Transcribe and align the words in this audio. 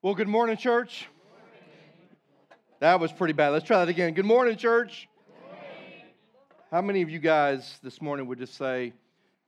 Well, 0.00 0.14
good 0.14 0.28
morning, 0.28 0.56
church. 0.56 1.08
That 2.78 3.00
was 3.00 3.10
pretty 3.10 3.32
bad. 3.32 3.48
Let's 3.48 3.64
try 3.66 3.80
that 3.80 3.88
again. 3.88 4.14
Good 4.14 4.26
morning, 4.26 4.56
church. 4.56 5.08
How 6.70 6.80
many 6.80 7.02
of 7.02 7.10
you 7.10 7.18
guys 7.18 7.80
this 7.82 8.00
morning 8.00 8.28
would 8.28 8.38
just 8.38 8.54
say, 8.54 8.92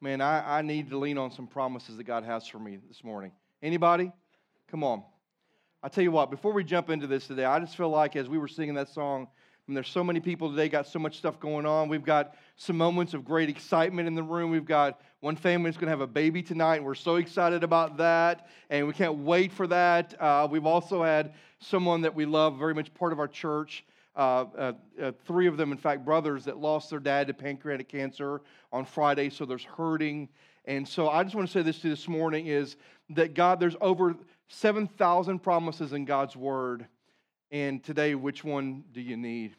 man, 0.01 0.21
I, 0.21 0.59
I 0.59 0.63
need 0.63 0.91
to 0.91 0.99
lean 0.99 1.19
on 1.19 1.31
some 1.31 1.47
promises 1.47 1.99
that 1.99 2.03
God 2.03 2.25
has 2.25 2.49
for 2.49 2.59
me 2.59 2.79
this 2.89 3.05
morning? 3.05 3.31
Anybody? 3.63 4.11
Come 4.69 4.83
on. 4.83 5.05
I 5.85 5.89
tell 5.89 6.03
you 6.03 6.11
what, 6.11 6.33
before 6.33 6.53
we 6.53 6.65
jump 6.65 6.91
into 6.91 7.07
this 7.07 7.29
today, 7.29 7.45
I 7.45 7.61
just 7.61 7.77
feel 7.77 7.91
like 7.91 8.17
as 8.17 8.29
we 8.29 8.37
were 8.37 8.49
singing 8.49 8.75
that 8.75 8.89
song, 8.89 9.29
and 9.69 9.77
there's 9.77 9.89
so 9.89 10.03
many 10.03 10.19
people 10.19 10.51
today, 10.51 10.69
got 10.69 10.89
so 10.89 10.99
much 10.99 11.17
stuff 11.17 11.39
going 11.39 11.65
on. 11.65 11.89
We've 11.89 12.03
got 12.03 12.35
some 12.57 12.77
moments 12.77 13.15
of 13.15 13.25
great 13.25 13.49
excitement 13.49 14.09
in 14.09 14.17
the 14.17 14.25
room. 14.25 14.51
We've 14.51 14.65
got 14.65 15.01
one 15.21 15.37
family 15.37 15.71
that's 15.71 15.77
going 15.77 15.87
to 15.87 15.91
have 15.91 16.01
a 16.01 16.07
baby 16.07 16.43
tonight, 16.43 16.77
and 16.77 16.87
we're 16.87 16.95
so 16.95 17.17
excited 17.17 17.63
about 17.63 17.99
that, 17.99 18.49
and 18.71 18.87
we 18.87 18.93
can't 18.95 19.19
wait 19.19 19.53
for 19.53 19.67
that. 19.67 20.15
Uh, 20.19 20.49
we've 20.51 20.65
also 20.65 21.03
had 21.03 21.35
someone 21.59 22.01
that 22.01 22.15
we 22.15 22.25
love, 22.25 22.57
very 22.59 22.75
much 22.75 22.93
part 22.95 23.13
of 23.13 23.19
our 23.19 23.29
church. 23.29 23.85
Uh, 24.17 24.47
uh, 24.57 24.73
uh, 25.01 25.13
three 25.27 25.47
of 25.47 25.59
them, 25.59 25.73
in 25.73 25.79
fact, 25.79 26.07
brothers 26.07 26.45
that 26.47 26.57
lost 26.57 26.89
their 26.89 26.99
dad 26.99 27.27
to 27.27 27.35
pancreatic 27.35 27.87
cancer 27.87 28.41
on 28.73 28.87
Friday, 28.87 29.29
so 29.29 29.45
there's 29.45 29.65
hurting. 29.65 30.27
And 30.65 30.89
so 30.89 31.11
I 31.11 31.23
just 31.23 31.35
want 31.35 31.47
to 31.47 31.53
say 31.53 31.63
this 31.63 31.81
to 31.81 31.89
you 31.89 31.95
this 31.95 32.09
morning 32.09 32.47
is 32.47 32.77
that 33.11 33.35
God, 33.35 33.61
there's 33.61 33.77
over 33.83 34.17
7,000 34.49 35.39
promises 35.41 35.93
in 35.93 36.07
God's 36.07 36.35
word. 36.35 36.87
And 37.51 37.85
today, 37.85 38.15
which 38.15 38.43
one 38.43 38.85
do 38.93 39.03
you 39.03 39.17
need? 39.17 39.55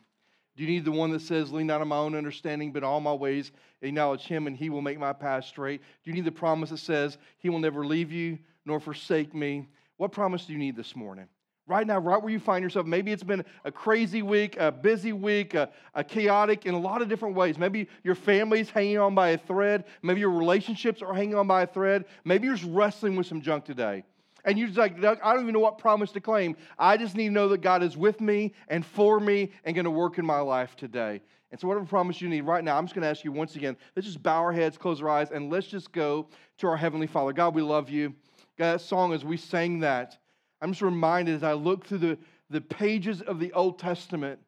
Do 0.55 0.63
you 0.63 0.69
need 0.69 0.85
the 0.85 0.91
one 0.91 1.11
that 1.11 1.21
says, 1.21 1.51
Lean 1.51 1.67
not 1.67 1.81
on 1.81 1.87
my 1.87 1.97
own 1.97 2.15
understanding, 2.15 2.71
but 2.71 2.83
all 2.83 2.99
my 2.99 3.13
ways 3.13 3.51
acknowledge 3.81 4.23
him 4.23 4.47
and 4.47 4.55
he 4.55 4.69
will 4.69 4.81
make 4.81 4.99
my 4.99 5.13
path 5.13 5.45
straight? 5.45 5.81
Do 6.03 6.11
you 6.11 6.13
need 6.13 6.25
the 6.25 6.31
promise 6.31 6.71
that 6.71 6.77
says, 6.77 7.17
He 7.37 7.49
will 7.49 7.59
never 7.59 7.85
leave 7.85 8.11
you 8.11 8.37
nor 8.65 8.79
forsake 8.79 9.33
me? 9.33 9.69
What 9.97 10.11
promise 10.11 10.45
do 10.45 10.53
you 10.53 10.59
need 10.59 10.75
this 10.75 10.95
morning? 10.95 11.27
Right 11.67 11.87
now, 11.87 11.99
right 11.99 12.21
where 12.21 12.31
you 12.31 12.39
find 12.39 12.63
yourself, 12.63 12.85
maybe 12.85 13.11
it's 13.11 13.23
been 13.23 13.45
a 13.63 13.71
crazy 13.71 14.23
week, 14.23 14.57
a 14.59 14.71
busy 14.71 15.13
week, 15.13 15.53
a, 15.53 15.69
a 15.93 16.03
chaotic 16.03 16.65
in 16.65 16.73
a 16.73 16.79
lot 16.79 17.01
of 17.01 17.07
different 17.07 17.35
ways. 17.35 17.57
Maybe 17.57 17.87
your 18.03 18.15
family's 18.15 18.69
hanging 18.69 18.97
on 18.97 19.15
by 19.15 19.29
a 19.29 19.37
thread. 19.37 19.85
Maybe 20.01 20.19
your 20.19 20.31
relationships 20.31 21.01
are 21.01 21.13
hanging 21.13 21.35
on 21.35 21.47
by 21.47 21.61
a 21.61 21.67
thread. 21.67 22.05
Maybe 22.25 22.47
you're 22.47 22.57
just 22.57 22.69
wrestling 22.69 23.15
with 23.15 23.27
some 23.27 23.41
junk 23.41 23.63
today. 23.63 24.03
And 24.45 24.57
you're 24.57 24.67
just 24.67 24.79
like, 24.79 24.99
Doug, 24.99 25.19
I 25.23 25.33
don't 25.33 25.43
even 25.43 25.53
know 25.53 25.59
what 25.59 25.77
promise 25.77 26.11
to 26.13 26.21
claim. 26.21 26.55
I 26.77 26.97
just 26.97 27.15
need 27.15 27.27
to 27.27 27.33
know 27.33 27.47
that 27.49 27.61
God 27.61 27.83
is 27.83 27.95
with 27.95 28.21
me 28.21 28.53
and 28.67 28.85
for 28.85 29.19
me 29.19 29.51
and 29.63 29.75
going 29.75 29.85
to 29.85 29.91
work 29.91 30.17
in 30.17 30.25
my 30.25 30.39
life 30.39 30.75
today. 30.75 31.21
And 31.51 31.59
so, 31.59 31.67
whatever 31.67 31.85
promise 31.85 32.21
you 32.21 32.29
need 32.29 32.41
right 32.41 32.63
now, 32.63 32.77
I'm 32.77 32.85
just 32.85 32.95
going 32.95 33.03
to 33.03 33.09
ask 33.09 33.23
you 33.25 33.31
once 33.31 33.55
again, 33.55 33.75
let's 33.95 34.07
just 34.07 34.23
bow 34.23 34.39
our 34.39 34.53
heads, 34.53 34.77
close 34.77 35.01
our 35.01 35.09
eyes, 35.09 35.31
and 35.31 35.51
let's 35.51 35.67
just 35.67 35.91
go 35.91 36.27
to 36.59 36.67
our 36.67 36.77
Heavenly 36.77 37.07
Father. 37.07 37.33
God, 37.33 37.53
we 37.53 37.61
love 37.61 37.89
you. 37.89 38.15
God, 38.57 38.73
that 38.73 38.81
song, 38.81 39.13
as 39.13 39.25
we 39.25 39.35
sang 39.35 39.79
that, 39.79 40.17
I'm 40.61 40.71
just 40.71 40.81
reminded 40.81 41.35
as 41.35 41.43
I 41.43 41.53
look 41.53 41.85
through 41.85 41.97
the, 41.97 42.17
the 42.49 42.61
pages 42.61 43.21
of 43.21 43.39
the 43.39 43.51
Old 43.53 43.79
Testament, 43.79 44.39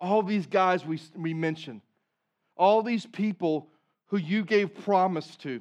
all 0.00 0.22
these 0.22 0.46
guys 0.46 0.86
we, 0.86 0.98
we 1.14 1.34
mentioned, 1.34 1.82
all 2.56 2.82
these 2.82 3.04
people 3.04 3.68
who 4.06 4.16
you 4.16 4.44
gave 4.44 4.74
promise 4.74 5.36
to 5.36 5.60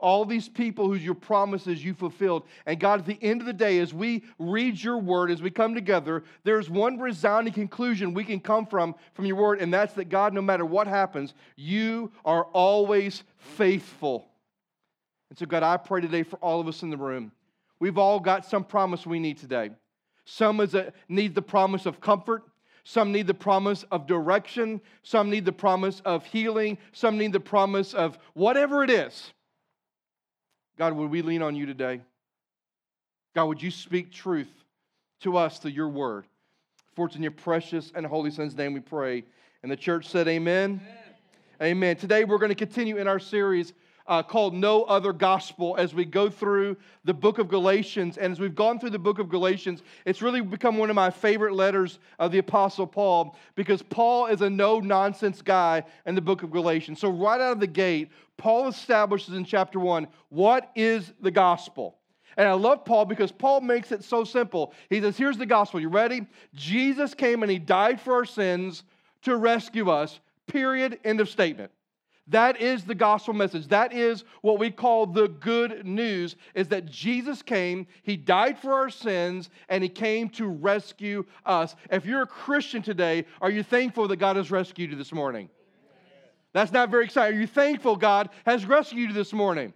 all 0.00 0.24
these 0.24 0.48
people 0.48 0.88
whose 0.88 1.04
your 1.04 1.14
promises 1.14 1.84
you 1.84 1.94
fulfilled. 1.94 2.44
And 2.66 2.78
God, 2.78 3.00
at 3.00 3.06
the 3.06 3.18
end 3.22 3.40
of 3.40 3.46
the 3.46 3.52
day, 3.52 3.78
as 3.78 3.94
we 3.94 4.24
read 4.38 4.82
your 4.82 4.98
word, 4.98 5.30
as 5.30 5.42
we 5.42 5.50
come 5.50 5.74
together, 5.74 6.24
there's 6.44 6.68
one 6.68 6.98
resounding 6.98 7.52
conclusion 7.52 8.14
we 8.14 8.24
can 8.24 8.40
come 8.40 8.66
from 8.66 8.94
from 9.14 9.26
your 9.26 9.36
word, 9.36 9.60
and 9.60 9.72
that's 9.72 9.94
that 9.94 10.08
God, 10.08 10.32
no 10.32 10.42
matter 10.42 10.64
what 10.64 10.86
happens, 10.86 11.34
you 11.56 12.12
are 12.24 12.44
always 12.52 13.22
faithful. 13.38 14.26
And 15.30 15.38
so, 15.38 15.46
God, 15.46 15.62
I 15.62 15.76
pray 15.78 16.00
today 16.00 16.22
for 16.22 16.36
all 16.36 16.60
of 16.60 16.68
us 16.68 16.82
in 16.82 16.90
the 16.90 16.96
room. 16.96 17.32
We've 17.80 17.98
all 17.98 18.20
got 18.20 18.44
some 18.44 18.64
promise 18.64 19.06
we 19.06 19.18
need 19.18 19.38
today. 19.38 19.70
Some 20.24 20.60
is 20.60 20.74
a, 20.74 20.92
need 21.08 21.34
the 21.34 21.42
promise 21.42 21.86
of 21.86 22.00
comfort. 22.00 22.44
Some 22.84 23.12
need 23.12 23.26
the 23.26 23.34
promise 23.34 23.84
of 23.90 24.06
direction. 24.06 24.80
Some 25.02 25.30
need 25.30 25.44
the 25.44 25.52
promise 25.52 26.00
of 26.04 26.26
healing. 26.26 26.78
Some 26.92 27.16
need 27.16 27.32
the 27.32 27.40
promise 27.40 27.94
of 27.94 28.18
whatever 28.34 28.84
it 28.84 28.90
is. 28.90 29.32
God, 30.78 30.94
would 30.94 31.10
we 31.10 31.22
lean 31.22 31.42
on 31.42 31.54
you 31.54 31.66
today? 31.66 32.00
God, 33.34 33.46
would 33.46 33.62
you 33.62 33.70
speak 33.70 34.12
truth 34.12 34.52
to 35.20 35.36
us 35.36 35.58
through 35.58 35.72
your 35.72 35.88
word? 35.88 36.26
For 36.94 37.06
it's 37.06 37.16
in 37.16 37.22
your 37.22 37.32
precious 37.32 37.92
and 37.94 38.04
holy 38.04 38.30
Son's 38.30 38.56
name 38.56 38.74
we 38.74 38.80
pray. 38.80 39.24
And 39.62 39.70
the 39.70 39.76
church 39.76 40.06
said, 40.06 40.28
Amen. 40.28 40.80
Amen. 40.82 41.76
Amen. 41.76 41.96
Today 41.96 42.24
we're 42.24 42.38
going 42.38 42.50
to 42.50 42.54
continue 42.54 42.98
in 42.98 43.06
our 43.06 43.18
series 43.18 43.72
uh, 44.06 44.22
called 44.22 44.54
No 44.54 44.84
Other 44.84 45.12
Gospel 45.12 45.76
as 45.78 45.94
we 45.94 46.04
go 46.04 46.28
through 46.28 46.76
the 47.04 47.14
book 47.14 47.38
of 47.38 47.48
Galatians. 47.48 48.18
And 48.18 48.32
as 48.32 48.40
we've 48.40 48.54
gone 48.54 48.78
through 48.78 48.90
the 48.90 48.98
book 48.98 49.18
of 49.18 49.28
Galatians, 49.28 49.82
it's 50.04 50.22
really 50.22 50.40
become 50.40 50.78
one 50.78 50.90
of 50.90 50.96
my 50.96 51.10
favorite 51.10 51.54
letters 51.54 51.98
of 52.18 52.32
the 52.32 52.38
Apostle 52.38 52.86
Paul 52.86 53.36
because 53.54 53.82
Paul 53.82 54.26
is 54.26 54.40
a 54.40 54.50
no 54.50 54.80
nonsense 54.80 55.42
guy 55.42 55.84
in 56.06 56.14
the 56.14 56.20
book 56.20 56.42
of 56.42 56.50
Galatians. 56.50 57.00
So, 57.00 57.10
right 57.10 57.40
out 57.40 57.52
of 57.52 57.60
the 57.60 57.66
gate, 57.66 58.10
Paul 58.36 58.68
establishes 58.68 59.34
in 59.34 59.44
chapter 59.44 59.78
one 59.78 60.08
what 60.28 60.70
is 60.74 61.12
the 61.20 61.30
gospel? 61.30 61.98
And 62.36 62.48
I 62.48 62.52
love 62.54 62.84
Paul 62.84 63.04
because 63.04 63.30
Paul 63.30 63.60
makes 63.60 63.92
it 63.92 64.04
so 64.04 64.24
simple. 64.24 64.72
He 64.88 65.00
says, 65.00 65.16
Here's 65.16 65.38
the 65.38 65.46
gospel. 65.46 65.80
You 65.80 65.88
ready? 65.88 66.26
Jesus 66.54 67.14
came 67.14 67.42
and 67.42 67.50
he 67.50 67.58
died 67.58 68.00
for 68.00 68.14
our 68.14 68.24
sins 68.24 68.84
to 69.22 69.36
rescue 69.36 69.90
us. 69.90 70.18
Period. 70.46 70.98
End 71.04 71.20
of 71.20 71.28
statement. 71.28 71.70
That 72.28 72.60
is 72.60 72.84
the 72.84 72.94
gospel 72.94 73.34
message. 73.34 73.66
That 73.68 73.92
is 73.92 74.24
what 74.42 74.58
we 74.58 74.70
call 74.70 75.06
the 75.06 75.28
good 75.28 75.84
news 75.84 76.36
is 76.54 76.68
that 76.68 76.86
Jesus 76.86 77.42
came, 77.42 77.86
he 78.04 78.16
died 78.16 78.58
for 78.58 78.72
our 78.72 78.90
sins, 78.90 79.50
and 79.68 79.82
he 79.82 79.88
came 79.88 80.28
to 80.30 80.46
rescue 80.46 81.24
us. 81.44 81.74
If 81.90 82.06
you're 82.06 82.22
a 82.22 82.26
Christian 82.26 82.80
today, 82.80 83.26
are 83.40 83.50
you 83.50 83.64
thankful 83.64 84.06
that 84.08 84.16
God 84.16 84.36
has 84.36 84.50
rescued 84.50 84.90
you 84.90 84.96
this 84.96 85.12
morning? 85.12 85.48
That's 86.52 86.72
not 86.72 86.90
very 86.90 87.06
exciting. 87.06 87.36
Are 87.36 87.40
you 87.40 87.46
thankful 87.46 87.96
God 87.96 88.28
has 88.46 88.66
rescued 88.66 89.10
you 89.10 89.14
this 89.14 89.32
morning? 89.32 89.72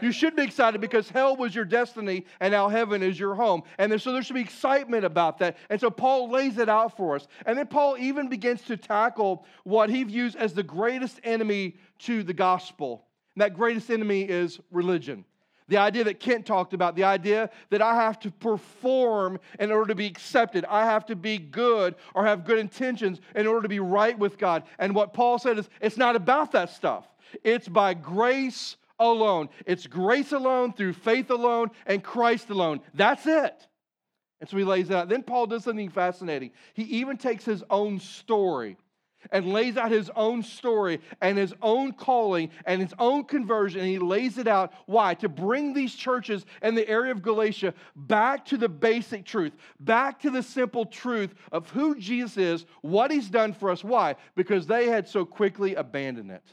You 0.00 0.12
should 0.12 0.36
be 0.36 0.42
excited 0.42 0.80
because 0.80 1.08
hell 1.08 1.36
was 1.36 1.54
your 1.54 1.64
destiny 1.64 2.24
and 2.40 2.52
now 2.52 2.68
heaven 2.68 3.02
is 3.02 3.18
your 3.18 3.34
home. 3.34 3.62
And 3.78 4.00
so 4.00 4.12
there 4.12 4.22
should 4.22 4.34
be 4.34 4.40
excitement 4.40 5.04
about 5.04 5.38
that. 5.38 5.56
And 5.70 5.80
so 5.80 5.90
Paul 5.90 6.30
lays 6.30 6.58
it 6.58 6.68
out 6.68 6.96
for 6.96 7.16
us. 7.16 7.26
And 7.46 7.56
then 7.56 7.66
Paul 7.66 7.96
even 7.98 8.28
begins 8.28 8.62
to 8.62 8.76
tackle 8.76 9.44
what 9.64 9.90
he 9.90 10.04
views 10.04 10.36
as 10.36 10.54
the 10.54 10.62
greatest 10.62 11.20
enemy 11.24 11.76
to 12.00 12.22
the 12.22 12.34
gospel. 12.34 13.06
And 13.34 13.42
that 13.42 13.54
greatest 13.54 13.90
enemy 13.90 14.22
is 14.22 14.60
religion. 14.70 15.24
The 15.68 15.78
idea 15.78 16.04
that 16.04 16.20
Kent 16.20 16.46
talked 16.46 16.74
about, 16.74 16.94
the 16.94 17.04
idea 17.04 17.50
that 17.70 17.82
I 17.82 17.96
have 17.96 18.20
to 18.20 18.30
perform 18.30 19.40
in 19.58 19.72
order 19.72 19.88
to 19.88 19.94
be 19.96 20.06
accepted. 20.06 20.64
I 20.64 20.84
have 20.84 21.06
to 21.06 21.16
be 21.16 21.38
good 21.38 21.96
or 22.14 22.24
have 22.24 22.44
good 22.44 22.58
intentions 22.58 23.20
in 23.34 23.48
order 23.48 23.62
to 23.62 23.68
be 23.68 23.80
right 23.80 24.16
with 24.16 24.38
God. 24.38 24.62
And 24.78 24.94
what 24.94 25.12
Paul 25.12 25.38
said 25.38 25.58
is 25.58 25.68
it's 25.80 25.96
not 25.96 26.14
about 26.14 26.52
that 26.52 26.70
stuff. 26.70 27.04
It's 27.42 27.66
by 27.66 27.94
grace 27.94 28.76
alone. 28.98 29.48
It's 29.66 29.86
grace 29.86 30.32
alone, 30.32 30.72
through 30.72 30.94
faith 30.94 31.30
alone, 31.30 31.70
and 31.86 32.02
Christ 32.02 32.50
alone. 32.50 32.80
That's 32.94 33.26
it. 33.26 33.66
And 34.40 34.48
so 34.48 34.56
he 34.56 34.64
lays 34.64 34.90
it 34.90 34.96
out. 34.96 35.08
Then 35.08 35.22
Paul 35.22 35.46
does 35.46 35.64
something 35.64 35.88
fascinating. 35.88 36.50
He 36.74 36.82
even 36.84 37.16
takes 37.16 37.44
his 37.44 37.64
own 37.70 38.00
story 38.00 38.76
and 39.32 39.52
lays 39.52 39.76
out 39.76 39.90
his 39.90 40.10
own 40.14 40.42
story 40.42 41.00
and 41.20 41.38
his 41.38 41.54
own 41.62 41.92
calling 41.92 42.50
and 42.64 42.80
his 42.80 42.92
own 42.98 43.24
conversion. 43.24 43.80
And 43.80 43.88
he 43.88 43.98
lays 43.98 44.38
it 44.38 44.46
out. 44.46 44.72
Why? 44.84 45.14
To 45.14 45.28
bring 45.28 45.72
these 45.72 45.94
churches 45.94 46.44
in 46.62 46.74
the 46.74 46.86
area 46.88 47.12
of 47.12 47.22
Galatia 47.22 47.74
back 47.96 48.44
to 48.46 48.56
the 48.56 48.68
basic 48.68 49.24
truth, 49.24 49.52
back 49.80 50.20
to 50.20 50.30
the 50.30 50.42
simple 50.42 50.86
truth 50.86 51.34
of 51.50 51.70
who 51.70 51.98
Jesus 51.98 52.36
is, 52.36 52.66
what 52.82 53.10
he's 53.10 53.30
done 53.30 53.54
for 53.54 53.70
us. 53.70 53.82
Why? 53.82 54.16
Because 54.36 54.66
they 54.66 54.86
had 54.86 55.08
so 55.08 55.24
quickly 55.24 55.74
abandoned 55.74 56.30
it. 56.30 56.44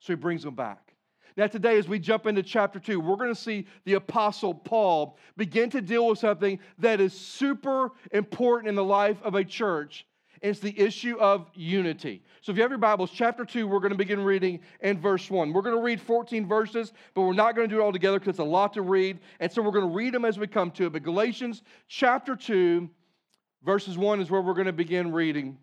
So 0.00 0.12
he 0.12 0.16
brings 0.16 0.42
them 0.44 0.54
back. 0.54 0.91
Now, 1.36 1.46
today, 1.46 1.78
as 1.78 1.88
we 1.88 1.98
jump 1.98 2.26
into 2.26 2.42
chapter 2.42 2.78
two, 2.78 3.00
we're 3.00 3.16
going 3.16 3.34
to 3.34 3.40
see 3.40 3.66
the 3.84 3.94
Apostle 3.94 4.52
Paul 4.52 5.16
begin 5.36 5.70
to 5.70 5.80
deal 5.80 6.06
with 6.06 6.18
something 6.18 6.58
that 6.78 7.00
is 7.00 7.12
super 7.14 7.90
important 8.10 8.68
in 8.68 8.74
the 8.74 8.84
life 8.84 9.16
of 9.22 9.34
a 9.34 9.44
church. 9.44 10.06
It's 10.42 10.60
the 10.60 10.78
issue 10.78 11.16
of 11.18 11.48
unity. 11.54 12.22
So, 12.42 12.50
if 12.50 12.58
you 12.58 12.62
have 12.62 12.70
your 12.70 12.78
Bibles, 12.78 13.10
chapter 13.12 13.44
2, 13.44 13.66
we're 13.66 13.78
going 13.78 13.92
to 13.92 13.98
begin 13.98 14.20
reading 14.20 14.60
in 14.80 15.00
verse 15.00 15.30
1. 15.30 15.52
We're 15.52 15.62
going 15.62 15.76
to 15.76 15.82
read 15.82 16.00
14 16.00 16.46
verses, 16.46 16.92
but 17.14 17.22
we're 17.22 17.32
not 17.32 17.54
going 17.54 17.68
to 17.68 17.74
do 17.74 17.80
it 17.80 17.84
all 17.84 17.92
together 17.92 18.18
because 18.18 18.30
it's 18.30 18.38
a 18.40 18.44
lot 18.44 18.74
to 18.74 18.82
read. 18.82 19.20
And 19.40 19.50
so, 19.50 19.62
we're 19.62 19.70
going 19.70 19.88
to 19.88 19.94
read 19.94 20.12
them 20.12 20.24
as 20.24 20.38
we 20.38 20.46
come 20.48 20.70
to 20.72 20.86
it. 20.86 20.92
But 20.92 21.02
Galatians 21.02 21.62
chapter 21.88 22.36
2, 22.36 22.90
verses 23.64 23.96
1 23.96 24.20
is 24.20 24.30
where 24.30 24.42
we're 24.42 24.54
going 24.54 24.66
to 24.66 24.72
begin 24.72 25.12
reading 25.12 25.56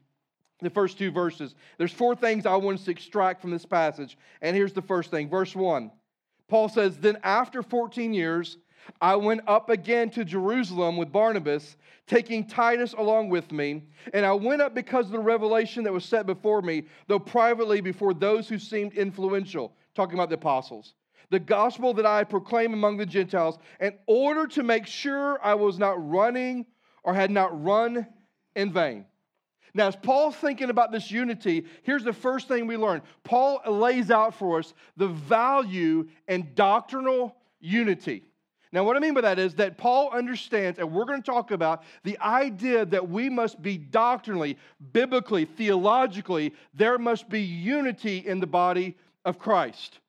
the 0.62 0.70
first 0.70 0.98
two 0.98 1.12
verses. 1.12 1.56
There's 1.78 1.92
four 1.92 2.16
things 2.16 2.46
I 2.46 2.56
want 2.56 2.80
us 2.80 2.86
to 2.86 2.92
extract 2.92 3.42
from 3.42 3.52
this 3.52 3.66
passage. 3.66 4.18
And 4.42 4.56
here's 4.56 4.74
the 4.74 4.82
first 4.82 5.12
thing. 5.12 5.30
Verse 5.30 5.56
1. 5.56 5.92
Paul 6.48 6.70
says, 6.70 6.98
Then 6.98 7.18
after 7.24 7.62
14 7.64 8.14
years, 8.14 8.58
I 9.02 9.16
went 9.16 9.42
up 9.48 9.70
again 9.70 10.10
to 10.12 10.26
Jerusalem 10.26 10.98
with 10.98 11.12
Barnabas, 11.12 11.78
taking 12.08 12.48
Titus 12.48 12.94
along 12.94 13.30
with 13.30 13.52
me. 13.52 13.84
And 14.14 14.26
I 14.26 14.34
went 14.34 14.62
up 14.62 14.74
because 14.74 15.06
of 15.06 15.12
the 15.12 15.20
revelation 15.20 15.84
that 15.84 15.94
was 15.94 16.06
set 16.06 16.26
before 16.26 16.62
me, 16.62 16.84
though 17.08 17.20
privately 17.20 17.82
before 17.82 18.14
those 18.14 18.50
who 18.50 18.58
seemed 18.58 18.94
influential, 18.94 19.74
talking 19.96 20.16
about 20.16 20.30
the 20.30 20.36
apostles. 20.36 20.94
the 21.32 21.40
gospel 21.40 21.94
that 21.94 22.08
I 22.08 22.24
proclaim 22.24 22.74
among 22.74 22.98
the 22.98 23.06
Gentiles, 23.06 23.60
in 23.80 23.94
order 24.08 24.48
to 24.48 24.64
make 24.64 24.88
sure 24.88 25.40
I 25.44 25.54
was 25.54 25.78
not 25.78 26.10
running 26.10 26.66
or 27.04 27.14
had 27.14 27.30
not 27.30 27.64
run 27.64 28.08
in 28.56 28.74
vain. 28.74 29.06
Now, 29.74 29.88
as 29.88 29.96
Paul's 29.96 30.36
thinking 30.36 30.70
about 30.70 30.92
this 30.92 31.12
unity, 31.12 31.66
here's 31.84 32.04
the 32.04 32.14
first 32.14 32.48
thing 32.48 32.68
we 32.68 32.78
learn. 32.78 33.02
Paul 33.24 33.62
lays 33.68 34.12
out 34.12 34.34
for 34.34 34.60
us 34.60 34.74
the 34.98 35.08
value 35.08 36.08
and 36.28 36.56
doctrinal 36.56 37.36
unity. 37.60 38.24
Now, 38.72 38.84
what 38.84 38.96
I 38.96 39.00
mean 39.00 39.16
by 39.16 39.22
that 39.22 39.40
is 39.40 39.56
that 39.56 39.78
Paul 39.78 40.12
understands, 40.12 40.78
and 40.78 40.92
we're 40.92 41.06
going 41.06 41.22
to 41.22 41.26
talk 41.26 41.50
about 41.52 41.84
the 42.04 42.20
idea 42.20 42.86
that 42.86 43.10
we 43.10 43.30
must 43.30 43.62
be 43.62 43.78
doctrinally, 43.78 44.58
biblically, 44.92 45.46
theologically, 45.46 46.54
there 46.74 47.00
must 47.00 47.30
be 47.30 47.42
unity 47.42 48.20
in 48.20 48.40
the 48.40 48.48
body 48.48 48.96
of 49.26 49.40
Christ. 49.40 50.00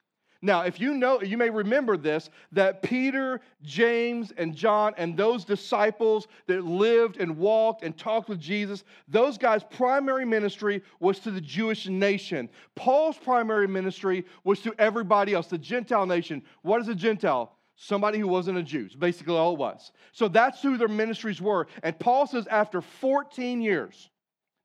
Now, 0.43 0.63
if 0.63 0.81
you 0.81 0.95
know, 0.95 1.21
you 1.21 1.37
may 1.37 1.51
remember 1.51 1.99
this 1.99 2.31
that 2.53 2.83
Peter, 2.83 3.41
James, 3.63 4.33
and 4.39 4.55
John, 4.55 4.95
and 4.97 5.17
those 5.17 5.45
disciples 5.45 6.29
that 6.47 6.65
lived 6.65 7.19
and 7.19 7.37
walked 7.37 7.83
and 7.83 7.97
talked 7.97 8.29
with 8.29 8.41
Jesus, 8.41 8.85
those 9.07 9.37
guys' 9.37 9.63
primary 9.71 10.25
ministry 10.25 10.83
was 10.99 11.19
to 11.21 11.31
the 11.31 11.43
Jewish 11.43 11.89
nation. 11.89 12.49
Paul's 12.75 13.19
primary 13.19 13.69
ministry 13.69 14.25
was 14.43 14.61
to 14.61 14.75
everybody 14.79 15.35
else, 15.35 15.49
the 15.49 15.59
Gentile 15.59 16.07
nation. 16.07 16.43
What 16.63 16.81
is 16.81 16.89
a 16.89 16.95
Gentile? 16.95 17.57
somebody 17.83 18.19
who 18.19 18.29
wasn't 18.29 18.59
a 18.59 18.63
Jew. 18.63 18.91
basically 18.99 19.35
all 19.35 19.55
it 19.55 19.59
was. 19.59 19.93
So 20.13 20.29
that's 20.29 20.61
who 20.61 20.77
their 20.77 20.87
ministries 20.87 21.41
were. 21.41 21.67
And 21.83 21.99
Paul 21.99 22.27
says, 22.27 22.47
after 22.49 22.83
14 22.83 23.63
years, 23.63 24.11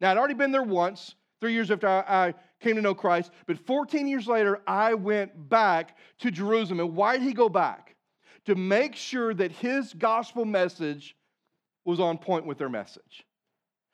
now 0.01 0.11
I'd 0.11 0.17
already 0.17 0.33
been 0.33 0.51
there 0.51 0.61
once, 0.61 1.15
three 1.39 1.53
years 1.53 1.71
after 1.71 1.87
I, 1.87 2.03
I 2.07 2.33
came 2.65 2.77
to 2.77 2.81
know 2.81 2.95
Christ, 2.95 3.29
but 3.45 3.59
14 3.59 4.07
years 4.07 4.27
later, 4.27 4.59
I 4.65 4.95
went 4.95 5.49
back 5.49 5.95
to 6.19 6.31
Jerusalem. 6.31 6.79
And 6.79 6.95
why 6.95 7.17
did 7.17 7.27
he 7.27 7.33
go 7.33 7.47
back? 7.47 7.95
To 8.45 8.55
make 8.55 8.95
sure 8.95 9.35
that 9.35 9.51
his 9.51 9.93
gospel 9.93 10.45
message 10.45 11.15
was 11.83 11.99
on 11.99 12.17
point 12.17 12.47
with 12.47 12.57
their 12.57 12.69
message. 12.69 13.23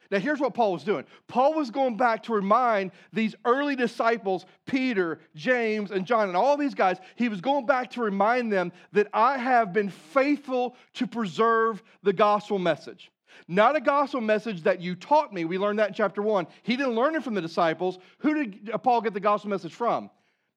Now, 0.10 0.20
here's 0.20 0.40
what 0.40 0.54
Paul 0.54 0.72
was 0.72 0.86
doing 0.86 1.04
Paul 1.28 1.54
was 1.54 1.70
going 1.70 1.98
back 1.98 2.24
to 2.24 2.34
remind 2.34 2.92
these 3.12 3.36
early 3.44 3.76
disciples, 3.76 4.46
Peter, 4.66 5.20
James, 5.36 5.92
and 5.92 6.06
John, 6.06 6.30
and 6.30 6.38
all 6.38 6.56
these 6.56 6.76
guys, 6.76 6.98
he 7.18 7.28
was 7.28 7.42
going 7.42 7.66
back 7.66 7.92
to 7.92 8.02
remind 8.02 8.54
them 8.54 8.72
that 8.94 9.08
I 9.14 9.38
have 9.38 9.74
been 9.74 9.90
faithful 9.90 10.78
to 10.94 11.08
preserve 11.08 11.84
the 12.04 12.14
gospel 12.14 12.58
message. 12.58 13.12
Not 13.48 13.76
a 13.76 13.82
gospel 13.82 14.22
message 14.22 14.64
that 14.64 14.82
you 14.82 14.96
taught 14.96 15.34
me. 15.34 15.46
We 15.46 15.58
learned 15.58 15.80
that 15.80 15.90
in 15.90 15.94
chapter 15.94 16.22
one. 16.22 16.48
He 16.64 16.76
didn't 16.76 16.96
learn 16.96 17.16
it 17.16 17.24
from 17.24 17.34
the 17.34 17.42
disciples. 17.42 18.00
Who 18.20 18.34
did 18.34 18.70
uh, 18.74 18.78
Paul 18.78 19.02
get 19.02 19.14
the 19.14 19.20
gospel 19.20 19.50
message 19.50 19.74
from? 19.74 20.10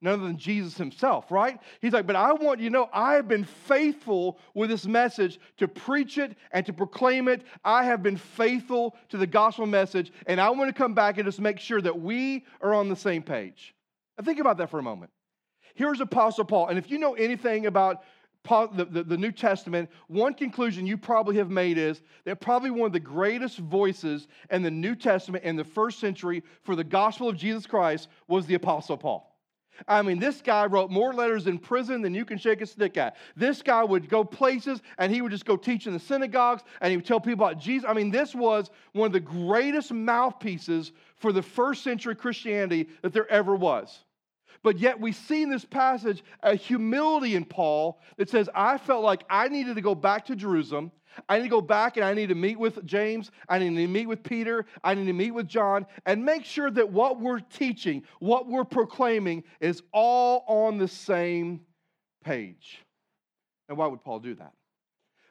none 0.04 0.14
other 0.14 0.24
than 0.24 0.36
Jesus 0.36 0.76
himself, 0.76 1.32
right? 1.32 1.58
He's 1.80 1.92
like, 1.92 2.06
but 2.06 2.14
I 2.14 2.32
want 2.32 2.60
you 2.60 2.68
to 2.68 2.72
know 2.72 2.90
I 2.92 3.14
have 3.14 3.26
been 3.26 3.44
faithful 3.44 4.38
with 4.52 4.68
this 4.68 4.86
message 4.86 5.40
to 5.56 5.66
preach 5.66 6.18
it 6.18 6.36
and 6.52 6.64
to 6.66 6.72
proclaim 6.72 7.26
it. 7.26 7.42
I 7.64 7.84
have 7.84 8.02
been 8.02 8.18
faithful 8.18 8.96
to 9.08 9.16
the 9.16 9.26
gospel 9.26 9.66
message, 9.66 10.12
and 10.26 10.40
I 10.40 10.50
want 10.50 10.68
to 10.68 10.74
come 10.74 10.94
back 10.94 11.16
and 11.16 11.24
just 11.24 11.40
make 11.40 11.58
sure 11.58 11.80
that 11.80 11.98
we 11.98 12.44
are 12.60 12.74
on 12.74 12.90
the 12.90 12.96
same 12.96 13.22
page. 13.22 13.74
Now, 14.18 14.24
think 14.24 14.40
about 14.40 14.58
that 14.58 14.70
for 14.70 14.78
a 14.78 14.82
moment. 14.82 15.10
Here's 15.74 16.00
Apostle 16.00 16.44
Paul, 16.44 16.68
and 16.68 16.78
if 16.78 16.90
you 16.90 16.98
know 16.98 17.14
anything 17.14 17.66
about 17.66 18.04
the, 18.44 18.86
the, 18.90 19.02
the 19.02 19.16
New 19.16 19.32
Testament, 19.32 19.90
one 20.08 20.34
conclusion 20.34 20.86
you 20.86 20.96
probably 20.96 21.36
have 21.36 21.50
made 21.50 21.78
is 21.78 22.02
that 22.24 22.40
probably 22.40 22.70
one 22.70 22.86
of 22.86 22.92
the 22.92 23.00
greatest 23.00 23.58
voices 23.58 24.28
in 24.50 24.62
the 24.62 24.70
New 24.70 24.94
Testament 24.94 25.44
in 25.44 25.56
the 25.56 25.64
first 25.64 25.98
century 25.98 26.42
for 26.62 26.76
the 26.76 26.84
gospel 26.84 27.28
of 27.28 27.36
Jesus 27.36 27.66
Christ 27.66 28.08
was 28.28 28.46
the 28.46 28.54
Apostle 28.54 28.96
Paul. 28.96 29.30
I 29.88 30.02
mean, 30.02 30.20
this 30.20 30.40
guy 30.40 30.66
wrote 30.66 30.90
more 30.90 31.12
letters 31.12 31.46
in 31.46 31.58
prison 31.58 32.00
than 32.00 32.14
you 32.14 32.24
can 32.24 32.38
shake 32.38 32.60
a 32.60 32.66
stick 32.66 32.96
at. 32.96 33.16
This 33.34 33.60
guy 33.60 33.82
would 33.82 34.08
go 34.08 34.22
places 34.22 34.80
and 34.98 35.12
he 35.12 35.20
would 35.20 35.32
just 35.32 35.46
go 35.46 35.56
teach 35.56 35.86
in 35.86 35.92
the 35.92 35.98
synagogues 35.98 36.62
and 36.80 36.90
he 36.90 36.96
would 36.96 37.06
tell 37.06 37.18
people 37.18 37.44
about 37.44 37.58
Jesus. 37.58 37.88
I 37.88 37.92
mean, 37.92 38.10
this 38.10 38.34
was 38.34 38.70
one 38.92 39.06
of 39.06 39.12
the 39.12 39.20
greatest 39.20 39.92
mouthpieces 39.92 40.92
for 41.16 41.32
the 41.32 41.42
first 41.42 41.82
century 41.82 42.14
Christianity 42.14 42.88
that 43.02 43.12
there 43.12 43.28
ever 43.30 43.56
was. 43.56 44.04
But 44.64 44.78
yet, 44.78 44.98
we 44.98 45.12
see 45.12 45.42
in 45.42 45.50
this 45.50 45.66
passage 45.66 46.24
a 46.42 46.54
humility 46.54 47.36
in 47.36 47.44
Paul 47.44 48.00
that 48.16 48.30
says, 48.30 48.48
I 48.54 48.78
felt 48.78 49.04
like 49.04 49.22
I 49.28 49.48
needed 49.48 49.76
to 49.76 49.82
go 49.82 49.94
back 49.94 50.24
to 50.26 50.34
Jerusalem. 50.34 50.90
I 51.28 51.36
need 51.36 51.44
to 51.44 51.50
go 51.50 51.60
back 51.60 51.98
and 51.98 52.04
I 52.04 52.14
need 52.14 52.30
to 52.30 52.34
meet 52.34 52.58
with 52.58 52.84
James. 52.86 53.30
I 53.46 53.58
need 53.58 53.76
to 53.76 53.86
meet 53.86 54.06
with 54.06 54.22
Peter. 54.22 54.64
I 54.82 54.94
need 54.94 55.04
to 55.04 55.12
meet 55.12 55.32
with 55.32 55.46
John 55.46 55.84
and 56.06 56.24
make 56.24 56.46
sure 56.46 56.70
that 56.70 56.90
what 56.90 57.20
we're 57.20 57.40
teaching, 57.40 58.04
what 58.20 58.48
we're 58.48 58.64
proclaiming, 58.64 59.44
is 59.60 59.82
all 59.92 60.44
on 60.48 60.78
the 60.78 60.88
same 60.88 61.60
page. 62.24 62.78
And 63.68 63.76
why 63.76 63.86
would 63.86 64.02
Paul 64.02 64.20
do 64.20 64.34
that? 64.36 64.54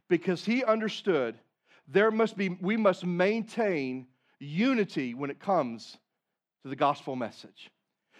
Because 0.09 0.45
he 0.45 0.63
understood 0.63 1.39
there 1.87 2.11
must 2.11 2.37
be, 2.37 2.49
we 2.49 2.77
must 2.77 3.03
maintain 3.03 4.05
unity 4.39 5.15
when 5.15 5.31
it 5.31 5.39
comes 5.39 5.97
to 6.61 6.69
the 6.69 6.75
gospel 6.75 7.15
message. 7.15 7.71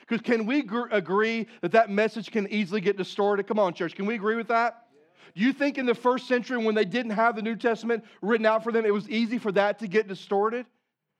Because 0.08 0.22
can 0.22 0.46
we 0.46 0.62
gr- 0.62 0.88
agree 0.92 1.48
that 1.62 1.72
that 1.72 1.90
message 1.90 2.32
can 2.32 2.48
easily 2.52 2.82
get 2.82 2.98
distorted? 2.98 3.48
Come 3.48 3.60
on, 3.60 3.74
church, 3.74 3.96
can 3.96 4.06
we 4.06 4.16
agree 4.16 4.36
with 4.36 4.50
that? 4.50 4.88
Do 5.36 5.42
You 5.42 5.54
think 5.54 5.78
in 5.78 5.86
the 5.86 5.96
first 5.96 6.28
century 6.28 6.58
when 6.58 6.76
they 6.76 6.86
didn't 6.86 7.14
have 7.14 7.36
the 7.36 7.42
New 7.42 7.56
Testament 7.56 8.04
written 8.22 8.46
out 8.46 8.64
for 8.64 8.72
them, 8.72 8.86
it 8.86 8.94
was 8.94 9.10
easy 9.10 9.38
for 9.38 9.52
that 9.54 9.80
to 9.80 9.88
get 9.88 10.08
distorted? 10.08 10.66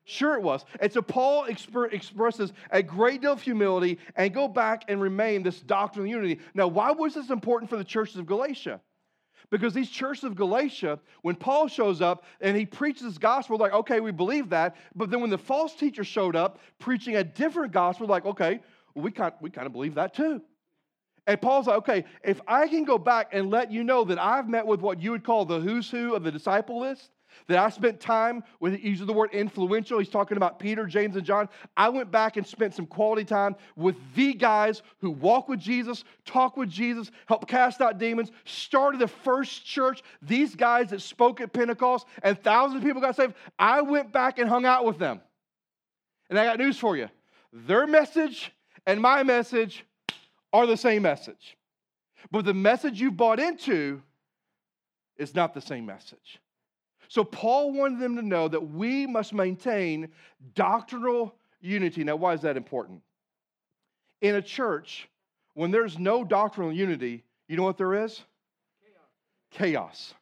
Sure, 0.04 0.34
it 0.34 0.42
was. 0.42 0.64
And 0.80 0.92
so 0.92 1.00
Paul 1.00 1.46
exp- 1.46 1.92
expresses 1.92 2.52
a 2.70 2.82
great 2.82 3.22
deal 3.22 3.32
of 3.32 3.40
humility 3.40 3.98
and 4.16 4.34
go 4.34 4.46
back 4.46 4.84
and 4.88 5.00
remain 5.00 5.42
this 5.42 5.60
doctrinal 5.60 6.08
unity. 6.08 6.40
Now, 6.52 6.68
why 6.68 6.90
was 6.90 7.14
this 7.14 7.30
important 7.30 7.70
for 7.70 7.78
the 7.78 7.84
churches 7.84 8.16
of 8.16 8.26
Galatia? 8.26 8.80
Because 9.50 9.72
these 9.72 9.90
churches 9.90 10.24
of 10.24 10.36
Galatia, 10.36 10.98
when 11.22 11.36
Paul 11.36 11.68
shows 11.68 12.00
up 12.00 12.24
and 12.40 12.56
he 12.56 12.66
preaches 12.66 13.02
this 13.02 13.18
gospel, 13.18 13.56
like, 13.56 13.72
okay, 13.72 14.00
we 14.00 14.10
believe 14.10 14.50
that. 14.50 14.76
But 14.94 15.10
then 15.10 15.20
when 15.20 15.30
the 15.30 15.38
false 15.38 15.74
teacher 15.74 16.04
showed 16.04 16.36
up 16.36 16.58
preaching 16.78 17.16
a 17.16 17.24
different 17.24 17.72
gospel, 17.72 18.06
like, 18.06 18.26
okay, 18.26 18.60
we, 18.94 19.10
kind, 19.10 19.32
we 19.40 19.50
kind 19.50 19.66
of 19.66 19.72
believe 19.72 19.94
that 19.94 20.14
too. 20.14 20.40
And 21.26 21.40
Paul's 21.40 21.66
like, 21.66 21.78
okay, 21.78 22.04
if 22.22 22.40
I 22.46 22.68
can 22.68 22.84
go 22.84 22.98
back 22.98 23.30
and 23.32 23.50
let 23.50 23.72
you 23.72 23.82
know 23.82 24.04
that 24.04 24.18
I've 24.18 24.48
met 24.48 24.66
with 24.66 24.80
what 24.80 25.00
you 25.00 25.10
would 25.12 25.24
call 25.24 25.44
the 25.44 25.58
who's 25.58 25.90
who 25.90 26.14
of 26.14 26.22
the 26.22 26.30
disciple 26.30 26.80
list, 26.80 27.10
that 27.48 27.58
I 27.58 27.68
spent 27.70 28.00
time 28.00 28.44
with, 28.60 28.78
uses 28.82 29.06
the 29.06 29.12
word 29.12 29.30
influential. 29.32 29.98
He's 29.98 30.08
talking 30.08 30.36
about 30.36 30.58
Peter, 30.58 30.86
James, 30.86 31.16
and 31.16 31.24
John. 31.24 31.48
I 31.76 31.88
went 31.88 32.10
back 32.10 32.36
and 32.36 32.46
spent 32.46 32.74
some 32.74 32.86
quality 32.86 33.24
time 33.24 33.56
with 33.76 33.96
the 34.14 34.34
guys 34.34 34.82
who 35.00 35.10
walk 35.10 35.48
with 35.48 35.60
Jesus, 35.60 36.04
talk 36.24 36.56
with 36.56 36.70
Jesus, 36.70 37.10
help 37.26 37.48
cast 37.48 37.80
out 37.80 37.98
demons, 37.98 38.30
started 38.44 39.00
the 39.00 39.08
first 39.08 39.64
church. 39.64 40.02
These 40.22 40.54
guys 40.54 40.90
that 40.90 41.02
spoke 41.02 41.40
at 41.40 41.52
Pentecost 41.52 42.06
and 42.22 42.40
thousands 42.42 42.78
of 42.78 42.84
people 42.84 43.00
got 43.00 43.16
saved. 43.16 43.34
I 43.58 43.82
went 43.82 44.12
back 44.12 44.38
and 44.38 44.48
hung 44.48 44.64
out 44.64 44.84
with 44.84 44.98
them. 44.98 45.20
And 46.30 46.38
I 46.38 46.44
got 46.44 46.58
news 46.58 46.78
for 46.78 46.96
you 46.96 47.08
their 47.52 47.86
message 47.86 48.50
and 48.86 49.00
my 49.00 49.22
message 49.22 49.84
are 50.52 50.66
the 50.66 50.76
same 50.76 51.02
message. 51.02 51.56
But 52.30 52.44
the 52.44 52.54
message 52.54 53.00
you've 53.00 53.16
bought 53.16 53.40
into 53.40 54.02
is 55.16 55.34
not 55.34 55.54
the 55.54 55.60
same 55.60 55.86
message. 55.86 56.40
So 57.08 57.22
Paul 57.22 57.72
wanted 57.72 58.00
them 58.00 58.16
to 58.16 58.22
know 58.22 58.48
that 58.48 58.70
we 58.70 59.06
must 59.06 59.32
maintain 59.32 60.08
doctrinal 60.54 61.34
unity. 61.60 62.04
Now, 62.04 62.16
why 62.16 62.34
is 62.34 62.40
that 62.42 62.56
important? 62.56 63.02
In 64.20 64.34
a 64.36 64.42
church, 64.42 65.08
when 65.54 65.70
there's 65.70 65.98
no 65.98 66.24
doctrinal 66.24 66.72
unity, 66.72 67.24
you 67.48 67.56
know 67.56 67.62
what 67.62 67.78
there 67.78 68.04
is? 68.04 68.22
Chaos. 69.50 69.52
Chaos. 69.52 70.14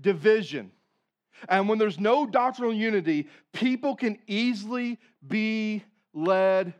Division. 0.00 0.70
And 1.48 1.68
when 1.68 1.78
there's 1.78 1.98
no 1.98 2.26
doctrinal 2.26 2.74
unity, 2.74 3.28
people 3.52 3.96
can 3.96 4.18
easily 4.26 4.98
be 5.26 5.82
led 6.12 6.74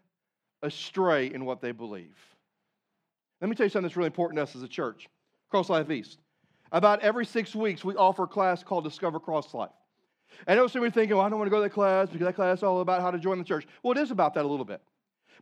astray 0.62 1.32
in 1.32 1.44
what 1.44 1.60
they 1.60 1.72
believe. 1.72 2.16
Let 3.40 3.48
me 3.48 3.56
tell 3.56 3.66
you 3.66 3.70
something 3.70 3.84
that's 3.84 3.96
really 3.96 4.08
important 4.08 4.38
to 4.38 4.42
us 4.42 4.54
as 4.54 4.62
a 4.62 4.68
church, 4.68 5.08
Cross 5.50 5.70
Life 5.70 5.90
East. 5.90 6.18
About 6.72 7.00
every 7.00 7.26
six 7.26 7.54
weeks, 7.54 7.84
we 7.84 7.96
offer 7.96 8.24
a 8.24 8.28
class 8.28 8.62
called 8.62 8.84
Discover 8.84 9.20
Cross 9.20 9.54
Life. 9.54 9.70
I 10.46 10.54
know 10.54 10.66
some 10.66 10.82
of 10.82 10.86
you 10.86 10.90
thinking, 10.92 11.16
well, 11.16 11.26
I 11.26 11.28
don't 11.28 11.38
want 11.38 11.48
to 11.48 11.50
go 11.50 11.56
to 11.56 11.62
that 11.64 11.74
class 11.74 12.08
because 12.08 12.26
that 12.26 12.36
class 12.36 12.58
is 12.58 12.62
all 12.62 12.80
about 12.80 13.00
how 13.00 13.10
to 13.10 13.18
join 13.18 13.38
the 13.38 13.44
church. 13.44 13.66
Well, 13.82 13.92
it 13.92 14.00
is 14.00 14.10
about 14.10 14.34
that 14.34 14.44
a 14.44 14.48
little 14.48 14.64
bit. 14.64 14.80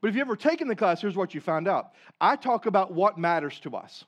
But 0.00 0.08
if 0.08 0.14
you've 0.14 0.26
ever 0.26 0.36
taken 0.36 0.68
the 0.68 0.76
class, 0.76 1.00
here's 1.00 1.16
what 1.16 1.34
you 1.34 1.40
found 1.40 1.68
out. 1.68 1.92
I 2.20 2.36
talk 2.36 2.66
about 2.66 2.92
what 2.92 3.18
matters 3.18 3.58
to 3.60 3.76
us. 3.76 4.04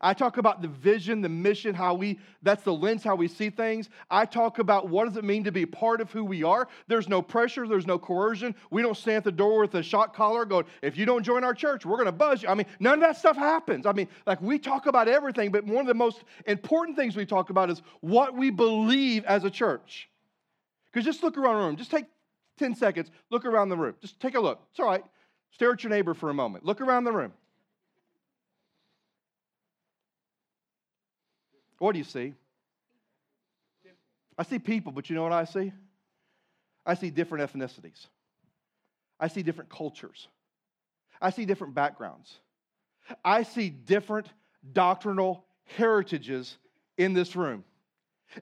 I 0.00 0.14
talk 0.14 0.38
about 0.38 0.62
the 0.62 0.68
vision, 0.68 1.20
the 1.20 1.28
mission, 1.28 1.74
how 1.74 1.94
we, 1.94 2.18
that's 2.42 2.62
the 2.62 2.72
lens, 2.72 3.04
how 3.04 3.14
we 3.14 3.28
see 3.28 3.50
things. 3.50 3.88
I 4.10 4.24
talk 4.24 4.58
about 4.58 4.88
what 4.88 5.06
does 5.06 5.16
it 5.16 5.24
mean 5.24 5.44
to 5.44 5.52
be 5.52 5.66
part 5.66 6.00
of 6.00 6.10
who 6.10 6.24
we 6.24 6.42
are. 6.42 6.68
There's 6.88 7.08
no 7.08 7.22
pressure, 7.22 7.68
there's 7.68 7.86
no 7.86 7.98
coercion. 7.98 8.54
We 8.70 8.82
don't 8.82 8.96
stand 8.96 9.18
at 9.18 9.24
the 9.24 9.32
door 9.32 9.60
with 9.60 9.74
a 9.74 9.82
shot 9.82 10.14
collar 10.14 10.44
going, 10.44 10.66
if 10.82 10.96
you 10.96 11.06
don't 11.06 11.22
join 11.22 11.44
our 11.44 11.54
church, 11.54 11.84
we're 11.84 11.96
going 11.96 12.06
to 12.06 12.12
buzz 12.12 12.42
you. 12.42 12.48
I 12.48 12.54
mean, 12.54 12.66
none 12.80 12.94
of 12.94 13.00
that 13.00 13.16
stuff 13.16 13.36
happens. 13.36 13.86
I 13.86 13.92
mean, 13.92 14.08
like 14.26 14.40
we 14.40 14.58
talk 14.58 14.86
about 14.86 15.08
everything, 15.08 15.50
but 15.50 15.64
one 15.64 15.80
of 15.80 15.86
the 15.86 15.94
most 15.94 16.24
important 16.46 16.96
things 16.96 17.16
we 17.16 17.26
talk 17.26 17.50
about 17.50 17.70
is 17.70 17.82
what 18.00 18.36
we 18.36 18.50
believe 18.50 19.24
as 19.24 19.44
a 19.44 19.50
church. 19.50 20.08
Because 20.92 21.04
just 21.04 21.22
look 21.22 21.38
around 21.38 21.56
the 21.56 21.66
room, 21.66 21.76
just 21.76 21.90
take 21.90 22.06
10 22.58 22.74
seconds, 22.74 23.10
look 23.30 23.44
around 23.44 23.68
the 23.68 23.76
room. 23.76 23.94
Just 24.00 24.20
take 24.20 24.34
a 24.34 24.40
look. 24.40 24.60
It's 24.70 24.80
all 24.80 24.86
right. 24.86 25.04
Stare 25.52 25.72
at 25.72 25.82
your 25.82 25.90
neighbor 25.90 26.14
for 26.14 26.30
a 26.30 26.34
moment. 26.34 26.64
Look 26.64 26.80
around 26.80 27.04
the 27.04 27.12
room. 27.12 27.32
What 31.82 31.94
do 31.94 31.98
you 31.98 32.04
see? 32.04 32.32
I 34.38 34.44
see 34.44 34.60
people, 34.60 34.92
but 34.92 35.10
you 35.10 35.16
know 35.16 35.24
what 35.24 35.32
I 35.32 35.42
see? 35.42 35.72
I 36.86 36.94
see 36.94 37.10
different 37.10 37.52
ethnicities. 37.52 38.06
I 39.18 39.26
see 39.26 39.42
different 39.42 39.68
cultures. 39.68 40.28
I 41.20 41.30
see 41.30 41.44
different 41.44 41.74
backgrounds. 41.74 42.38
I 43.24 43.42
see 43.42 43.68
different 43.68 44.28
doctrinal 44.72 45.44
heritages 45.76 46.56
in 46.98 47.14
this 47.14 47.34
room. 47.34 47.64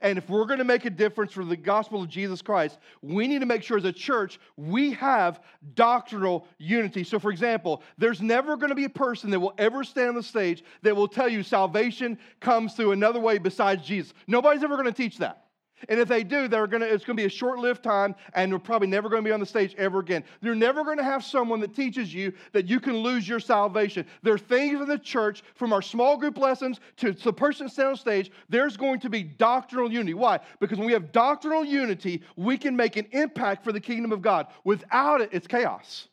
And 0.00 0.18
if 0.18 0.28
we're 0.28 0.44
going 0.44 0.58
to 0.58 0.64
make 0.64 0.84
a 0.84 0.90
difference 0.90 1.32
for 1.32 1.44
the 1.44 1.56
gospel 1.56 2.02
of 2.02 2.08
Jesus 2.08 2.42
Christ, 2.42 2.78
we 3.02 3.26
need 3.26 3.40
to 3.40 3.46
make 3.46 3.62
sure 3.62 3.78
as 3.78 3.84
a 3.84 3.92
church 3.92 4.38
we 4.56 4.92
have 4.92 5.40
doctrinal 5.74 6.46
unity. 6.58 7.04
So, 7.04 7.18
for 7.18 7.30
example, 7.30 7.82
there's 7.98 8.20
never 8.20 8.56
going 8.56 8.70
to 8.70 8.74
be 8.74 8.84
a 8.84 8.90
person 8.90 9.30
that 9.30 9.40
will 9.40 9.54
ever 9.58 9.84
stand 9.84 10.10
on 10.10 10.14
the 10.14 10.22
stage 10.22 10.64
that 10.82 10.94
will 10.94 11.08
tell 11.08 11.28
you 11.28 11.42
salvation 11.42 12.18
comes 12.40 12.74
through 12.74 12.92
another 12.92 13.20
way 13.20 13.38
besides 13.38 13.86
Jesus. 13.86 14.14
Nobody's 14.26 14.62
ever 14.62 14.76
going 14.76 14.86
to 14.86 14.92
teach 14.92 15.18
that. 15.18 15.49
And 15.88 15.98
if 15.98 16.08
they 16.08 16.22
do, 16.22 16.48
they're 16.48 16.66
gonna, 16.66 16.86
it's 16.86 17.04
going 17.04 17.16
to 17.16 17.22
be 17.22 17.26
a 17.26 17.30
short 17.30 17.58
lived 17.58 17.82
time 17.82 18.14
and 18.34 18.52
they're 18.52 18.58
probably 18.58 18.88
never 18.88 19.08
going 19.08 19.22
to 19.22 19.28
be 19.28 19.32
on 19.32 19.40
the 19.40 19.46
stage 19.46 19.74
ever 19.76 20.00
again. 20.00 20.24
You're 20.40 20.54
never 20.54 20.84
going 20.84 20.98
to 20.98 21.04
have 21.04 21.24
someone 21.24 21.60
that 21.60 21.74
teaches 21.74 22.12
you 22.12 22.32
that 22.52 22.68
you 22.68 22.80
can 22.80 22.98
lose 22.98 23.28
your 23.28 23.40
salvation. 23.40 24.06
There 24.22 24.34
are 24.34 24.38
things 24.38 24.80
in 24.80 24.88
the 24.88 24.98
church, 24.98 25.42
from 25.54 25.72
our 25.72 25.82
small 25.82 26.16
group 26.16 26.38
lessons 26.38 26.80
to 26.98 27.12
the 27.12 27.32
person 27.32 27.68
standing 27.68 27.90
on 27.90 27.96
stage, 27.96 28.30
there's 28.48 28.76
going 28.76 29.00
to 29.00 29.10
be 29.10 29.22
doctrinal 29.22 29.90
unity. 29.90 30.14
Why? 30.14 30.40
Because 30.60 30.78
when 30.78 30.86
we 30.86 30.92
have 30.92 31.12
doctrinal 31.12 31.64
unity, 31.64 32.22
we 32.36 32.58
can 32.58 32.76
make 32.76 32.96
an 32.96 33.06
impact 33.12 33.64
for 33.64 33.72
the 33.72 33.80
kingdom 33.80 34.12
of 34.12 34.22
God. 34.22 34.48
Without 34.64 35.20
it, 35.20 35.30
it's 35.32 35.46
chaos. 35.46 36.08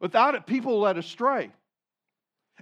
Without 0.00 0.34
it, 0.34 0.46
people 0.46 0.80
led 0.80 0.98
astray. 0.98 1.50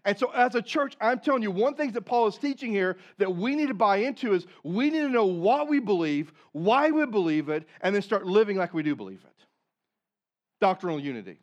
And 0.05 0.19
so, 0.19 0.31
as 0.31 0.55
a 0.55 0.63
church, 0.63 0.97
I'm 1.01 1.21
telling 1.21 1.43
you, 1.43 1.51
one 1.51 1.75
thing 1.75 1.93
that 1.93 2.03
Paul 2.03 2.27
is 2.27 2.39
teaching 2.39 2.71
here 2.71 2.97
that 3.19 3.35
we 3.35 3.55
need 3.55 3.69
to 3.69 3.75
buy 3.75 3.99
into 3.99 4.35
is 4.35 4.47
we 4.65 4.91
need 4.91 5.01
to 5.01 5.09
know 5.09 5.27
what 5.27 5.69
we 5.69 5.79
believe, 5.79 6.33
why 6.53 6.91
we 6.91 7.05
believe 7.07 7.49
it, 7.49 7.67
and 7.83 7.95
then 7.95 8.03
start 8.03 8.27
living 8.27 8.57
like 8.57 8.73
we 8.73 8.83
do 8.83 8.97
believe 8.97 9.23
it. 9.25 9.45
Doctrinal 10.61 11.01
unity. 11.01 11.39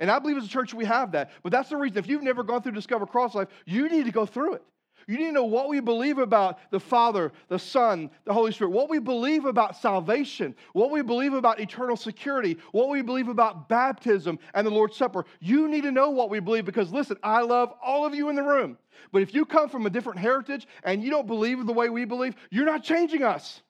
And 0.00 0.10
I 0.10 0.18
believe 0.18 0.36
as 0.36 0.44
a 0.44 0.48
church 0.48 0.74
we 0.74 0.84
have 0.84 1.12
that. 1.12 1.30
But 1.42 1.52
that's 1.52 1.68
the 1.68 1.76
reason, 1.76 1.98
if 1.98 2.06
you've 2.06 2.22
never 2.22 2.42
gone 2.42 2.62
through 2.62 2.72
Discover 2.72 3.06
Cross 3.06 3.34
Life, 3.34 3.48
you 3.66 3.88
need 3.88 4.04
to 4.06 4.12
go 4.12 4.26
through 4.26 4.54
it. 4.54 4.62
You 5.06 5.18
need 5.18 5.26
to 5.26 5.32
know 5.32 5.44
what 5.44 5.68
we 5.68 5.80
believe 5.80 6.18
about 6.18 6.58
the 6.70 6.80
Father, 6.80 7.32
the 7.48 7.58
Son, 7.58 8.10
the 8.24 8.32
Holy 8.32 8.52
Spirit, 8.52 8.70
what 8.70 8.88
we 8.88 8.98
believe 8.98 9.44
about 9.44 9.76
salvation, 9.76 10.54
what 10.72 10.90
we 10.90 11.02
believe 11.02 11.32
about 11.32 11.60
eternal 11.60 11.96
security, 11.96 12.56
what 12.72 12.88
we 12.88 13.02
believe 13.02 13.28
about 13.28 13.68
baptism 13.68 14.38
and 14.54 14.66
the 14.66 14.70
Lord's 14.70 14.96
Supper. 14.96 15.24
You 15.40 15.68
need 15.68 15.82
to 15.82 15.92
know 15.92 16.10
what 16.10 16.30
we 16.30 16.40
believe 16.40 16.64
because, 16.64 16.92
listen, 16.92 17.16
I 17.22 17.42
love 17.42 17.72
all 17.82 18.06
of 18.06 18.14
you 18.14 18.28
in 18.28 18.36
the 18.36 18.42
room. 18.42 18.78
But 19.10 19.22
if 19.22 19.34
you 19.34 19.44
come 19.44 19.68
from 19.68 19.86
a 19.86 19.90
different 19.90 20.18
heritage 20.18 20.66
and 20.84 21.02
you 21.02 21.10
don't 21.10 21.26
believe 21.26 21.64
the 21.66 21.72
way 21.72 21.88
we 21.88 22.04
believe, 22.04 22.34
you're 22.50 22.66
not 22.66 22.82
changing 22.82 23.22
us. 23.22 23.62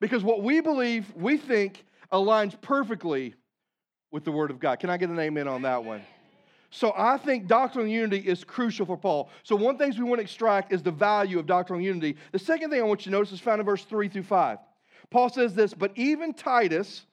Because 0.00 0.24
what 0.24 0.42
we 0.42 0.60
believe, 0.60 1.12
we 1.14 1.36
think, 1.36 1.84
aligns 2.12 2.60
perfectly 2.60 3.34
with 4.10 4.24
the 4.24 4.32
Word 4.32 4.50
of 4.50 4.58
God. 4.58 4.80
Can 4.80 4.90
I 4.90 4.96
get 4.96 5.08
an 5.08 5.18
amen 5.18 5.48
on 5.48 5.62
that 5.62 5.84
one? 5.84 6.02
So 6.74 6.94
I 6.96 7.18
think 7.18 7.46
doctrinal 7.46 7.86
unity 7.86 8.26
is 8.26 8.44
crucial 8.44 8.86
for 8.86 8.96
Paul. 8.96 9.28
So 9.42 9.54
one 9.54 9.76
thing 9.76 9.92
we 9.98 10.04
want 10.04 10.20
to 10.20 10.22
extract 10.22 10.72
is 10.72 10.82
the 10.82 10.90
value 10.90 11.38
of 11.38 11.44
doctrinal 11.44 11.84
unity. 11.84 12.16
The 12.32 12.38
second 12.38 12.70
thing 12.70 12.80
I 12.80 12.84
want 12.84 13.00
you 13.00 13.12
to 13.12 13.18
notice 13.18 13.30
is 13.30 13.40
found 13.40 13.60
in 13.60 13.66
verse 13.66 13.84
3 13.84 14.08
through 14.08 14.22
5. 14.22 14.58
Paul 15.10 15.28
says 15.28 15.54
this, 15.54 15.74
but 15.74 15.92
even 15.96 16.32
Titus, 16.32 17.04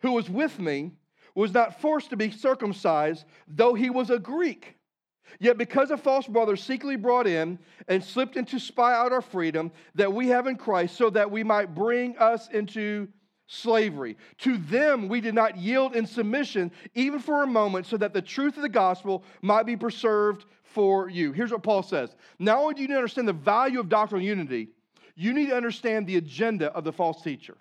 who 0.00 0.12
was 0.12 0.28
with 0.28 0.58
me, 0.58 0.90
was 1.36 1.54
not 1.54 1.80
forced 1.80 2.10
to 2.10 2.16
be 2.16 2.32
circumcised, 2.32 3.24
though 3.46 3.72
he 3.72 3.88
was 3.88 4.10
a 4.10 4.18
Greek. 4.18 4.74
Yet 5.38 5.58
because 5.58 5.92
a 5.92 5.96
false 5.96 6.26
brother 6.26 6.56
secretly 6.56 6.96
brought 6.96 7.28
in 7.28 7.60
and 7.86 8.02
slipped 8.02 8.36
in 8.36 8.46
to 8.46 8.58
spy 8.58 8.92
out 8.94 9.12
our 9.12 9.22
freedom 9.22 9.70
that 9.94 10.12
we 10.12 10.26
have 10.28 10.48
in 10.48 10.56
Christ, 10.56 10.96
so 10.96 11.08
that 11.10 11.30
we 11.30 11.44
might 11.44 11.72
bring 11.72 12.18
us 12.18 12.48
into 12.48 13.06
slavery. 13.48 14.16
To 14.38 14.58
them 14.58 15.08
we 15.08 15.20
did 15.20 15.34
not 15.34 15.56
yield 15.56 15.96
in 15.96 16.06
submission, 16.06 16.70
even 16.94 17.18
for 17.18 17.42
a 17.42 17.46
moment, 17.46 17.86
so 17.86 17.96
that 17.96 18.12
the 18.12 18.22
truth 18.22 18.56
of 18.56 18.62
the 18.62 18.68
gospel 18.68 19.24
might 19.42 19.66
be 19.66 19.76
preserved 19.76 20.44
for 20.62 21.08
you. 21.08 21.32
Here's 21.32 21.50
what 21.50 21.64
Paul 21.64 21.82
says 21.82 22.14
Not 22.38 22.58
only 22.58 22.74
do 22.74 22.82
you 22.82 22.88
need 22.88 22.94
to 22.94 22.98
understand 22.98 23.26
the 23.26 23.32
value 23.32 23.80
of 23.80 23.88
doctrinal 23.88 24.24
unity, 24.24 24.68
you 25.16 25.32
need 25.32 25.48
to 25.48 25.56
understand 25.56 26.06
the 26.06 26.16
agenda 26.16 26.72
of 26.72 26.84
the 26.84 26.92
false 26.92 27.22
teacher. 27.22 27.56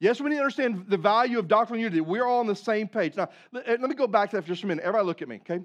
Yes, 0.00 0.20
we 0.20 0.28
need 0.28 0.36
to 0.36 0.42
understand 0.42 0.84
the 0.88 0.98
value 0.98 1.38
of 1.38 1.48
doctrinal 1.48 1.82
unity. 1.82 2.02
We're 2.02 2.26
all 2.26 2.40
on 2.40 2.46
the 2.46 2.56
same 2.56 2.88
page. 2.88 3.16
Now, 3.16 3.30
eh, 3.54 3.76
let 3.80 3.88
me 3.88 3.94
go 3.94 4.06
back 4.06 4.30
to 4.30 4.36
that 4.36 4.42
for 4.42 4.48
just 4.48 4.64
a 4.64 4.66
minute. 4.66 4.84
Everybody 4.84 5.06
look 5.06 5.22
at 5.22 5.28
me, 5.28 5.36
okay? 5.36 5.64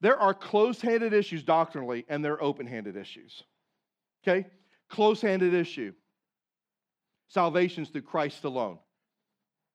There 0.00 0.18
are 0.18 0.34
close 0.34 0.80
handed 0.80 1.12
issues 1.12 1.44
doctrinally, 1.44 2.04
and 2.08 2.24
there 2.24 2.32
are 2.32 2.42
open 2.42 2.66
handed 2.66 2.96
issues. 2.96 3.44
Okay? 4.26 4.46
Close 4.88 5.20
handed 5.20 5.54
issue. 5.54 5.92
Salvation's 7.28 7.88
through 7.88 8.02
Christ 8.02 8.44
alone. 8.44 8.78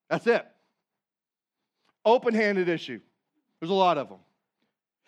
That's 0.09 0.27
it. 0.27 0.45
Open 2.05 2.33
handed 2.33 2.69
issue. 2.69 2.99
There's 3.59 3.71
a 3.71 3.75
lot 3.75 3.97
of 3.97 4.09
them. 4.09 4.19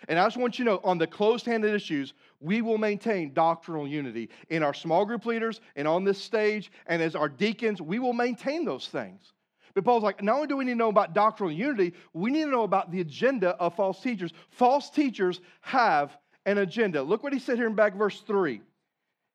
And 0.08 0.18
I 0.18 0.26
just 0.26 0.38
want 0.38 0.58
you 0.58 0.66
to 0.66 0.72
know 0.72 0.82
on 0.84 0.98
the 0.98 1.08
closed 1.08 1.46
handed 1.46 1.74
issues, 1.74 2.14
we 2.40 2.62
will 2.62 2.78
maintain 2.78 3.34
doctrinal 3.34 3.88
unity 3.88 4.30
in 4.50 4.64
our 4.64 4.74
small 4.74 5.06
group 5.06 5.26
leaders 5.26 5.62
and 5.76 5.88
on 5.88 6.04
this 6.04 6.20
stage 6.20 6.72
and 6.88 7.02
as 7.02 7.16
our 7.16 7.30
deacons, 7.30 7.82
we 7.82 8.00
will 8.00 8.14
maintain 8.14 8.66
those 8.66 8.88
things. 8.88 9.34
But 9.74 9.86
Paul's 9.86 10.04
like, 10.04 10.22
not 10.22 10.36
only 10.36 10.48
do 10.48 10.58
we 10.58 10.66
need 10.66 10.74
to 10.74 10.78
know 10.78 10.90
about 10.90 11.14
doctrinal 11.14 11.52
unity, 11.52 11.94
we 12.14 12.32
need 12.32 12.44
to 12.44 12.52
know 12.52 12.64
about 12.64 12.92
the 12.92 13.02
agenda 13.02 13.50
of 13.52 13.76
false 13.76 14.02
teachers. 14.02 14.34
False 14.50 14.90
teachers 14.90 15.40
have 15.62 16.18
an 16.46 16.58
agenda. 16.58 17.02
Look 17.02 17.24
what 17.24 17.32
he 17.32 17.40
said 17.40 17.58
here 17.58 17.68
in 17.68 17.76
back 17.76 17.96
verse 17.96 18.22
3. 18.22 18.62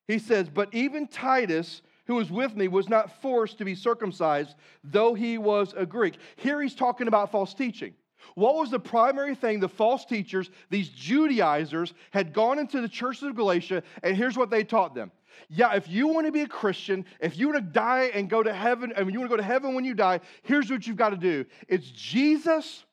He 0.08 0.18
says, 0.18 0.48
But 0.48 0.74
even 0.74 1.06
Titus, 1.06 1.80
who 2.06 2.14
was 2.14 2.30
with 2.30 2.56
me 2.56 2.68
was 2.68 2.88
not 2.88 3.20
forced 3.20 3.58
to 3.58 3.64
be 3.64 3.74
circumcised, 3.74 4.54
though 4.84 5.14
he 5.14 5.38
was 5.38 5.74
a 5.76 5.86
Greek. 5.86 6.18
Here 6.36 6.60
he's 6.60 6.74
talking 6.74 7.08
about 7.08 7.30
false 7.30 7.54
teaching. 7.54 7.94
What 8.34 8.56
was 8.56 8.70
the 8.70 8.80
primary 8.80 9.34
thing 9.34 9.60
the 9.60 9.68
false 9.68 10.04
teachers, 10.04 10.50
these 10.70 10.88
Judaizers, 10.88 11.94
had 12.10 12.32
gone 12.32 12.58
into 12.58 12.80
the 12.80 12.88
churches 12.88 13.22
of 13.24 13.36
Galatia, 13.36 13.82
and 14.02 14.16
here's 14.16 14.36
what 14.36 14.50
they 14.50 14.64
taught 14.64 14.94
them. 14.94 15.10
Yeah, 15.48 15.74
if 15.74 15.88
you 15.88 16.08
want 16.08 16.26
to 16.26 16.32
be 16.32 16.42
a 16.42 16.48
Christian, 16.48 17.04
if 17.20 17.36
you 17.38 17.48
want 17.48 17.58
to 17.58 17.70
die 17.72 18.10
and 18.14 18.28
go 18.28 18.42
to 18.42 18.52
heaven, 18.52 18.92
and 18.96 19.12
you 19.12 19.18
want 19.18 19.30
to 19.30 19.36
go 19.36 19.36
to 19.36 19.42
heaven 19.42 19.74
when 19.74 19.84
you 19.84 19.94
die, 19.94 20.20
here's 20.42 20.70
what 20.70 20.86
you've 20.86 20.96
got 20.96 21.10
to 21.10 21.16
do 21.16 21.44
it's 21.68 21.90
Jesus 21.90 22.84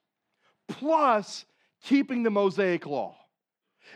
plus 0.68 1.46
keeping 1.84 2.24
the 2.24 2.30
Mosaic 2.30 2.86
law. 2.86 3.16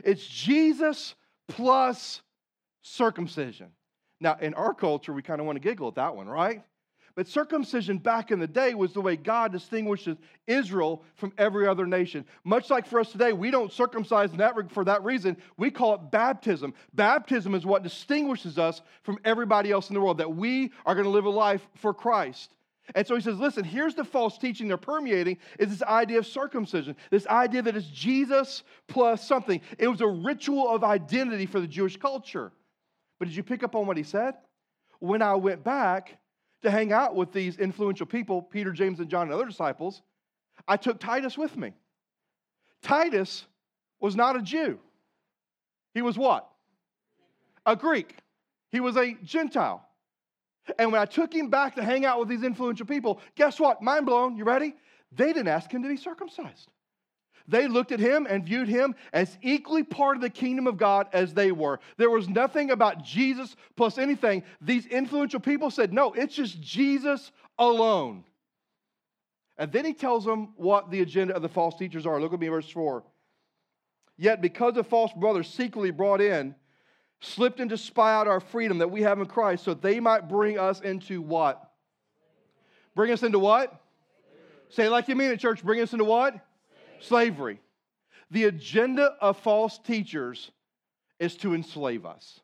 It's 0.03 0.25
Jesus 0.25 1.15
plus 1.47 2.21
circumcision. 2.81 3.71
Now, 4.19 4.37
in 4.41 4.53
our 4.55 4.73
culture, 4.73 5.13
we 5.13 5.21
kind 5.21 5.39
of 5.39 5.45
want 5.45 5.57
to 5.57 5.59
giggle 5.61 5.89
at 5.89 5.95
that 5.95 6.15
one, 6.15 6.27
right? 6.27 6.63
But 7.17 7.27
circumcision 7.27 7.97
back 7.97 8.29
in 8.29 8.39
the 8.39 8.47
day 8.47 8.75
was 8.75 8.93
the 8.93 9.01
way 9.01 9.15
God 9.15 9.51
distinguishes 9.51 10.17
Israel 10.45 11.03
from 11.15 11.33
every 11.39 11.67
other 11.67 11.87
nation. 11.87 12.23
Much 12.43 12.69
like 12.69 12.85
for 12.85 12.99
us 12.99 13.11
today, 13.11 13.33
we 13.33 13.49
don't 13.49 13.71
circumcise 13.71 14.31
that, 14.33 14.53
for 14.71 14.85
that 14.85 15.03
reason. 15.03 15.35
We 15.57 15.71
call 15.71 15.95
it 15.95 16.11
baptism. 16.11 16.75
Baptism 16.93 17.55
is 17.55 17.65
what 17.65 17.81
distinguishes 17.81 18.59
us 18.59 18.83
from 19.01 19.17
everybody 19.25 19.71
else 19.71 19.89
in 19.89 19.95
the 19.95 20.01
world, 20.01 20.19
that 20.19 20.35
we 20.35 20.71
are 20.85 20.93
going 20.93 21.05
to 21.05 21.09
live 21.09 21.25
a 21.25 21.29
life 21.31 21.67
for 21.75 21.91
Christ. 21.91 22.53
And 22.93 23.05
so 23.05 23.15
he 23.15 23.21
says, 23.21 23.39
listen, 23.39 23.63
here's 23.63 23.95
the 23.95 24.03
false 24.03 24.37
teaching 24.37 24.67
they're 24.67 24.77
permeating 24.77 25.39
is 25.57 25.69
this 25.69 25.81
idea 25.81 26.19
of 26.19 26.27
circumcision, 26.27 26.95
this 27.09 27.25
idea 27.25 27.63
that 27.63 27.75
it's 27.75 27.87
Jesus 27.87 28.61
plus 28.87 29.27
something. 29.27 29.59
It 29.79 29.87
was 29.87 30.01
a 30.01 30.07
ritual 30.07 30.69
of 30.69 30.83
identity 30.83 31.47
for 31.47 31.59
the 31.59 31.67
Jewish 31.67 31.97
culture. 31.97 32.51
But 33.19 33.27
did 33.27 33.35
you 33.35 33.43
pick 33.43 33.63
up 33.63 33.75
on 33.75 33.87
what 33.87 33.97
he 33.97 34.03
said? 34.03 34.35
When 34.99 35.21
I 35.21 35.35
went 35.35 35.63
back 35.63 36.17
to 36.63 36.71
hang 36.71 36.91
out 36.91 37.15
with 37.15 37.31
these 37.31 37.57
influential 37.57 38.05
people, 38.05 38.41
Peter, 38.41 38.71
James, 38.71 38.99
and 38.99 39.09
John, 39.09 39.23
and 39.23 39.33
other 39.33 39.45
disciples, 39.45 40.01
I 40.67 40.77
took 40.77 40.99
Titus 40.99 41.37
with 41.37 41.55
me. 41.55 41.73
Titus 42.81 43.45
was 43.99 44.15
not 44.15 44.35
a 44.35 44.41
Jew. 44.41 44.79
He 45.93 46.01
was 46.01 46.17
what? 46.17 46.47
A 47.65 47.75
Greek. 47.75 48.15
He 48.71 48.79
was 48.79 48.97
a 48.97 49.15
Gentile. 49.23 49.83
And 50.77 50.91
when 50.91 51.01
I 51.01 51.05
took 51.05 51.33
him 51.33 51.49
back 51.49 51.75
to 51.75 51.83
hang 51.83 52.05
out 52.05 52.19
with 52.19 52.27
these 52.27 52.43
influential 52.43 52.85
people, 52.85 53.21
guess 53.35 53.59
what? 53.59 53.81
Mind 53.81 54.05
blown. 54.05 54.35
You 54.35 54.43
ready? 54.43 54.75
They 55.11 55.27
didn't 55.27 55.47
ask 55.47 55.71
him 55.71 55.83
to 55.83 55.89
be 55.89 55.97
circumcised. 55.97 56.69
They 57.47 57.67
looked 57.67 57.91
at 57.91 57.99
him 57.99 58.27
and 58.29 58.45
viewed 58.45 58.67
him 58.67 58.93
as 59.13 59.37
equally 59.41 59.83
part 59.83 60.17
of 60.17 60.21
the 60.21 60.29
kingdom 60.29 60.67
of 60.67 60.77
God 60.77 61.07
as 61.13 61.33
they 61.33 61.51
were. 61.51 61.79
There 61.95 62.09
was 62.09 62.27
nothing 62.27 62.71
about 62.71 63.03
Jesus 63.03 63.55
plus 63.75 63.97
anything. 63.97 64.43
These 64.59 64.85
influential 64.85 65.39
people 65.39 65.71
said, 65.71 65.93
no, 65.93 66.11
it's 66.11 66.35
just 66.35 66.59
Jesus 66.59 67.31
alone. 67.57 68.25
And 69.57 69.71
then 69.71 69.85
he 69.85 69.93
tells 69.93 70.25
them 70.25 70.53
what 70.57 70.91
the 70.91 71.01
agenda 71.01 71.35
of 71.35 71.41
the 71.41 71.49
false 71.49 71.75
teachers 71.77 72.05
are. 72.05 72.19
Look 72.19 72.33
at 72.33 72.39
me, 72.39 72.47
verse 72.49 72.69
4. 72.69 73.03
Yet 74.17 74.41
because 74.41 74.73
the 74.73 74.83
false 74.83 75.11
brothers 75.13 75.47
secretly 75.47 75.91
brought 75.91 76.21
in, 76.21 76.53
slipped 77.21 77.59
in 77.59 77.69
to 77.69 77.77
spy 77.77 78.13
out 78.13 78.27
our 78.27 78.39
freedom 78.39 78.79
that 78.79 78.91
we 78.91 79.03
have 79.03 79.19
in 79.19 79.25
Christ, 79.25 79.63
so 79.63 79.73
they 79.73 79.99
might 79.99 80.27
bring 80.27 80.59
us 80.59 80.81
into 80.81 81.21
what? 81.21 81.63
Bring 82.93 83.11
us 83.11 83.23
into 83.23 83.39
what? 83.39 83.79
Say 84.69 84.89
like 84.89 85.07
you 85.07 85.15
mean 85.15 85.31
it, 85.31 85.39
church. 85.39 85.63
Bring 85.63 85.81
us 85.81 85.93
into 85.93 86.05
what? 86.05 86.35
Slavery. 86.99 87.59
The 88.31 88.45
agenda 88.45 89.15
of 89.21 89.37
false 89.37 89.77
teachers 89.79 90.51
is 91.19 91.35
to 91.37 91.53
enslave 91.53 92.05
us. 92.05 92.39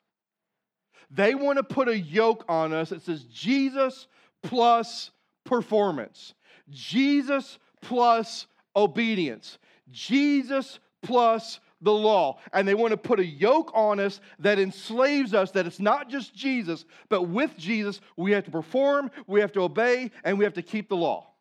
They 1.11 1.35
want 1.35 1.57
to 1.57 1.63
put 1.63 1.89
a 1.89 1.99
yoke 1.99 2.45
on 2.47 2.73
us 2.73 2.89
that 2.89 3.03
says 3.03 3.23
Jesus 3.25 4.07
plus 4.41 5.11
performance, 5.43 6.33
Jesus 6.69 7.59
plus 7.81 8.47
obedience, 8.75 9.59
Jesus 9.91 10.79
plus 11.03 11.59
the 11.81 11.91
law. 11.91 12.39
And 12.51 12.67
they 12.67 12.73
want 12.73 12.91
to 12.91 12.97
put 12.97 13.19
a 13.19 13.25
yoke 13.25 13.71
on 13.75 13.99
us 13.99 14.21
that 14.39 14.57
enslaves 14.57 15.33
us, 15.33 15.51
that 15.51 15.67
it's 15.67 15.79
not 15.79 16.09
just 16.09 16.33
Jesus, 16.33 16.85
but 17.09 17.23
with 17.23 17.57
Jesus, 17.57 17.99
we 18.17 18.31
have 18.31 18.45
to 18.45 18.51
perform, 18.51 19.11
we 19.27 19.41
have 19.41 19.51
to 19.51 19.61
obey, 19.61 20.09
and 20.23 20.37
we 20.37 20.45
have 20.45 20.53
to 20.53 20.61
keep 20.61 20.89
the 20.89 20.95
law. 20.95 21.32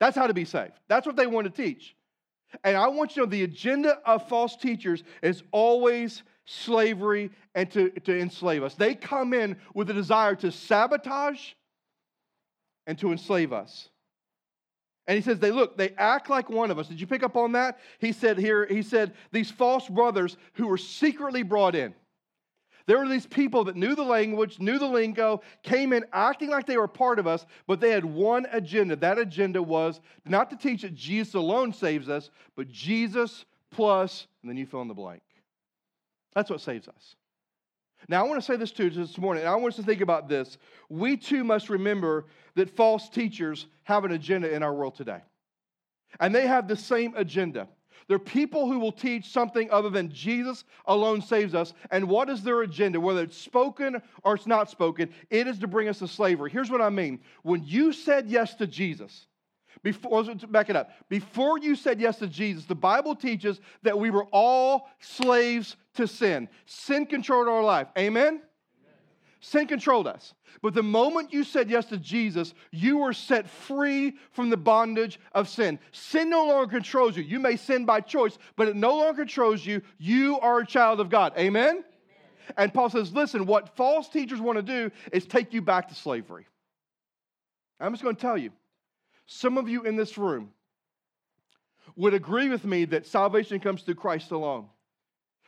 That's 0.00 0.16
how 0.16 0.26
to 0.26 0.34
be 0.34 0.44
saved. 0.44 0.72
That's 0.88 1.06
what 1.06 1.16
they 1.16 1.26
want 1.26 1.44
to 1.54 1.62
teach. 1.62 1.94
And 2.64 2.76
I 2.76 2.88
want 2.88 3.12
you 3.16 3.22
to 3.22 3.26
know 3.26 3.30
the 3.30 3.44
agenda 3.44 3.98
of 4.04 4.28
false 4.28 4.56
teachers 4.56 5.04
is 5.22 5.42
always 5.52 6.22
slavery 6.46 7.30
and 7.54 7.70
to, 7.70 7.90
to 7.90 8.18
enslave 8.18 8.62
us. 8.64 8.74
They 8.74 8.94
come 8.94 9.32
in 9.34 9.56
with 9.74 9.88
a 9.90 9.94
desire 9.94 10.34
to 10.36 10.50
sabotage 10.50 11.52
and 12.86 12.98
to 12.98 13.12
enslave 13.12 13.52
us. 13.52 13.88
And 15.06 15.16
he 15.16 15.22
says, 15.22 15.38
they 15.38 15.50
look, 15.50 15.76
they 15.76 15.90
act 15.90 16.28
like 16.28 16.48
one 16.50 16.70
of 16.70 16.78
us. 16.78 16.88
Did 16.88 17.00
you 17.00 17.06
pick 17.06 17.22
up 17.22 17.36
on 17.36 17.52
that? 17.52 17.78
He 17.98 18.12
said 18.12 18.38
here, 18.38 18.66
he 18.66 18.82
said, 18.82 19.12
these 19.32 19.50
false 19.50 19.88
brothers 19.88 20.36
who 20.54 20.66
were 20.66 20.78
secretly 20.78 21.42
brought 21.42 21.74
in. 21.74 21.94
There 22.90 22.98
were 22.98 23.08
these 23.08 23.24
people 23.24 23.62
that 23.66 23.76
knew 23.76 23.94
the 23.94 24.02
language, 24.02 24.58
knew 24.58 24.76
the 24.76 24.88
lingo, 24.88 25.42
came 25.62 25.92
in 25.92 26.04
acting 26.12 26.50
like 26.50 26.66
they 26.66 26.76
were 26.76 26.88
part 26.88 27.20
of 27.20 27.26
us, 27.28 27.46
but 27.68 27.78
they 27.78 27.90
had 27.90 28.04
one 28.04 28.48
agenda. 28.50 28.96
That 28.96 29.16
agenda 29.16 29.62
was 29.62 30.00
not 30.24 30.50
to 30.50 30.56
teach 30.56 30.82
that 30.82 30.96
Jesus 30.96 31.34
alone 31.34 31.72
saves 31.72 32.08
us, 32.08 32.30
but 32.56 32.66
Jesus 32.68 33.44
plus, 33.70 34.26
and 34.42 34.50
then 34.50 34.56
you 34.56 34.66
fill 34.66 34.82
in 34.82 34.88
the 34.88 34.94
blank. 34.94 35.22
That's 36.34 36.50
what 36.50 36.62
saves 36.62 36.88
us. 36.88 37.14
Now, 38.08 38.24
I 38.24 38.28
want 38.28 38.40
to 38.40 38.44
say 38.44 38.56
this 38.56 38.72
to 38.72 38.82
you 38.82 38.90
this 38.90 39.18
morning, 39.18 39.44
and 39.44 39.52
I 39.52 39.54
want 39.54 39.74
us 39.74 39.76
to 39.76 39.84
think 39.84 40.00
about 40.00 40.28
this. 40.28 40.58
We 40.88 41.16
too 41.16 41.44
must 41.44 41.70
remember 41.70 42.26
that 42.56 42.74
false 42.74 43.08
teachers 43.08 43.68
have 43.84 44.04
an 44.04 44.10
agenda 44.10 44.52
in 44.52 44.64
our 44.64 44.74
world 44.74 44.96
today. 44.96 45.20
And 46.18 46.34
they 46.34 46.48
have 46.48 46.66
the 46.66 46.74
same 46.74 47.14
agenda. 47.14 47.68
They're 48.10 48.18
people 48.18 48.66
who 48.66 48.80
will 48.80 48.90
teach 48.90 49.28
something 49.28 49.70
other 49.70 49.88
than 49.88 50.10
Jesus 50.10 50.64
alone 50.86 51.22
saves 51.22 51.54
us. 51.54 51.74
And 51.92 52.08
what 52.08 52.28
is 52.28 52.42
their 52.42 52.62
agenda? 52.62 53.00
Whether 53.00 53.22
it's 53.22 53.36
spoken 53.36 54.02
or 54.24 54.34
it's 54.34 54.48
not 54.48 54.68
spoken, 54.68 55.10
it 55.30 55.46
is 55.46 55.60
to 55.60 55.68
bring 55.68 55.86
us 55.86 56.00
to 56.00 56.08
slavery. 56.08 56.50
Here's 56.50 56.72
what 56.72 56.80
I 56.80 56.90
mean. 56.90 57.20
When 57.44 57.62
you 57.62 57.92
said 57.92 58.26
yes 58.26 58.56
to 58.56 58.66
Jesus, 58.66 59.28
before, 59.84 60.24
back 60.48 60.68
it 60.70 60.74
up. 60.74 60.90
Before 61.08 61.56
you 61.60 61.76
said 61.76 62.00
yes 62.00 62.18
to 62.18 62.26
Jesus, 62.26 62.64
the 62.64 62.74
Bible 62.74 63.14
teaches 63.14 63.60
that 63.84 63.96
we 63.96 64.10
were 64.10 64.24
all 64.32 64.88
slaves 64.98 65.76
to 65.94 66.08
sin. 66.08 66.48
Sin 66.66 67.06
controlled 67.06 67.46
our 67.46 67.62
life. 67.62 67.86
Amen? 67.96 68.42
Sin 69.40 69.66
controlled 69.66 70.06
us. 70.06 70.34
But 70.60 70.74
the 70.74 70.82
moment 70.82 71.32
you 71.32 71.44
said 71.44 71.70
yes 71.70 71.86
to 71.86 71.96
Jesus, 71.96 72.52
you 72.70 72.98
were 72.98 73.14
set 73.14 73.48
free 73.48 74.16
from 74.32 74.50
the 74.50 74.56
bondage 74.56 75.18
of 75.32 75.48
sin. 75.48 75.78
Sin 75.92 76.28
no 76.28 76.46
longer 76.46 76.70
controls 76.70 77.16
you. 77.16 77.22
You 77.22 77.38
may 77.38 77.56
sin 77.56 77.86
by 77.86 78.02
choice, 78.02 78.36
but 78.56 78.68
it 78.68 78.76
no 78.76 78.96
longer 78.96 79.22
controls 79.22 79.64
you. 79.64 79.80
You 79.98 80.38
are 80.40 80.60
a 80.60 80.66
child 80.66 81.00
of 81.00 81.08
God. 81.08 81.32
Amen? 81.38 81.68
Amen. 81.68 81.84
And 82.58 82.74
Paul 82.74 82.90
says, 82.90 83.14
listen, 83.14 83.46
what 83.46 83.76
false 83.76 84.10
teachers 84.10 84.40
want 84.40 84.56
to 84.56 84.62
do 84.62 84.90
is 85.10 85.24
take 85.24 85.54
you 85.54 85.62
back 85.62 85.88
to 85.88 85.94
slavery. 85.94 86.46
I'm 87.80 87.92
just 87.92 88.02
going 88.02 88.16
to 88.16 88.20
tell 88.20 88.36
you 88.36 88.50
some 89.24 89.56
of 89.56 89.70
you 89.70 89.84
in 89.84 89.96
this 89.96 90.18
room 90.18 90.50
would 91.96 92.12
agree 92.12 92.50
with 92.50 92.64
me 92.64 92.84
that 92.86 93.06
salvation 93.06 93.58
comes 93.58 93.82
through 93.82 93.94
Christ 93.94 94.32
alone. 94.32 94.66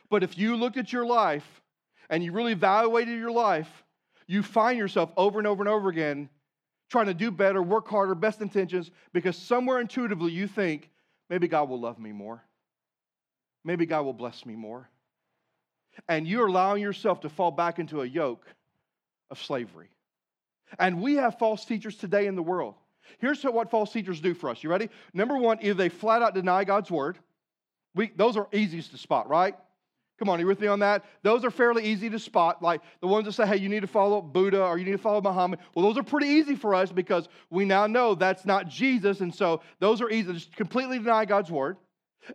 But 0.09 0.23
if 0.23 0.35
you 0.35 0.55
looked 0.55 0.77
at 0.77 0.91
your 0.91 1.05
life 1.05 1.61
and 2.09 2.23
you 2.23 2.31
really 2.31 2.53
evaluated 2.53 3.17
your 3.17 3.31
life, 3.31 3.69
you 4.27 4.43
find 4.43 4.77
yourself 4.77 5.11
over 5.17 5.39
and 5.39 5.47
over 5.47 5.61
and 5.61 5.69
over 5.69 5.89
again 5.89 6.29
trying 6.89 7.07
to 7.07 7.13
do 7.13 7.31
better, 7.31 7.61
work 7.61 7.87
harder, 7.87 8.13
best 8.13 8.41
intentions, 8.41 8.91
because 9.13 9.35
somewhere 9.35 9.79
intuitively 9.79 10.31
you 10.31 10.47
think, 10.47 10.91
maybe 11.29 11.47
God 11.47 11.67
will 11.67 11.79
love 11.79 11.97
me 11.97 12.11
more. 12.11 12.43
Maybe 13.63 13.85
God 13.85 14.03
will 14.03 14.13
bless 14.13 14.45
me 14.45 14.55
more. 14.55 14.89
And 16.07 16.27
you're 16.27 16.47
allowing 16.47 16.81
yourself 16.81 17.21
to 17.21 17.29
fall 17.29 17.51
back 17.51 17.79
into 17.79 18.01
a 18.01 18.05
yoke 18.05 18.45
of 19.31 19.41
slavery. 19.41 19.89
And 20.79 21.01
we 21.01 21.15
have 21.15 21.39
false 21.39 21.65
teachers 21.65 21.95
today 21.95 22.27
in 22.27 22.35
the 22.35 22.43
world. 22.43 22.75
Here's 23.19 23.43
what 23.43 23.71
false 23.71 23.91
teachers 23.91 24.19
do 24.19 24.33
for 24.33 24.49
us. 24.49 24.63
You 24.63 24.69
ready? 24.69 24.89
Number 25.13 25.37
one, 25.37 25.59
either 25.61 25.73
they 25.73 25.89
flat 25.89 26.21
out 26.21 26.33
deny 26.33 26.63
God's 26.63 26.91
word. 26.91 27.17
We, 27.95 28.11
those 28.15 28.37
are 28.37 28.47
easiest 28.51 28.91
to 28.91 28.97
spot, 28.97 29.29
right? 29.29 29.55
Come 30.19 30.29
on, 30.29 30.37
are 30.37 30.41
you 30.41 30.47
with 30.47 30.59
me 30.59 30.67
on 30.67 30.79
that? 30.79 31.03
Those 31.23 31.43
are 31.43 31.51
fairly 31.51 31.83
easy 31.83 32.09
to 32.09 32.19
spot. 32.19 32.61
Like 32.61 32.81
the 33.01 33.07
ones 33.07 33.25
that 33.25 33.33
say, 33.33 33.47
hey, 33.47 33.57
you 33.57 33.67
need 33.67 33.81
to 33.81 33.87
follow 33.87 34.21
Buddha 34.21 34.63
or 34.63 34.77
you 34.77 34.85
need 34.85 34.91
to 34.91 34.97
follow 34.97 35.21
Muhammad. 35.21 35.59
Well, 35.73 35.85
those 35.85 35.97
are 35.97 36.03
pretty 36.03 36.27
easy 36.27 36.55
for 36.55 36.75
us 36.75 36.91
because 36.91 37.27
we 37.49 37.65
now 37.65 37.87
know 37.87 38.13
that's 38.13 38.45
not 38.45 38.67
Jesus. 38.67 39.21
And 39.21 39.33
so 39.33 39.61
those 39.79 40.01
are 40.01 40.09
easy. 40.09 40.33
Just 40.33 40.55
completely 40.55 40.99
deny 40.99 41.25
God's 41.25 41.51
word. 41.51 41.77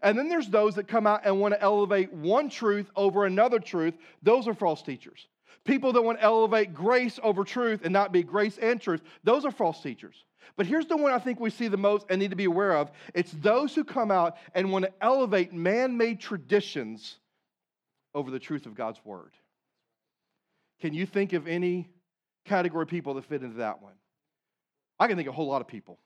And 0.02 0.18
then 0.18 0.28
there's 0.28 0.48
those 0.48 0.74
that 0.74 0.88
come 0.88 1.06
out 1.06 1.22
and 1.24 1.40
want 1.40 1.54
to 1.54 1.62
elevate 1.62 2.12
one 2.12 2.50
truth 2.50 2.90
over 2.96 3.24
another 3.24 3.58
truth. 3.58 3.94
Those 4.22 4.48
are 4.48 4.54
false 4.54 4.82
teachers. 4.82 5.26
People 5.64 5.92
that 5.92 6.02
want 6.02 6.18
to 6.18 6.24
elevate 6.24 6.74
grace 6.74 7.18
over 7.22 7.44
truth 7.44 7.82
and 7.84 7.92
not 7.92 8.12
be 8.12 8.22
grace 8.22 8.58
and 8.58 8.80
truth. 8.80 9.02
Those 9.24 9.44
are 9.44 9.50
false 9.50 9.80
teachers. 9.82 10.24
But 10.56 10.66
here's 10.66 10.86
the 10.86 10.96
one 10.96 11.12
I 11.12 11.18
think 11.18 11.40
we 11.40 11.50
see 11.50 11.68
the 11.68 11.76
most 11.76 12.06
and 12.10 12.18
need 12.18 12.30
to 12.30 12.36
be 12.36 12.44
aware 12.44 12.76
of 12.76 12.90
it's 13.14 13.32
those 13.32 13.74
who 13.74 13.84
come 13.84 14.10
out 14.10 14.36
and 14.54 14.72
want 14.72 14.84
to 14.84 14.92
elevate 15.00 15.52
man 15.52 15.96
made 15.96 16.20
traditions 16.20 17.18
over 18.14 18.30
the 18.30 18.38
truth 18.38 18.66
of 18.66 18.74
God's 18.74 19.00
word. 19.04 19.32
Can 20.80 20.94
you 20.94 21.06
think 21.06 21.32
of 21.32 21.46
any 21.46 21.88
category 22.44 22.82
of 22.82 22.88
people 22.88 23.14
that 23.14 23.24
fit 23.24 23.42
into 23.42 23.58
that 23.58 23.82
one? 23.82 23.94
I 24.98 25.06
can 25.06 25.16
think 25.16 25.28
of 25.28 25.34
a 25.34 25.36
whole 25.36 25.48
lot 25.48 25.60
of 25.60 25.68
people. 25.68 25.98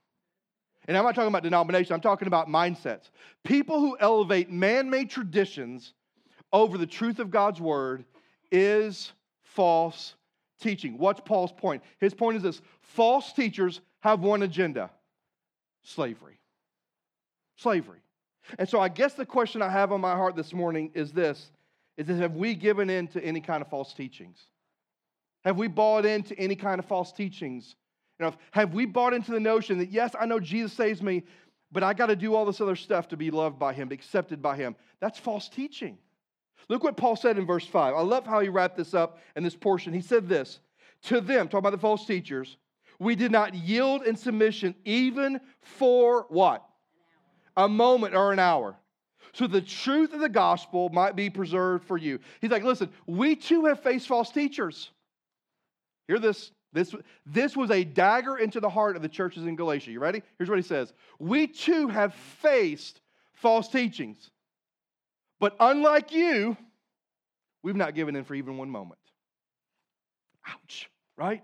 And 0.88 0.97
I'm 0.97 1.05
not 1.05 1.15
talking 1.15 1.29
about 1.29 1.45
denomination, 1.45 1.95
I'm 1.95 2.01
talking 2.01 2.27
about 2.27 2.49
mindsets. 2.49 3.11
People 3.45 3.81
who 3.81 3.97
elevate 4.01 4.51
man 4.51 4.91
made 4.91 5.11
traditions 5.11 5.95
over 6.53 6.77
the 6.77 6.87
truth 6.87 7.19
of 7.19 7.31
God's 7.31 7.61
word 7.61 8.05
is 8.51 9.12
false 9.43 10.15
teaching. 10.61 10.99
What's 10.99 11.21
Paul's 11.21 11.53
point? 11.53 11.83
His 11.99 12.15
point 12.15 12.37
is 12.37 12.43
this 12.43 12.61
false 12.81 13.33
teachers 13.33 13.81
have 14.01 14.21
one 14.21 14.43
agenda 14.43 14.91
slavery. 15.83 16.38
Slavery. 17.57 18.01
And 18.59 18.69
so 18.69 18.81
I 18.81 18.88
guess 18.88 19.15
the 19.15 19.27
question 19.27 19.62
I 19.62 19.69
have 19.69 19.93
on 19.93 20.01
my 20.01 20.12
heart 20.12 20.35
this 20.35 20.53
morning 20.53 20.91
is 20.95 21.12
this 21.12 21.51
is 21.97 22.07
that 22.07 22.17
have 22.17 22.35
we 22.35 22.55
given 22.55 22.91
in 22.91 23.09
to 23.09 23.23
any 23.23 23.41
kind 23.41 23.63
of 23.63 23.69
false 23.69 23.93
teachings? 23.93 24.39
Have 25.45 25.57
we 25.57 25.69
bought 25.69 26.07
into 26.07 26.39
any 26.39 26.57
kind 26.57 26.79
of 26.79 26.87
false 26.87 27.13
teachings? 27.13 27.75
You 28.19 28.27
know, 28.27 28.35
have 28.53 28.75
we 28.75 28.87
bought 28.87 29.13
into 29.13 29.33
the 29.33 29.41
notion 29.41 29.79
that 29.79 29.91
yes, 29.91 30.15
I 30.19 30.27
know 30.27 30.39
Jesus 30.39 30.73
saves 30.73 31.03
me, 31.03 31.25
but 31.71 31.83
I 31.83 31.95
got 31.95 32.07
to 32.07 32.17
do 32.17 32.35
all 32.35 32.45
this 32.45 32.61
other 32.61 32.77
stuff 32.77 33.09
to 33.09 33.17
be 33.17 33.31
loved 33.31 33.59
by 33.59 33.73
him, 33.73 33.91
accepted 33.91 34.41
by 34.41 34.57
him? 34.57 34.77
That's 35.01 35.19
false 35.19 35.49
teaching. 35.49 35.99
Look 36.69 36.85
what 36.85 36.97
Paul 36.97 37.17
said 37.17 37.39
in 37.39 37.47
verse 37.47 37.67
5. 37.67 37.95
I 37.95 38.01
love 38.01 38.27
how 38.27 38.41
he 38.41 38.49
wrapped 38.49 38.77
this 38.77 38.95
up 38.95 39.19
in 39.35 39.43
this 39.43 39.57
portion. 39.57 39.93
He 39.93 40.01
said 40.01 40.29
this 40.29 40.61
to 41.05 41.21
them, 41.21 41.49
talking 41.49 41.59
about 41.59 41.71
the 41.71 41.79
false 41.79 42.07
teachers, 42.07 42.57
we 42.99 43.17
did 43.17 43.33
not 43.33 43.55
yield 43.55 44.03
in 44.05 44.17
submission 44.17 44.75
even 44.85 45.41
for 45.61 46.27
what? 46.29 46.65
A 47.57 47.69
moment 47.69 48.15
or 48.15 48.33
an 48.33 48.39
hour. 48.39 48.77
So 49.35 49.47
the 49.47 49.62
truth 49.62 50.12
of 50.12 50.21
the 50.21 50.29
gospel 50.29 50.90
might 50.90 51.16
be 51.16 51.31
preserved 51.31 51.85
for 51.85 51.97
you. 51.97 52.18
He's 52.40 52.51
like, 52.51 52.64
listen, 52.64 52.90
we 53.07 53.35
too 53.35 53.64
have 53.64 53.81
faced 53.81 54.07
false 54.07 54.31
teachers. 54.31 54.90
Hear 56.09 56.18
this. 56.18 56.51
This, 56.75 56.95
this 57.27 57.55
was 57.55 57.71
a 57.71 57.85
dagger 57.85 58.38
into 58.38 58.59
the 58.59 58.68
heart 58.68 58.97
of 58.97 59.03
the 59.03 59.09
churches 59.09 59.45
in 59.45 59.57
Galatia. 59.57 59.90
You 59.90 60.01
ready? 60.01 60.23
Here's 60.38 60.49
what 60.49 60.59
he 60.59 60.62
says 60.62 60.95
We 61.18 61.47
too 61.47 61.88
have 61.88 62.14
faced 62.14 63.03
false 63.35 63.68
teachings. 63.68 64.31
But 65.38 65.55
unlike 65.61 66.12
you, 66.12 66.57
we've 67.62 67.77
not 67.77 67.95
given 67.95 68.16
in 68.16 68.25
for 68.25 68.35
even 68.35 68.57
one 68.57 68.71
moment. 68.71 69.01
Ouch, 70.47 70.88
right? 71.18 71.42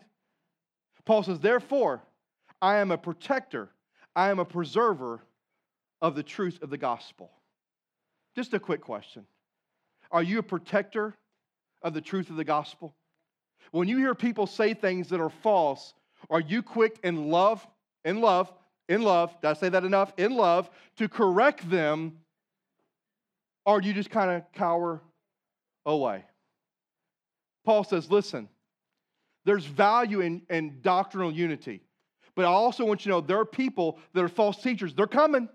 Paul 1.05 1.23
says, 1.23 1.41
Therefore, 1.41 2.03
I 2.63 2.77
am 2.77 2.91
a 2.91 2.99
protector, 2.99 3.69
I 4.17 4.31
am 4.31 4.39
a 4.39 4.45
preserver 4.45 5.21
of 6.01 6.15
the 6.15 6.23
truth 6.23 6.63
of 6.63 6.71
the 6.71 6.79
gospel. 6.79 7.31
Just 8.35 8.55
a 8.55 8.61
quick 8.61 8.81
question 8.81 9.25
Are 10.11 10.23
you 10.23 10.39
a 10.39 10.43
protector 10.43 11.15
of 11.83 11.95
the 11.95 12.01
truth 12.01 12.31
of 12.31 12.37
the 12.37 12.45
gospel? 12.45 12.95
When 13.71 13.89
you 13.89 13.99
hear 13.99 14.15
people 14.15 14.47
say 14.47 14.75
things 14.75 15.09
that 15.09 15.21
are 15.21 15.31
false, 15.31 15.95
are 16.31 16.41
you 16.41 16.63
quick 16.63 16.99
in 17.05 17.29
love, 17.29 17.67
in 18.05 18.21
love, 18.21 18.53
in 18.89 19.03
love, 19.03 19.39
did 19.43 19.49
I 19.49 19.53
say 19.53 19.69
that 19.69 19.85
enough? 19.85 20.13
In 20.17 20.35
love, 20.35 20.71
to 20.97 21.09
correct 21.09 21.69
them, 21.69 22.19
or 23.67 23.83
you 23.83 23.93
just 23.93 24.11
kind 24.11 24.31
of 24.31 24.51
cower 24.53 25.03
away? 25.85 26.25
Paul 27.65 27.85
says, 27.85 28.11
listen, 28.11 28.49
there's 29.45 29.67
value 29.67 30.21
in, 30.21 30.43
in 30.49 30.79
doctrinal 30.81 31.31
unity. 31.31 31.83
But 32.35 32.47
I 32.47 32.49
also 32.49 32.85
want 32.85 33.05
you 33.05 33.11
to 33.13 33.17
know 33.17 33.21
there 33.21 33.39
are 33.41 33.45
people 33.45 33.99
that 34.15 34.25
are 34.25 34.29
false 34.29 34.63
teachers. 34.63 34.95
They're 34.95 35.07
coming. 35.07 35.49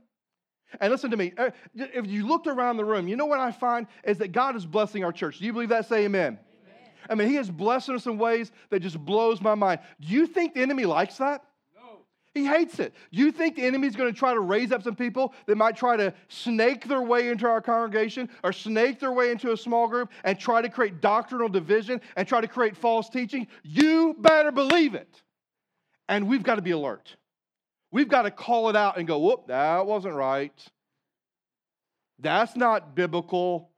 And 0.79 0.91
listen 0.91 1.11
to 1.11 1.17
me, 1.17 1.33
uh, 1.37 1.51
if 1.75 2.07
you 2.07 2.27
looked 2.27 2.47
around 2.47 2.77
the 2.77 2.85
room, 2.85 3.07
you 3.07 3.15
know 3.15 3.25
what 3.25 3.39
I 3.39 3.51
find 3.51 3.87
is 4.03 4.17
that 4.19 4.31
God 4.31 4.55
is 4.55 4.65
blessing 4.65 5.03
our 5.03 5.11
church. 5.11 5.39
Do 5.39 5.45
you 5.45 5.53
believe 5.53 5.69
that? 5.69 5.87
Say 5.87 6.05
amen. 6.05 6.39
amen. 6.39 6.39
I 7.09 7.15
mean, 7.15 7.29
He 7.29 7.37
is 7.37 7.49
blessing 7.49 7.95
us 7.95 8.05
in 8.05 8.17
ways 8.17 8.51
that 8.69 8.79
just 8.79 8.97
blows 8.97 9.41
my 9.41 9.55
mind. 9.55 9.81
Do 10.01 10.07
you 10.07 10.25
think 10.27 10.53
the 10.53 10.61
enemy 10.61 10.85
likes 10.85 11.17
that? 11.17 11.43
No. 11.75 11.99
He 12.33 12.45
hates 12.45 12.79
it. 12.79 12.93
Do 13.11 13.19
you 13.19 13.31
think 13.31 13.55
the 13.55 13.63
enemy 13.63 13.87
is 13.87 13.95
going 13.95 14.11
to 14.11 14.17
try 14.17 14.33
to 14.33 14.39
raise 14.39 14.71
up 14.71 14.83
some 14.83 14.95
people 14.95 15.33
that 15.45 15.55
might 15.55 15.77
try 15.77 15.95
to 15.97 16.13
snake 16.27 16.87
their 16.87 17.01
way 17.01 17.29
into 17.29 17.47
our 17.47 17.61
congregation 17.61 18.29
or 18.43 18.51
snake 18.51 18.99
their 18.99 19.11
way 19.11 19.31
into 19.31 19.51
a 19.51 19.57
small 19.57 19.87
group 19.87 20.11
and 20.23 20.39
try 20.39 20.61
to 20.61 20.69
create 20.69 21.01
doctrinal 21.01 21.49
division 21.49 22.01
and 22.15 22.27
try 22.27 22.41
to 22.41 22.47
create 22.47 22.75
false 22.75 23.09
teaching? 23.09 23.47
You 23.63 24.15
better 24.19 24.51
believe 24.51 24.95
it. 24.95 25.21
And 26.09 26.27
we've 26.27 26.43
got 26.43 26.55
to 26.55 26.61
be 26.61 26.71
alert. 26.71 27.15
We've 27.93 28.09
got 28.09 28.23
to 28.23 28.31
call 28.31 28.69
it 28.69 28.75
out 28.75 28.97
and 28.97 29.07
go, 29.07 29.19
whoop, 29.19 29.47
that 29.47 29.85
wasn't 29.85 30.15
right. 30.15 30.51
That's 32.17 32.55
not 32.55 32.95
biblical. 32.95 33.69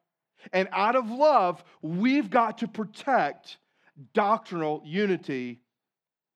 And 0.53 0.69
out 0.71 0.95
of 0.95 1.09
love, 1.11 1.61
we've 1.81 2.29
got 2.29 2.59
to 2.59 2.67
protect 2.69 3.57
doctrinal 4.13 4.81
unity 4.85 5.59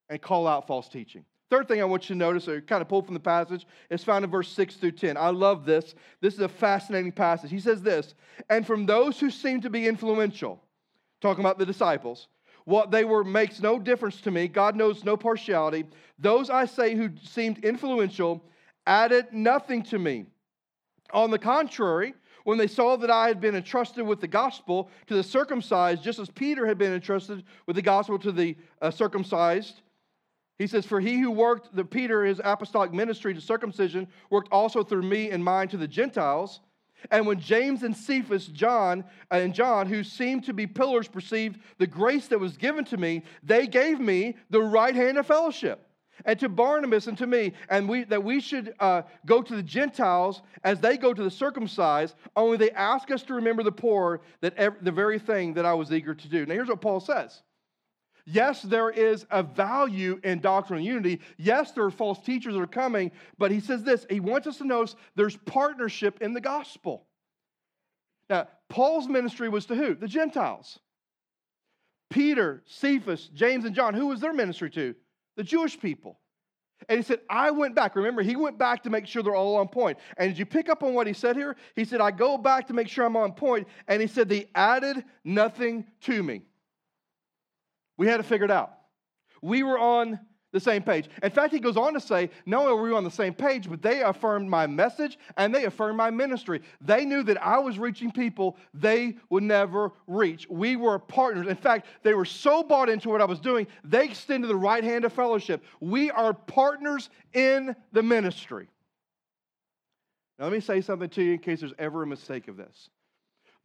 and 0.10 0.22
call 0.22 0.46
out 0.46 0.68
false 0.68 0.90
teaching. 0.90 1.24
Third 1.50 1.70
thing 1.70 1.80
I 1.80 1.86
want 1.86 2.10
you 2.10 2.16
to 2.16 2.20
notice, 2.20 2.50
or 2.50 2.60
kind 2.60 2.82
of 2.82 2.90
pull 2.90 3.02
from 3.02 3.14
the 3.14 3.20
passage, 3.22 3.66
is 3.90 4.04
found 4.04 4.26
in 4.26 4.30
verse 4.30 4.50
6 4.50 4.76
through 4.76 4.92
10. 4.92 5.16
I 5.16 5.30
love 5.30 5.66
this. 5.66 5.96
This 6.20 6.34
is 6.34 6.42
a 6.42 6.50
fascinating 6.50 7.14
passage. 7.14 7.50
He 7.50 7.62
says 7.62 7.82
this, 7.82 8.14
and 8.50 8.68
from 8.68 8.88
those 8.88 9.22
who 9.22 9.32
seem 9.32 9.62
to 9.62 9.70
be 9.70 9.88
influential, 9.88 10.62
talking 11.22 11.46
about 11.46 11.58
the 11.58 11.66
disciples, 11.66 12.28
what 12.66 12.92
they 12.92 13.04
were 13.04 13.24
makes 13.24 13.60
no 13.60 13.80
difference 13.80 14.22
to 14.22 14.32
me. 14.32 14.48
God 14.48 14.76
knows 14.76 15.04
no 15.04 15.18
partiality. 15.18 15.86
Those 16.18 16.50
I 16.50 16.66
say 16.66 16.96
who 16.96 17.10
seemed 17.24 17.64
influential 17.64 18.44
added 18.86 19.28
nothing 19.32 19.84
to 19.84 20.00
me. 20.00 20.26
On 21.12 21.32
the 21.32 21.40
contrary, 21.40 22.14
when 22.44 22.58
they 22.58 22.68
saw 22.68 22.96
that 22.98 23.12
I 23.12 23.28
had 23.28 23.42
been 23.42 23.56
entrusted 23.56 24.06
with 24.06 24.22
the 24.22 24.28
gospel 24.28 24.90
to 25.08 25.16
the 25.16 25.24
circumcised, 25.24 26.04
just 26.04 26.20
as 26.20 26.30
Peter 26.30 26.66
had 26.66 26.78
been 26.78 26.94
entrusted 26.94 27.44
with 27.66 27.76
the 27.76 27.82
gospel 27.82 28.18
to 28.20 28.32
the 28.32 28.56
uh, 28.82 28.92
circumcised, 28.92 29.82
he 30.58 30.68
says, 30.68 30.86
For 30.86 31.00
he 31.00 31.20
who 31.20 31.32
worked, 31.32 31.76
the 31.76 31.86
Peter, 31.86 32.26
his 32.26 32.42
apostolic 32.44 32.92
ministry 32.92 33.34
to 33.34 33.42
circumcision, 33.42 34.08
worked 34.30 34.50
also 34.52 34.84
through 34.84 35.04
me 35.04 35.32
and 35.32 35.44
mine 35.44 35.70
to 35.70 35.78
the 35.78 35.88
Gentiles. 35.88 36.60
And 37.12 37.26
when 37.26 37.40
James 37.40 37.84
and 37.84 37.96
Cephas, 37.96 38.48
John 38.48 39.04
and 39.32 39.54
John, 39.54 39.88
who 39.88 40.04
seemed 40.04 40.46
to 40.46 40.54
be 40.54 40.68
pillars, 40.68 41.08
perceived 41.08 41.60
the 41.78 41.88
grace 41.88 42.28
that 42.28 42.40
was 42.40 42.58
given 42.58 42.86
to 42.86 42.98
me, 42.98 43.24
they 43.44 43.68
gave 43.68 44.00
me 44.00 44.36
the 44.50 44.62
right 44.62 44.96
hand 44.96 45.18
of 45.18 45.28
fellowship. 45.28 45.86
And 46.26 46.38
to 46.40 46.50
Barnabas 46.50 47.08
and 47.08 47.18
to 47.20 47.28
me, 47.28 47.54
and 47.70 47.88
we, 47.88 48.04
that 48.06 48.24
we 48.24 48.42
should 48.42 48.74
uh, 48.80 49.04
go 49.26 49.42
to 49.42 49.56
the 49.56 49.64
Gentiles 49.64 50.42
as 50.64 50.80
they 50.82 50.98
go 50.98 51.14
to 51.14 51.24
the 51.24 51.32
circumcised, 51.32 52.16
only 52.36 52.58
they 52.58 52.72
ask 52.72 53.10
us 53.12 53.24
to 53.24 53.36
remember 53.36 53.64
the 53.64 53.72
poor, 53.72 54.22
that 54.42 54.54
every, 54.58 54.80
the 54.82 54.92
very 54.92 55.20
thing 55.20 55.54
that 55.54 55.66
I 55.66 55.74
was 55.74 55.92
eager 55.94 56.14
to 56.14 56.28
do. 56.28 56.46
Now, 56.46 56.56
here's 56.56 56.68
what 56.68 56.82
Paul 56.82 57.00
says 57.00 57.42
Yes, 58.26 58.62
there 58.62 58.90
is 58.90 59.26
a 59.32 59.44
value 59.44 60.20
in 60.24 60.40
doctrinal 60.40 60.84
unity. 60.84 61.22
Yes, 61.38 61.72
there 61.72 61.84
are 61.84 61.92
false 61.92 62.20
teachers 62.20 62.54
that 62.54 62.62
are 62.62 62.68
coming, 62.68 63.12
but 63.38 63.52
he 63.52 63.60
says 63.60 63.84
this 63.84 64.06
he 64.10 64.20
wants 64.20 64.48
us 64.48 64.58
to 64.58 64.66
notice 64.66 64.96
there's 65.16 65.38
partnership 65.38 66.22
in 66.22 66.34
the 66.34 66.42
gospel. 66.42 67.06
Now, 68.30 68.48
Paul's 68.70 69.08
ministry 69.08 69.50
was 69.50 69.66
to 69.68 69.76
who? 69.76 69.96
The 69.96 70.08
Gentiles. 70.08 70.80
Peter, 72.10 72.64
Cephas, 72.66 73.30
James, 73.34 73.66
and 73.66 73.76
John, 73.76 73.94
who 73.94 74.08
was 74.08 74.20
their 74.20 74.34
ministry 74.34 74.70
to? 74.72 74.96
The 75.36 75.44
Jewish 75.44 75.80
people. 75.80 76.20
And 76.88 76.98
he 76.98 77.04
said, 77.04 77.20
I 77.30 77.52
went 77.52 77.76
back. 77.76 77.96
Remember, 77.96 78.22
he 78.22 78.36
went 78.36 78.58
back 78.58 78.84
to 78.84 78.90
make 78.90 79.06
sure 79.06 79.22
they're 79.22 79.36
all 79.36 79.58
on 79.58 79.68
point. 79.68 79.98
And 80.18 80.30
did 80.30 80.40
you 80.40 80.46
pick 80.46 80.70
up 80.70 80.82
on 80.82 80.94
what 80.94 81.08
he 81.08 81.14
said 81.14 81.36
here? 81.36 81.56
He 81.76 81.84
said, 81.84 82.00
I 82.00 82.12
go 82.12 82.38
back 82.38 82.68
to 82.68 82.74
make 82.74 82.88
sure 82.88 83.06
I'm 83.06 83.18
on 83.18 83.34
point. 83.34 83.68
And 83.88 84.02
he 84.02 84.08
said, 84.08 84.30
they 84.30 84.50
added 84.56 85.04
nothing 85.24 85.86
to 86.02 86.24
me. 86.24 86.44
We 88.00 88.08
had 88.08 88.22
it 88.22 88.24
figured 88.24 88.50
out. 88.50 88.72
We 89.42 89.62
were 89.62 89.78
on 89.78 90.22
the 90.54 90.60
same 90.60 90.82
page. 90.82 91.10
In 91.22 91.30
fact, 91.32 91.54
he 91.54 91.60
goes 91.60 91.76
on 91.76 91.94
to 91.94 92.00
say, 92.00 92.30
not 92.46 92.62
only 92.62 92.74
were 92.74 92.90
we 92.90 92.96
on 92.96 93.04
the 93.04 93.12
same 93.12 93.34
page, 93.34 93.70
but 93.70 93.82
they 93.82 94.02
affirmed 94.02 94.50
my 94.50 94.66
message 94.68 95.20
and 95.36 95.54
they 95.54 95.66
affirmed 95.66 95.98
my 95.98 96.10
ministry. 96.10 96.62
They 96.80 97.04
knew 97.04 97.24
that 97.24 97.44
I 97.44 97.60
was 97.60 97.78
reaching 97.78 98.10
people 98.10 98.56
they 98.74 99.18
would 99.30 99.44
never 99.44 99.92
reach. 100.08 100.48
We 100.50 100.78
were 100.78 100.98
partners. 100.98 101.48
In 101.48 101.58
fact, 101.58 101.88
they 102.02 102.14
were 102.14 102.24
so 102.24 102.64
bought 102.64 102.88
into 102.88 103.10
what 103.10 103.22
I 103.22 103.26
was 103.26 103.42
doing, 103.42 103.68
they 103.84 104.06
extended 104.06 104.48
the 104.48 104.56
right 104.56 104.84
hand 104.84 105.04
of 105.04 105.12
fellowship. 105.12 105.62
We 105.82 106.10
are 106.10 106.34
partners 106.34 107.10
in 107.34 107.76
the 107.92 108.02
ministry. 108.02 108.70
Now, 110.40 110.46
let 110.46 110.54
me 110.54 110.62
say 110.62 110.80
something 110.80 111.10
to 111.10 111.22
you 111.22 111.34
in 111.34 111.40
case 111.40 111.60
there's 111.60 111.74
ever 111.78 112.04
a 112.04 112.08
mistake 112.08 112.48
of 112.48 112.56
this. 112.56 112.90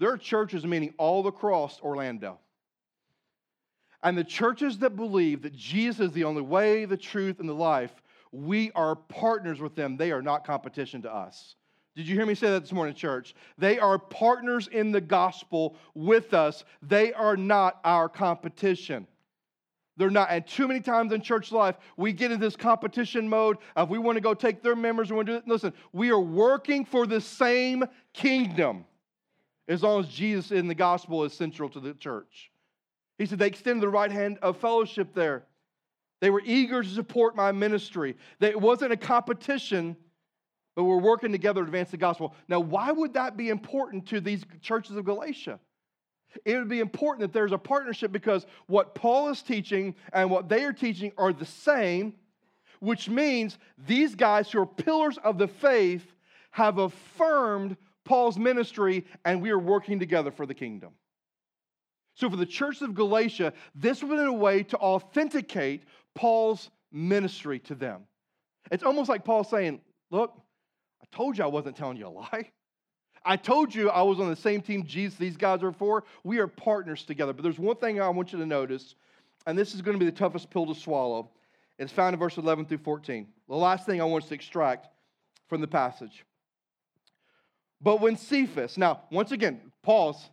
There 0.01 0.11
are 0.11 0.19
churches 0.19 0.67
meaning 0.67 0.93
all 0.99 1.25
across 1.29 1.81
Orlando 1.81 2.41
and 4.05 4.17
the 4.17 4.25
churches 4.25 4.79
that 4.79 4.97
believe 4.97 5.43
that 5.43 5.57
Jesus 5.57 6.09
is 6.09 6.13
the 6.13 6.25
only 6.25 6.43
way, 6.43 6.85
the 6.85 6.97
truth, 6.97 7.41
and 7.41 7.49
the 7.49 7.55
life, 7.55 7.91
we 8.31 8.71
are 8.73 8.95
partners 8.95 9.61
with 9.61 9.75
them. 9.75 9.97
They 9.97 10.13
are 10.13 10.23
not 10.23 10.47
competition 10.47 11.03
to 11.03 11.13
us. 11.13 11.57
Did 11.97 12.07
you 12.07 12.15
hear 12.15 12.27
me 12.27 12.35
say 12.35 12.51
that 12.51 12.61
this 12.61 12.73
morning, 12.73 12.95
church? 12.95 13.35
They 13.57 13.79
are 13.79 13.99
partners 13.99 14.69
in 14.69 14.93
the 14.93 15.01
gospel 15.01 15.77
with 15.95 16.35
us. 16.35 16.65
They 16.83 17.13
are 17.15 17.37
not 17.37 17.81
our 17.85 18.09
competition. 18.09 19.07
They're 19.97 20.11
not. 20.11 20.29
And 20.31 20.47
too 20.47 20.69
many 20.69 20.81
times 20.81 21.13
in 21.13 21.23
church 21.23 21.53
life, 21.53 21.77
we 21.97 22.13
get 22.13 22.33
in 22.33 22.41
this 22.41 22.57
competition 22.57 23.29
mode 23.29 23.59
of 23.77 23.91
we 23.91 23.99
want 23.99 24.17
to 24.17 24.21
go 24.21 24.35
take 24.35 24.63
their 24.63 24.77
members. 24.77 25.09
We 25.09 25.17
want 25.17 25.27
to 25.29 25.33
do 25.35 25.39
it. 25.39 25.49
Listen, 25.49 25.73
we 25.93 26.11
are 26.11 26.21
working 26.21 26.85
for 26.85 27.07
the 27.07 27.21
same 27.21 27.85
kingdom 28.13 28.85
as 29.69 29.83
long 29.83 30.01
as 30.01 30.09
Jesus 30.09 30.51
in 30.51 30.67
the 30.67 30.75
gospel 30.75 31.25
is 31.25 31.33
central 31.33 31.71
to 31.71 31.81
the 31.81 31.95
church. 31.95 32.51
He 33.19 33.27
said 33.27 33.39
they 33.39 33.47
extended 33.47 33.83
the 33.83 33.89
right 33.89 34.11
hand 34.11 34.39
of 34.43 34.57
fellowship 34.57 35.15
there. 35.15 35.45
They 36.21 36.31
were 36.31 36.43
eager 36.45 36.83
to 36.83 36.89
support 36.89 37.37
my 37.37 37.53
ministry. 37.53 38.17
It 38.41 38.61
wasn't 38.61 38.93
a 38.93 38.97
competition, 38.97 39.97
but 40.75 40.85
we're 40.85 40.99
working 40.99 41.33
together 41.33 41.61
to 41.61 41.67
advance 41.67 41.91
the 41.91 41.97
gospel. 41.97 42.35
Now, 42.49 42.61
why 42.61 42.93
would 42.93 43.15
that 43.15 43.37
be 43.37 43.51
important 43.51 44.07
to 44.07 44.21
these 44.21 44.45
churches 44.61 44.97
of 44.97 45.05
Galatia? 45.05 45.61
It 46.45 46.57
would 46.57 46.69
be 46.69 46.81
important 46.81 47.21
that 47.21 47.33
there's 47.33 47.53
a 47.53 47.59
partnership 47.59 48.11
because 48.11 48.47
what 48.67 48.95
Paul 48.95 49.29
is 49.29 49.43
teaching 49.43 49.95
and 50.13 50.31
what 50.31 50.49
they 50.49 50.65
are 50.65 50.73
teaching 50.73 51.13
are 51.17 51.33
the 51.33 51.47
same, 51.47 52.15
which 52.81 53.09
means 53.09 53.59
these 53.87 54.15
guys 54.15 54.51
who 54.51 54.61
are 54.61 54.67
pillars 54.67 55.19
of 55.23 55.39
the 55.39 55.47
faith 55.47 56.05
have 56.51 56.79
affirmed 56.79 57.77
Paul's 58.05 58.39
ministry 58.39 59.05
and 59.25 59.41
we 59.41 59.51
are 59.51 59.59
working 59.59 59.99
together 59.99 60.31
for 60.31 60.47
the 60.47 60.55
kingdom. 60.55 60.91
So, 62.15 62.31
for 62.31 62.37
the 62.37 62.47
church 62.47 62.81
of 62.81 62.95
Galatia, 62.95 63.53
this 63.75 64.03
was 64.03 64.21
a 64.21 64.33
way 64.33 64.63
to 64.65 64.77
authenticate 64.79 65.85
Paul's 66.15 66.71
ministry 66.93 67.59
to 67.61 67.75
them. 67.75 68.03
It's 68.71 68.85
almost 68.85 69.09
like 69.09 69.25
Paul 69.25 69.45
saying, 69.45 69.81
Look, 70.11 70.33
I 71.03 71.07
told 71.17 71.37
you 71.37 71.45
I 71.45 71.49
wasn't 71.49 71.77
telling 71.77 71.97
you 71.97 72.07
a 72.07 72.09
lie. 72.09 72.51
I 73.25 73.37
told 73.37 73.75
you 73.75 73.89
I 73.91 74.03
was 74.03 74.21
on 74.21 74.29
the 74.29 74.37
same 74.37 74.61
team 74.61 74.85
Jesus, 74.85 75.19
these 75.19 75.37
guys 75.37 75.63
are 75.63 75.73
for. 75.73 76.05
We 76.25 76.39
are 76.39 76.47
partners 76.47 77.05
together. 77.05 77.33
But 77.33 77.43
there's 77.43 77.59
one 77.59 77.77
thing 77.77 78.01
I 78.01 78.09
want 78.11 78.33
you 78.33 78.39
to 78.39 78.47
notice, 78.47 78.95
and 79.47 79.59
this 79.59 79.75
is 79.75 79.83
going 79.83 79.99
to 79.99 80.05
be 80.05 80.11
the 80.11 80.17
toughest 80.17 80.51
pill 80.51 80.67
to 80.67 80.75
swallow. 80.75 81.31
It's 81.79 81.93
found 81.93 82.15
in 82.15 82.21
verse 82.21 82.37
11 82.37 82.67
through 82.67 82.79
14. 82.79 83.27
The 83.49 83.55
last 83.55 83.87
thing 83.87 84.01
I 84.01 84.05
want 84.05 84.25
us 84.25 84.29
to 84.29 84.35
extract 84.35 84.89
from 85.49 85.61
the 85.61 85.67
passage. 85.67 86.25
But 87.81 88.01
when 88.01 88.17
Cephas, 88.17 88.79
now, 88.79 89.03
once 89.11 89.33
again, 89.33 89.61
pause. 89.83 90.31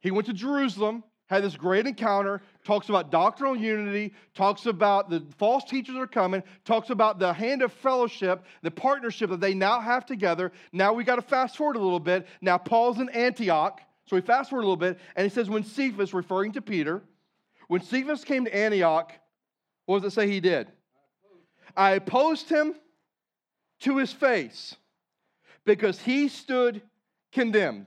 He 0.00 0.10
went 0.10 0.26
to 0.26 0.32
Jerusalem 0.32 1.04
had 1.28 1.44
this 1.44 1.56
great 1.56 1.86
encounter, 1.86 2.42
talks 2.64 2.88
about 2.88 3.10
doctrinal 3.10 3.56
unity, 3.56 4.14
talks 4.34 4.66
about 4.66 5.10
the 5.10 5.24
false 5.36 5.64
teachers 5.64 5.96
are 5.96 6.06
coming, 6.06 6.42
talks 6.64 6.90
about 6.90 7.18
the 7.18 7.32
hand 7.32 7.62
of 7.62 7.72
fellowship, 7.72 8.44
the 8.62 8.70
partnership 8.70 9.30
that 9.30 9.40
they 9.40 9.54
now 9.54 9.80
have 9.80 10.04
together. 10.06 10.52
Now 10.72 10.92
we 10.92 11.04
got 11.04 11.16
to 11.16 11.22
fast 11.22 11.56
forward 11.56 11.76
a 11.76 11.80
little 11.80 12.00
bit. 12.00 12.26
Now 12.40 12.58
Paul's 12.58 12.98
in 12.98 13.08
Antioch. 13.10 13.80
So 14.06 14.16
we 14.16 14.22
fast 14.22 14.48
forward 14.48 14.62
a 14.62 14.66
little 14.66 14.76
bit, 14.76 14.98
and 15.16 15.24
he 15.24 15.28
says, 15.28 15.50
when 15.50 15.64
Cephas, 15.64 16.14
referring 16.14 16.52
to 16.52 16.62
Peter, 16.62 17.02
when 17.68 17.82
Cephas 17.82 18.24
came 18.24 18.46
to 18.46 18.56
Antioch, 18.56 19.12
what 19.84 20.00
does 20.00 20.12
it 20.12 20.14
say 20.14 20.28
he 20.30 20.40
did? 20.40 20.68
I 21.76 21.90
opposed 21.90 22.48
him 22.48 22.74
to 23.80 23.98
his 23.98 24.10
face 24.10 24.74
because 25.66 26.00
he 26.00 26.28
stood 26.28 26.80
condemned. 27.32 27.86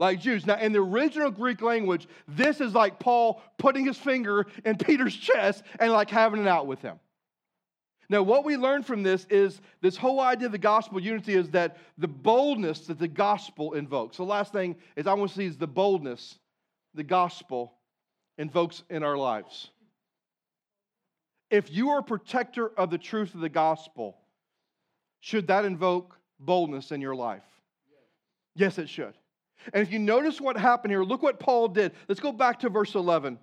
like 0.00 0.18
Jews. 0.18 0.46
Now, 0.46 0.56
in 0.56 0.72
the 0.72 0.80
original 0.80 1.30
Greek 1.30 1.60
language, 1.60 2.08
this 2.26 2.60
is 2.60 2.74
like 2.74 2.98
Paul 2.98 3.42
putting 3.58 3.84
his 3.84 3.98
finger 3.98 4.46
in 4.64 4.76
Peter's 4.76 5.14
chest 5.14 5.62
and 5.78 5.92
like 5.92 6.10
having 6.10 6.40
it 6.40 6.48
out 6.48 6.66
with 6.66 6.80
him. 6.80 6.98
Now, 8.08 8.22
what 8.22 8.44
we 8.44 8.56
learn 8.56 8.82
from 8.82 9.04
this 9.04 9.24
is 9.30 9.60
this 9.82 9.96
whole 9.96 10.18
idea 10.18 10.46
of 10.46 10.52
the 10.52 10.58
gospel 10.58 11.00
unity 11.00 11.34
is 11.34 11.50
that 11.50 11.76
the 11.96 12.08
boldness 12.08 12.86
that 12.88 12.98
the 12.98 13.06
gospel 13.06 13.74
invokes. 13.74 14.16
The 14.16 14.24
last 14.24 14.52
thing 14.52 14.74
is 14.96 15.06
I 15.06 15.14
want 15.14 15.30
to 15.30 15.36
see 15.36 15.44
is 15.44 15.58
the 15.58 15.68
boldness 15.68 16.36
the 16.94 17.04
gospel 17.04 17.74
invokes 18.36 18.82
in 18.90 19.04
our 19.04 19.16
lives. 19.16 19.70
If 21.50 21.70
you 21.70 21.90
are 21.90 22.00
a 22.00 22.02
protector 22.02 22.68
of 22.68 22.90
the 22.90 22.98
truth 22.98 23.34
of 23.34 23.42
the 23.42 23.48
gospel, 23.48 24.16
should 25.20 25.46
that 25.48 25.64
invoke 25.64 26.16
boldness 26.40 26.90
in 26.90 27.00
your 27.00 27.14
life? 27.14 27.44
Yes, 28.56 28.78
it 28.78 28.88
should. 28.88 29.14
And 29.72 29.82
if 29.82 29.92
you 29.92 29.98
notice 29.98 30.40
what 30.40 30.56
happened 30.56 30.92
here, 30.92 31.02
look 31.02 31.22
what 31.22 31.38
Paul 31.38 31.68
did. 31.68 31.92
Let's 32.08 32.20
go 32.20 32.32
back 32.32 32.60
to 32.60 32.68
verse 32.68 32.94
11. 32.94 33.38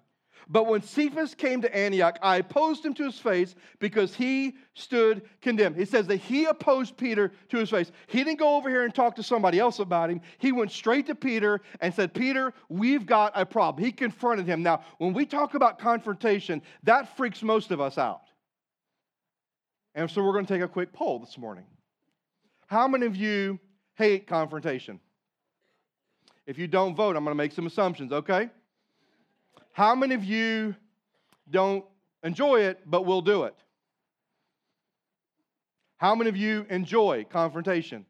But 0.49 0.67
when 0.67 0.81
Cephas 0.81 1.35
came 1.35 1.61
to 1.61 1.75
Antioch, 1.75 2.17
I 2.21 2.37
opposed 2.37 2.85
him 2.85 2.93
to 2.95 3.03
his 3.03 3.19
face 3.19 3.55
because 3.79 4.15
he 4.15 4.55
stood 4.75 5.23
condemned. 5.41 5.75
He 5.75 5.83
says 5.83 6.07
that 6.07 6.17
he 6.17 6.45
opposed 6.45 6.95
Peter 6.95 7.33
to 7.49 7.57
his 7.57 7.69
face. 7.69 7.91
He 8.07 8.23
didn't 8.23 8.39
go 8.39 8.55
over 8.55 8.69
here 8.69 8.85
and 8.85 8.95
talk 8.95 9.15
to 9.17 9.23
somebody 9.23 9.59
else 9.59 9.79
about 9.79 10.09
him. 10.09 10.21
He 10.37 10.53
went 10.53 10.71
straight 10.71 11.05
to 11.07 11.15
Peter 11.15 11.59
and 11.81 11.93
said, 11.93 12.13
Peter, 12.13 12.53
we've 12.69 13.05
got 13.05 13.33
a 13.35 13.45
problem. 13.45 13.83
He 13.83 13.91
confronted 13.91 14.47
him. 14.47 14.63
Now, 14.63 14.83
when 14.99 15.13
we 15.13 15.25
talk 15.25 15.53
about 15.53 15.79
confrontation, 15.79 16.61
that 16.83 17.17
freaks 17.17 17.43
most 17.43 17.71
of 17.71 17.81
us 17.81 17.97
out. 17.97 18.21
And 19.95 20.09
so 20.09 20.23
we're 20.23 20.33
going 20.33 20.45
to 20.45 20.53
take 20.53 20.63
a 20.63 20.67
quick 20.67 20.93
poll 20.93 21.19
this 21.19 21.37
morning. 21.37 21.65
How 22.67 22.87
many 22.87 23.05
of 23.05 23.15
you 23.15 23.59
hate 23.95 24.27
confrontation? 24.27 24.99
If 26.47 26.57
you 26.57 26.65
don't 26.65 26.95
vote, 26.95 27.17
I'm 27.17 27.25
going 27.25 27.35
to 27.35 27.35
make 27.35 27.51
some 27.51 27.67
assumptions, 27.67 28.13
okay? 28.13 28.49
How 29.73 29.93
many 29.93 30.15
of 30.15 30.23
you 30.23 30.75
don't 31.51 31.83
enjoy 32.23 32.61
it 32.61 32.79
but 32.89 33.05
will 33.05 33.21
do 33.21 33.43
it? 33.43 33.55
How 35.97 36.15
many 36.15 36.29
of 36.29 36.37
you 36.37 36.65
enjoy 36.69 37.25
confrontation? 37.29 38.05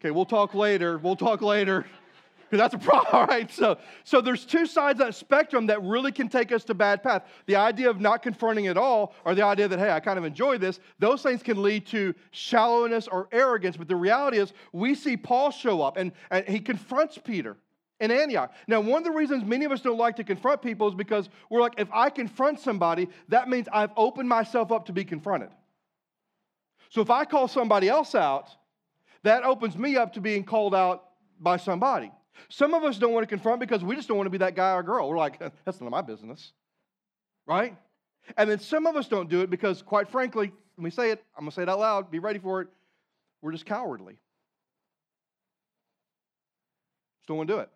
Okay, 0.00 0.10
we'll 0.10 0.24
talk 0.24 0.54
later. 0.54 0.96
We'll 0.96 1.16
talk 1.16 1.42
later 1.42 1.84
because 2.50 2.58
that's 2.58 2.74
a 2.74 2.78
problem, 2.78 3.08
all 3.12 3.26
right? 3.26 3.50
So, 3.50 3.78
so 4.04 4.20
there's 4.20 4.44
two 4.44 4.66
sides 4.66 5.00
of 5.00 5.06
that 5.06 5.14
spectrum 5.14 5.66
that 5.66 5.82
really 5.82 6.12
can 6.12 6.28
take 6.28 6.52
us 6.52 6.64
to 6.64 6.74
bad 6.74 7.02
path. 7.02 7.24
The 7.46 7.56
idea 7.56 7.90
of 7.90 8.00
not 8.00 8.22
confronting 8.22 8.66
at 8.66 8.76
all, 8.76 9.14
or 9.24 9.34
the 9.34 9.44
idea 9.44 9.68
that, 9.68 9.78
hey, 9.78 9.90
I 9.90 10.00
kind 10.00 10.18
of 10.18 10.24
enjoy 10.24 10.58
this, 10.58 10.80
those 10.98 11.22
things 11.22 11.42
can 11.42 11.62
lead 11.62 11.86
to 11.86 12.14
shallowness 12.30 13.08
or 13.08 13.28
arrogance. 13.32 13.76
But 13.76 13.88
the 13.88 13.96
reality 13.96 14.38
is, 14.38 14.52
we 14.72 14.94
see 14.94 15.16
Paul 15.16 15.50
show 15.50 15.82
up 15.82 15.96
and, 15.96 16.12
and 16.30 16.46
he 16.46 16.60
confronts 16.60 17.18
Peter 17.18 17.56
in 18.00 18.10
Antioch. 18.10 18.52
Now, 18.66 18.80
one 18.80 18.98
of 18.98 19.04
the 19.04 19.12
reasons 19.12 19.44
many 19.44 19.64
of 19.64 19.72
us 19.72 19.80
don't 19.80 19.98
like 19.98 20.16
to 20.16 20.24
confront 20.24 20.62
people 20.62 20.88
is 20.88 20.94
because 20.94 21.28
we're 21.48 21.60
like, 21.60 21.74
if 21.78 21.88
I 21.92 22.10
confront 22.10 22.60
somebody, 22.60 23.08
that 23.28 23.48
means 23.48 23.68
I've 23.72 23.92
opened 23.96 24.28
myself 24.28 24.72
up 24.72 24.86
to 24.86 24.92
be 24.92 25.04
confronted. 25.04 25.50
So 26.90 27.00
if 27.00 27.10
I 27.10 27.24
call 27.24 27.48
somebody 27.48 27.88
else 27.88 28.14
out, 28.14 28.48
that 29.22 29.42
opens 29.42 29.76
me 29.76 29.96
up 29.96 30.12
to 30.14 30.20
being 30.20 30.44
called 30.44 30.74
out 30.74 31.04
by 31.40 31.56
somebody. 31.56 32.12
Some 32.48 32.74
of 32.74 32.84
us 32.84 32.98
don't 32.98 33.12
want 33.12 33.22
to 33.22 33.28
confront 33.28 33.60
because 33.60 33.84
we 33.84 33.96
just 33.96 34.08
don't 34.08 34.16
want 34.16 34.26
to 34.26 34.30
be 34.30 34.38
that 34.38 34.54
guy 34.54 34.72
or 34.72 34.82
girl. 34.82 35.08
We're 35.08 35.16
like, 35.16 35.38
that's 35.38 35.80
none 35.80 35.86
of 35.86 35.92
my 35.92 36.02
business. 36.02 36.52
Right? 37.46 37.76
And 38.36 38.48
then 38.48 38.58
some 38.58 38.86
of 38.86 38.96
us 38.96 39.08
don't 39.08 39.28
do 39.28 39.40
it 39.40 39.50
because, 39.50 39.82
quite 39.82 40.08
frankly, 40.08 40.52
let 40.76 40.84
me 40.84 40.90
say 40.90 41.10
it, 41.10 41.22
I'm 41.36 41.44
going 41.44 41.50
to 41.50 41.54
say 41.54 41.62
it 41.62 41.68
out 41.68 41.78
loud, 41.78 42.10
be 42.10 42.18
ready 42.18 42.38
for 42.38 42.62
it. 42.62 42.68
We're 43.42 43.52
just 43.52 43.66
cowardly. 43.66 44.14
Just 47.20 47.28
don't 47.28 47.36
want 47.36 47.48
to 47.48 47.54
do 47.54 47.60
it. 47.60 47.68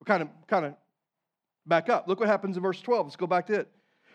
we 0.00 0.04
kind 0.06 0.22
of, 0.22 0.28
kind 0.46 0.66
of 0.66 0.74
back 1.66 1.88
up. 1.88 2.08
Look 2.08 2.20
what 2.20 2.28
happens 2.28 2.56
in 2.56 2.62
verse 2.62 2.80
12. 2.80 3.06
Let's 3.06 3.16
go 3.16 3.26
back 3.26 3.46
to 3.48 3.54
it. 3.60 3.68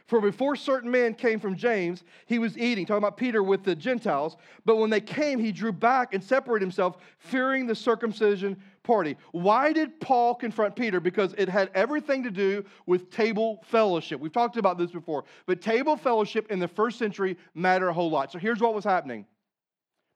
For 0.07 0.21
before 0.21 0.55
certain 0.55 0.89
men 0.89 1.13
came 1.13 1.37
from 1.37 1.57
James, 1.57 2.03
he 2.27 2.39
was 2.39 2.57
eating, 2.57 2.85
talking 2.85 2.99
about 2.99 3.17
Peter 3.17 3.43
with 3.43 3.63
the 3.63 3.75
Gentiles. 3.75 4.37
But 4.63 4.77
when 4.77 4.89
they 4.89 5.01
came, 5.01 5.37
he 5.37 5.51
drew 5.51 5.73
back 5.73 6.13
and 6.13 6.23
separated 6.23 6.63
himself, 6.63 6.97
fearing 7.19 7.67
the 7.67 7.75
circumcision 7.75 8.57
party. 8.83 9.17
Why 9.33 9.73
did 9.73 9.99
Paul 9.99 10.33
confront 10.33 10.77
Peter? 10.77 11.01
Because 11.01 11.35
it 11.37 11.49
had 11.49 11.69
everything 11.75 12.23
to 12.23 12.31
do 12.31 12.63
with 12.85 13.11
table 13.11 13.61
fellowship. 13.65 14.21
We've 14.21 14.31
talked 14.31 14.55
about 14.55 14.77
this 14.77 14.91
before, 14.91 15.25
but 15.45 15.61
table 15.61 15.97
fellowship 15.97 16.49
in 16.49 16.59
the 16.59 16.69
first 16.69 16.97
century 16.97 17.37
mattered 17.53 17.89
a 17.89 17.93
whole 17.93 18.09
lot. 18.09 18.31
So 18.31 18.39
here's 18.39 18.61
what 18.61 18.73
was 18.73 18.85
happening 18.85 19.25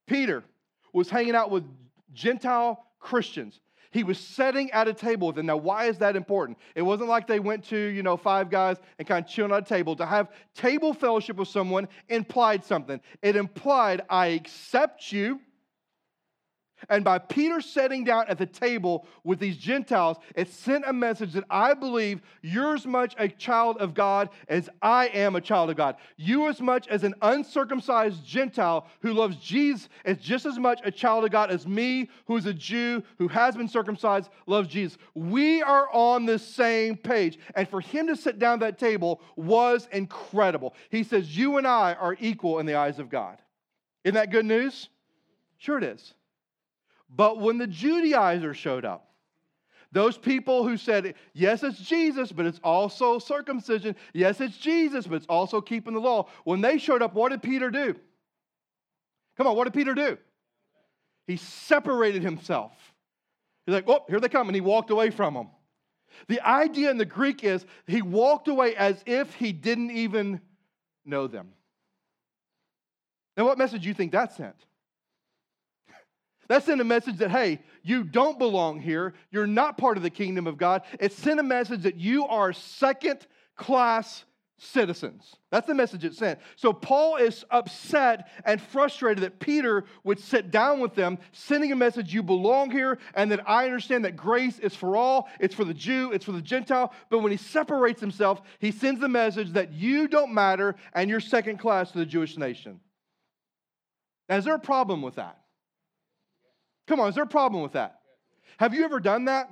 Peter 0.08 0.41
was 0.93 1.10
hanging 1.10 1.36
out 1.36 1.51
with 1.51 1.65
Gentile 2.13 2.86
Christians. 2.99 3.60
He 3.91 4.04
was 4.04 4.17
sitting 4.17 4.71
at 4.71 4.88
a 4.88 4.93
table 4.93 5.27
with 5.27 5.36
them. 5.36 5.45
Now, 5.45 5.58
why 5.58 5.86
is 5.86 5.97
that 5.99 6.15
important? 6.15 6.58
It 6.75 6.82
wasn't 6.82 7.10
like 7.10 7.27
they 7.27 7.39
went 7.39 7.65
to, 7.65 7.77
you 7.77 8.04
know, 8.04 8.17
five 8.17 8.49
guys 8.49 8.77
and 8.97 9.08
kind 9.08 9.23
of 9.23 9.30
chilling 9.30 9.51
at 9.51 9.63
a 9.63 9.65
table. 9.65 9.95
To 9.97 10.06
have 10.06 10.32
table 10.56 10.93
fellowship 10.93 11.36
with 11.36 11.49
someone 11.49 11.88
implied 12.08 12.63
something. 12.63 13.01
It 13.21 13.36
implied, 13.36 14.01
I 14.10 14.27
accept 14.27 15.12
you 15.12 15.41
and 16.89 17.04
by 17.04 17.20
Peter 17.20 17.62
sitting 17.62 18.04
down 18.04 18.26
at 18.28 18.38
the 18.38 18.46
table 18.46 19.08
with 19.24 19.39
these 19.39 19.58
Gentiles, 19.58 20.17
it 20.36 20.50
sent 20.50 20.84
a 20.88 20.94
message 20.94 21.34
that 21.34 21.44
I 21.50 21.74
believe 21.74 22.22
you're 22.41 22.76
as 22.76 22.86
much 22.86 23.15
a 23.17 23.28
child 23.28 23.78
of 23.78 23.94
God 23.94 24.30
as 24.48 24.70
I 24.82 25.08
am 25.08 25.36
a 25.36 25.41
child 25.41 25.70
of 25.70 25.78
God. 25.78 25.96
You, 26.17 26.48
as 26.48 26.62
much 26.62 26.88
as 26.88 27.04
an 27.04 27.13
uncircumcised 27.22 28.26
Gentile 28.26 28.88
who 29.02 29.13
loves 29.13 29.38
Jesus, 29.38 29.89
is 30.06 30.17
just 30.17 30.46
as 30.46 30.58
much 30.58 30.82
a 30.84 30.91
child 30.91 31.26
of 31.26 31.32
God 31.32 31.52
as 31.52 31.67
me, 31.67 32.10
who 32.26 32.38
is 32.38 32.46
a 32.46 32.54
Jew 32.54 33.04
who 33.17 33.28
has 33.28 33.56
been 33.56 33.67
circumcised, 33.67 34.30
loves 34.48 34.67
Jesus. 34.67 34.98
We 35.13 35.62
are 35.62 35.89
on 35.94 36.26
the 36.26 36.39
same 36.39 36.98
page. 36.98 37.39
And 37.56 37.67
for 37.67 37.82
him 37.82 38.08
to 38.08 38.15
sit 38.15 38.39
down 38.39 38.54
at 38.54 38.60
that 38.62 38.80
table 38.80 39.22
was 39.36 39.88
incredible. 39.91 40.74
He 40.89 41.04
says, 41.04 41.36
You 41.38 41.58
and 41.58 41.67
I 41.67 41.94
are 41.94 42.15
equal 42.20 42.60
in 42.60 42.65
the 42.65 42.76
eyes 42.76 43.00
of 43.00 43.10
God. 43.10 43.38
Isn't 44.04 44.15
that 44.15 44.32
good 44.32 44.46
news? 44.46 44.89
Sure, 45.58 45.78
it 45.78 45.84
is. 45.84 46.13
But 47.13 47.39
when 47.39 47.58
the 47.58 47.67
Judaizers 47.67 48.58
showed 48.58 48.86
up, 48.86 49.08
those 49.91 50.17
people 50.17 50.65
who 50.65 50.78
said, 50.78 51.15
yes, 51.34 51.63
it's 51.63 51.78
Jesus, 51.78 52.32
but 52.32 52.45
it's 52.45 52.62
also 52.63 53.19
circumcision. 53.19 53.95
Yes, 54.13 54.39
it's 54.39 54.58
Jesus, 54.58 55.06
but 55.06 55.15
it's 55.15 55.26
also 55.26 55.60
keeping 55.60 55.93
the 55.93 56.00
law. 56.00 56.30
When 56.45 56.62
they 56.62 56.78
showed 56.78 57.02
up, 57.02 57.13
what 57.13 57.32
did 57.32 57.43
Peter 57.43 57.69
do? 57.69 57.95
Come 59.36 59.47
on, 59.47 59.58
what 59.58 59.65
did 59.65 59.74
Peter 59.74 59.93
do? 59.93 60.17
He 61.28 61.36
separated 61.36 62.21
himself. 62.21 62.71
He's 63.65 63.74
like, 63.76 63.88
oh, 63.88 64.06
here 64.08 64.19
they 64.21 64.30
come. 64.30 64.47
And 64.47 64.56
he 64.56 64.62
walked 64.62 64.91
away 64.91 65.10
from 65.10 65.34
them. 65.34 65.50
The 66.28 66.41
idea 66.41 66.89
in 66.89 66.97
the 66.97 67.06
Greek 67.06 67.43
is 67.43 67.65
he 67.86 68.02
walked 68.02 68.47
away 68.47 68.76
as 68.76 69.04
if 69.06 69.34
he 69.36 69.52
didn't 69.52 69.91
even 69.91 70.39
know 71.06 71.28
them. 71.28 71.50
Now, 73.36 73.45
what 73.45 73.58
message 73.58 73.84
do 73.84 73.88
you 73.88 73.93
think 73.93 74.13
that 74.13 74.34
sent? 74.34 74.56
That 76.52 76.66
sent 76.66 76.82
a 76.82 76.84
message 76.84 77.20
that, 77.20 77.32
hey, 77.32 77.60
you 77.82 78.04
don't 78.04 78.38
belong 78.38 78.82
here. 78.82 79.14
You're 79.32 79.48
not 79.48 79.78
part 79.78 79.96
of 79.96 80.04
the 80.04 80.10
kingdom 80.10 80.48
of 80.48 80.58
God. 80.58 80.82
It 81.00 81.14
sent 81.14 81.40
a 81.40 81.44
message 81.44 81.84
that 81.84 81.96
you 81.96 82.28
are 82.28 82.52
second 82.52 83.26
class 83.56 84.26
citizens. 84.58 85.34
That's 85.50 85.66
the 85.66 85.74
message 85.74 86.04
it 86.04 86.14
sent. 86.14 86.40
So 86.58 86.74
Paul 86.74 87.16
is 87.16 87.46
upset 87.52 88.28
and 88.44 88.62
frustrated 88.62 89.24
that 89.24 89.40
Peter 89.40 89.86
would 90.04 90.20
sit 90.20 90.52
down 90.52 90.82
with 90.82 90.94
them, 90.94 91.20
sending 91.32 91.72
a 91.72 91.76
message 91.78 92.14
you 92.14 92.22
belong 92.22 92.70
here, 92.70 93.00
and 93.14 93.32
that 93.32 93.50
I 93.50 93.64
understand 93.64 94.04
that 94.04 94.18
grace 94.18 94.60
is 94.60 94.76
for 94.76 94.98
all. 94.98 95.30
It's 95.40 95.56
for 95.56 95.64
the 95.64 95.74
Jew, 95.74 96.12
it's 96.12 96.26
for 96.26 96.34
the 96.34 96.42
Gentile. 96.42 96.94
But 97.10 97.20
when 97.20 97.32
he 97.32 97.38
separates 97.38 98.02
himself, 98.02 98.42
he 98.60 98.74
sends 98.74 99.00
the 99.00 99.08
message 99.08 99.54
that 99.54 99.72
you 99.72 100.10
don't 100.10 100.34
matter 100.34 100.76
and 100.92 101.10
you're 101.10 101.22
second 101.22 101.60
class 101.60 101.92
to 101.92 102.00
the 102.00 102.06
Jewish 102.06 102.38
nation. 102.38 102.82
Now, 104.28 104.36
is 104.36 104.44
there 104.44 104.56
a 104.56 104.60
problem 104.60 105.02
with 105.02 105.16
that? 105.16 105.40
Come 106.91 106.99
on, 106.99 107.08
is 107.08 107.15
there 107.15 107.23
a 107.23 107.27
problem 107.27 107.63
with 107.63 107.71
that? 107.71 108.01
Have 108.58 108.73
you 108.73 108.84
ever 108.84 108.99
done 108.99 109.23
that? 109.23 109.47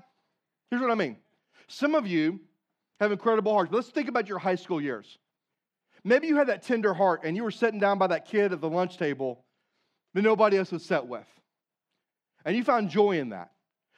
Here's 0.70 0.82
what 0.82 0.92
I 0.92 0.96
mean. 0.96 1.16
Some 1.70 1.96
of 1.96 2.06
you 2.06 2.42
have 3.00 3.14
incredible 3.14 3.54
hearts. 3.54 3.72
Let's 3.72 3.88
think 3.88 4.10
about 4.10 4.28
your 4.28 4.40
high 4.40 4.56
school 4.56 4.82
years. 4.82 5.18
Maybe 6.04 6.28
you 6.28 6.36
had 6.36 6.48
that 6.48 6.64
tender 6.64 6.94
heart 6.94 7.22
and 7.24 7.38
you 7.38 7.46
were 7.46 7.52
sitting 7.52 7.80
down 7.80 7.98
by 7.98 8.08
that 8.08 8.26
kid 8.28 8.52
at 8.52 8.60
the 8.60 8.70
lunch 8.70 8.98
table 8.98 9.46
that 10.14 10.22
nobody 10.22 10.58
else 10.58 10.74
was 10.74 10.84
set 10.84 11.08
with. 11.08 11.26
And 12.44 12.58
you 12.58 12.64
found 12.66 12.90
joy 12.90 13.20
in 13.20 13.30
that. 13.30 13.52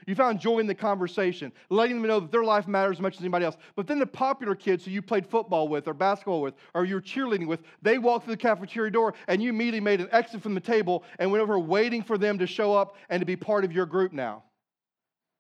You 0.08 0.16
found 0.16 0.40
joy 0.40 0.60
in 0.60 0.68
the 0.68 0.76
conversation, 0.76 1.52
letting 1.70 2.02
them 2.02 2.08
know 2.08 2.20
that 2.20 2.32
their 2.32 2.44
life 2.44 2.68
matters 2.68 2.98
as 2.98 3.02
much 3.02 3.16
as 3.16 3.22
anybody 3.22 3.46
else. 3.46 3.58
But 3.76 3.88
then 3.88 4.00
the 4.00 4.06
popular 4.06 4.56
kids 4.56 4.86
who 4.86 4.92
you 4.92 5.02
played 5.02 5.28
football 5.28 5.68
with 5.68 5.88
or 5.88 5.94
basketball 5.94 6.42
with 6.42 6.56
or 6.74 6.86
you 6.86 6.96
were 6.96 7.02
cheerleading 7.02 7.48
with, 7.48 7.62
they 7.82 7.98
walked 7.98 8.26
through 8.26 8.34
the 8.34 8.42
cafeteria 8.42 8.92
door 8.92 9.14
and 9.28 9.42
you 9.42 9.50
immediately 9.50 9.80
made 9.80 10.02
an 10.02 10.10
exit 10.12 10.42
from 10.42 10.56
the 10.56 10.60
table 10.60 11.04
and 11.20 11.32
went 11.32 11.42
over 11.42 11.60
waiting 11.60 12.02
for 12.02 12.18
them 12.18 12.40
to 12.40 12.48
show 12.48 12.74
up 12.74 12.96
and 13.10 13.20
to 13.20 13.26
be 13.26 13.36
part 13.36 13.64
of 13.64 13.72
your 13.72 13.86
group 13.86 14.12
now. 14.12 14.44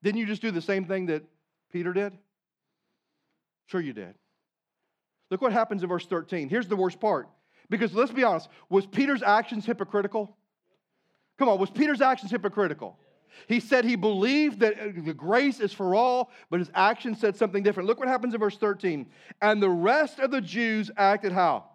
Didn't 0.04 0.20
you 0.20 0.26
just 0.26 0.42
do 0.42 0.52
the 0.52 0.62
same 0.62 0.86
thing 0.86 1.08
that 1.08 1.24
Peter 1.72 1.94
did? 1.94 2.14
Sure, 3.66 3.82
you 3.82 3.94
did. 3.94 4.14
Look 5.30 5.42
what 5.42 5.54
happens 5.54 5.82
in 5.82 5.90
verse 5.90 6.06
13. 6.06 6.50
Here's 6.50 6.68
the 6.68 6.76
worst 6.76 7.00
part. 7.00 7.30
Because 7.70 7.94
let's 7.94 8.12
be 8.12 8.24
honest, 8.24 8.50
was 8.70 8.86
Peter's 8.86 9.24
actions 9.24 9.66
hypocritical? 9.66 10.36
Come 11.40 11.48
on, 11.48 11.58
was 11.58 11.70
Peter's 11.70 12.02
actions 12.02 12.30
hypocritical? 12.30 13.00
He 13.48 13.60
said 13.60 13.86
he 13.86 13.96
believed 13.96 14.60
that 14.60 14.80
uh, 14.80 14.88
the 15.04 15.14
grace 15.14 15.60
is 15.60 15.74
for 15.74 15.96
all, 15.96 16.32
but 16.50 16.60
his 16.60 16.72
actions 16.74 17.20
said 17.20 17.36
something 17.36 17.64
different. 17.64 17.88
Look 17.88 18.00
what 18.00 18.08
happens 18.08 18.34
in 18.34 18.40
verse 18.40 18.58
13. 18.58 19.06
And 19.42 19.62
the 19.62 19.70
rest 19.70 20.20
of 20.20 20.32
the 20.32 20.42
Jews 20.42 20.92
acted 20.98 21.32
how? 21.32 21.66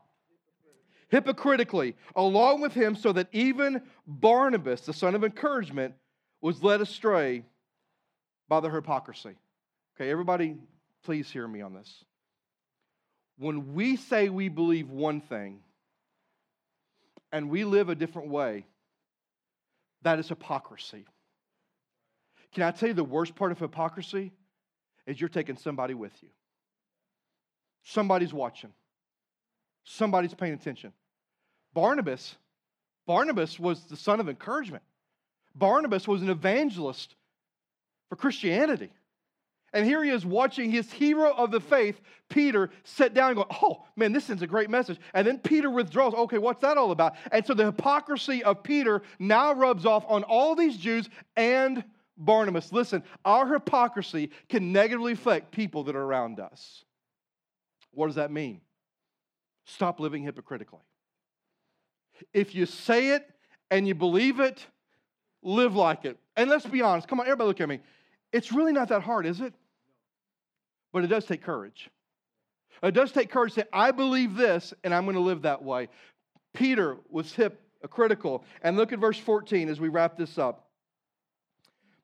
Hypocritically, 1.09 1.95
along 2.17 2.61
with 2.61 2.73
him, 2.73 2.97
so 2.97 3.13
that 3.13 3.29
even 3.33 3.83
Barnabas, 4.07 4.83
the 4.83 4.93
son 4.93 5.15
of 5.15 5.25
encouragement, 5.25 5.95
was 6.41 6.63
led 6.63 6.81
astray 6.81 7.45
by 8.49 8.61
their 8.61 8.73
hypocrisy. 8.73 9.37
Okay, 9.97 10.11
everybody, 10.11 10.57
please 11.05 11.31
hear 11.31 11.47
me 11.47 11.63
on 11.63 11.75
this. 11.75 12.05
When 13.39 13.75
we 13.75 13.97
say 13.97 14.29
we 14.29 14.49
believe 14.49 14.91
one 14.91 15.21
thing 15.21 15.61
and 17.33 17.51
we 17.51 17.65
live 17.65 17.89
a 17.89 17.95
different 17.95 18.29
way, 18.29 18.67
that 20.03 20.19
is 20.19 20.29
hypocrisy. 20.29 21.05
Can 22.57 22.63
I 22.63 22.71
tell 22.71 22.89
you 22.89 22.95
the 22.95 23.05
worst 23.05 23.35
part 23.35 23.53
of 23.53 23.59
hypocrisy? 23.59 24.33
Is 25.07 25.21
you're 25.21 25.29
taking 25.29 25.59
somebody 25.59 25.93
with 25.93 26.15
you. 26.23 26.31
Somebody's 27.85 28.33
watching. 28.33 28.73
Somebody's 29.85 30.33
paying 30.33 30.55
attention. 30.55 30.95
Barnabas, 31.75 32.35
Barnabas 33.07 33.61
was 33.61 33.85
the 33.85 33.97
son 33.97 34.21
of 34.21 34.31
encouragement. 34.31 34.83
Barnabas 35.55 36.09
was 36.09 36.23
an 36.23 36.31
evangelist 36.31 37.15
for 38.09 38.17
Christianity. 38.17 38.89
And 39.75 39.85
here 39.85 40.03
he 40.03 40.09
is 40.09 40.25
watching 40.25 40.71
his 40.71 40.91
hero 40.91 41.35
of 41.35 41.51
the 41.51 41.61
faith, 41.61 42.01
Peter, 42.31 42.71
sit 42.85 43.13
down 43.13 43.33
and 43.33 43.37
go, 43.37 43.47
Oh, 43.63 43.85
man, 43.97 44.15
this 44.15 44.31
is 44.31 44.41
a 44.41 44.47
great 44.47 44.71
message. 44.71 44.99
And 45.13 45.27
then 45.27 45.41
Peter 45.41 45.69
withdraws. 45.69 46.15
Okay, 46.15 46.39
what's 46.39 46.63
that 46.63 46.79
all 46.79 46.91
about? 46.91 47.17
And 47.31 47.45
so 47.45 47.53
the 47.53 47.67
hypocrisy 47.67 48.43
of 48.43 48.63
Peter 48.63 49.03
now 49.19 49.53
rubs 49.53 49.85
off 49.85 50.07
on 50.09 50.23
all 50.25 50.55
these 50.55 50.79
Jews 50.79 51.11
and 51.37 51.85
Barnabas. 52.17 52.73
Listen, 52.73 53.03
our 53.25 53.47
hypocrisy 53.53 54.31
can 54.49 54.73
negatively 54.73 55.13
affect 55.13 55.53
people 55.53 55.85
that 55.85 55.97
are 55.97 56.03
around 56.03 56.41
us. 56.41 56.85
What 57.93 58.07
does 58.07 58.17
that 58.17 58.31
mean? 58.31 58.61
Stop 59.65 60.01
living 60.01 60.23
hypocritically. 60.23 60.81
If 62.33 62.55
you 62.55 62.67
say 62.67 63.11
it 63.11 63.29
and 63.71 63.87
you 63.87 63.95
believe 63.95 64.41
it, 64.41 64.65
live 65.43 65.75
like 65.75 66.05
it. 66.05 66.19
And 66.37 66.49
let's 66.49 66.67
be 66.67 66.83
honest. 66.83 67.09
Come 67.09 67.21
on, 67.21 67.27
everybody 67.27 67.49
look 67.49 67.61
at 67.61 67.69
me. 67.69 67.81
It's 68.33 68.53
really 68.53 68.73
not 68.73 68.89
that 68.89 69.03
hard, 69.03 69.27
is 69.27 69.41
it? 69.41 69.55
But 70.93 71.05
it 71.05 71.09
does 71.09 71.25
take 71.25 71.43
courage. 71.43 71.91
It 72.83 72.93
does 72.93 73.13
take 73.13 73.31
courage 73.31 73.55
to 73.55 73.61
say, 73.61 73.67
I 73.73 73.91
believe 73.91 74.37
this 74.37 74.73
and 74.85 74.95
I'm 74.95 75.05
going 75.05 75.17
to 75.17 75.21
live 75.21 75.43
that 75.43 75.63
way. 75.63 75.89
Peter 76.55 76.99
was 77.09 77.33
hypocritical. 77.33 78.45
And 78.63 78.77
look 78.77 78.93
at 78.93 78.99
verse 78.99 79.19
14 79.19 79.69
as 79.69 79.81
we 79.81 79.89
wrap 79.89 80.17
this 80.17 80.39
up. 80.39 80.66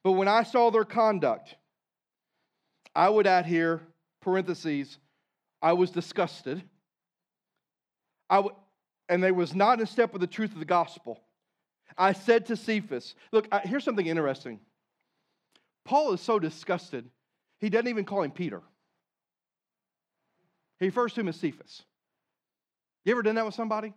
But 0.05 0.12
when 0.12 0.29
I 0.29 0.43
saw 0.43 0.71
their 0.71 0.85
conduct, 0.85 1.55
I 2.95 3.09
would 3.09 3.27
add 3.27 3.47
here, 3.47 3.81
parentheses, 4.21 4.99
I 5.61 5.73
was 5.75 5.91
disgusted. 5.91 6.62
I 8.29 8.37
w- 8.37 8.57
and 9.09 9.23
they 9.23 9.31
was 9.31 9.55
not 9.55 9.81
in 9.81 9.87
step 9.87 10.12
with 10.12 10.21
the 10.21 10.27
truth 10.27 10.53
of 10.53 10.59
the 10.59 10.65
gospel. 10.65 11.21
I 11.97 12.12
said 12.12 12.47
to 12.47 12.57
Cephas, 12.57 13.15
Look, 13.31 13.47
I, 13.53 13.61
here's 13.61 13.85
something 13.85 14.07
interesting. 14.07 14.61
Paul 15.85 16.12
is 16.12 16.21
so 16.21 16.38
disgusted, 16.38 17.09
he 17.61 17.69
doesn't 17.69 17.88
even 17.88 18.05
call 18.05 18.23
him 18.23 18.31
Peter. 18.31 18.62
He 20.81 20.87
refers 20.87 21.12
to 21.15 21.21
him 21.21 21.29
as 21.29 21.37
Cephas. 21.37 21.83
You 23.05 23.12
ever 23.12 23.23
done 23.23 23.35
that 23.37 23.45
with 23.47 23.55
somebody? 23.55 23.95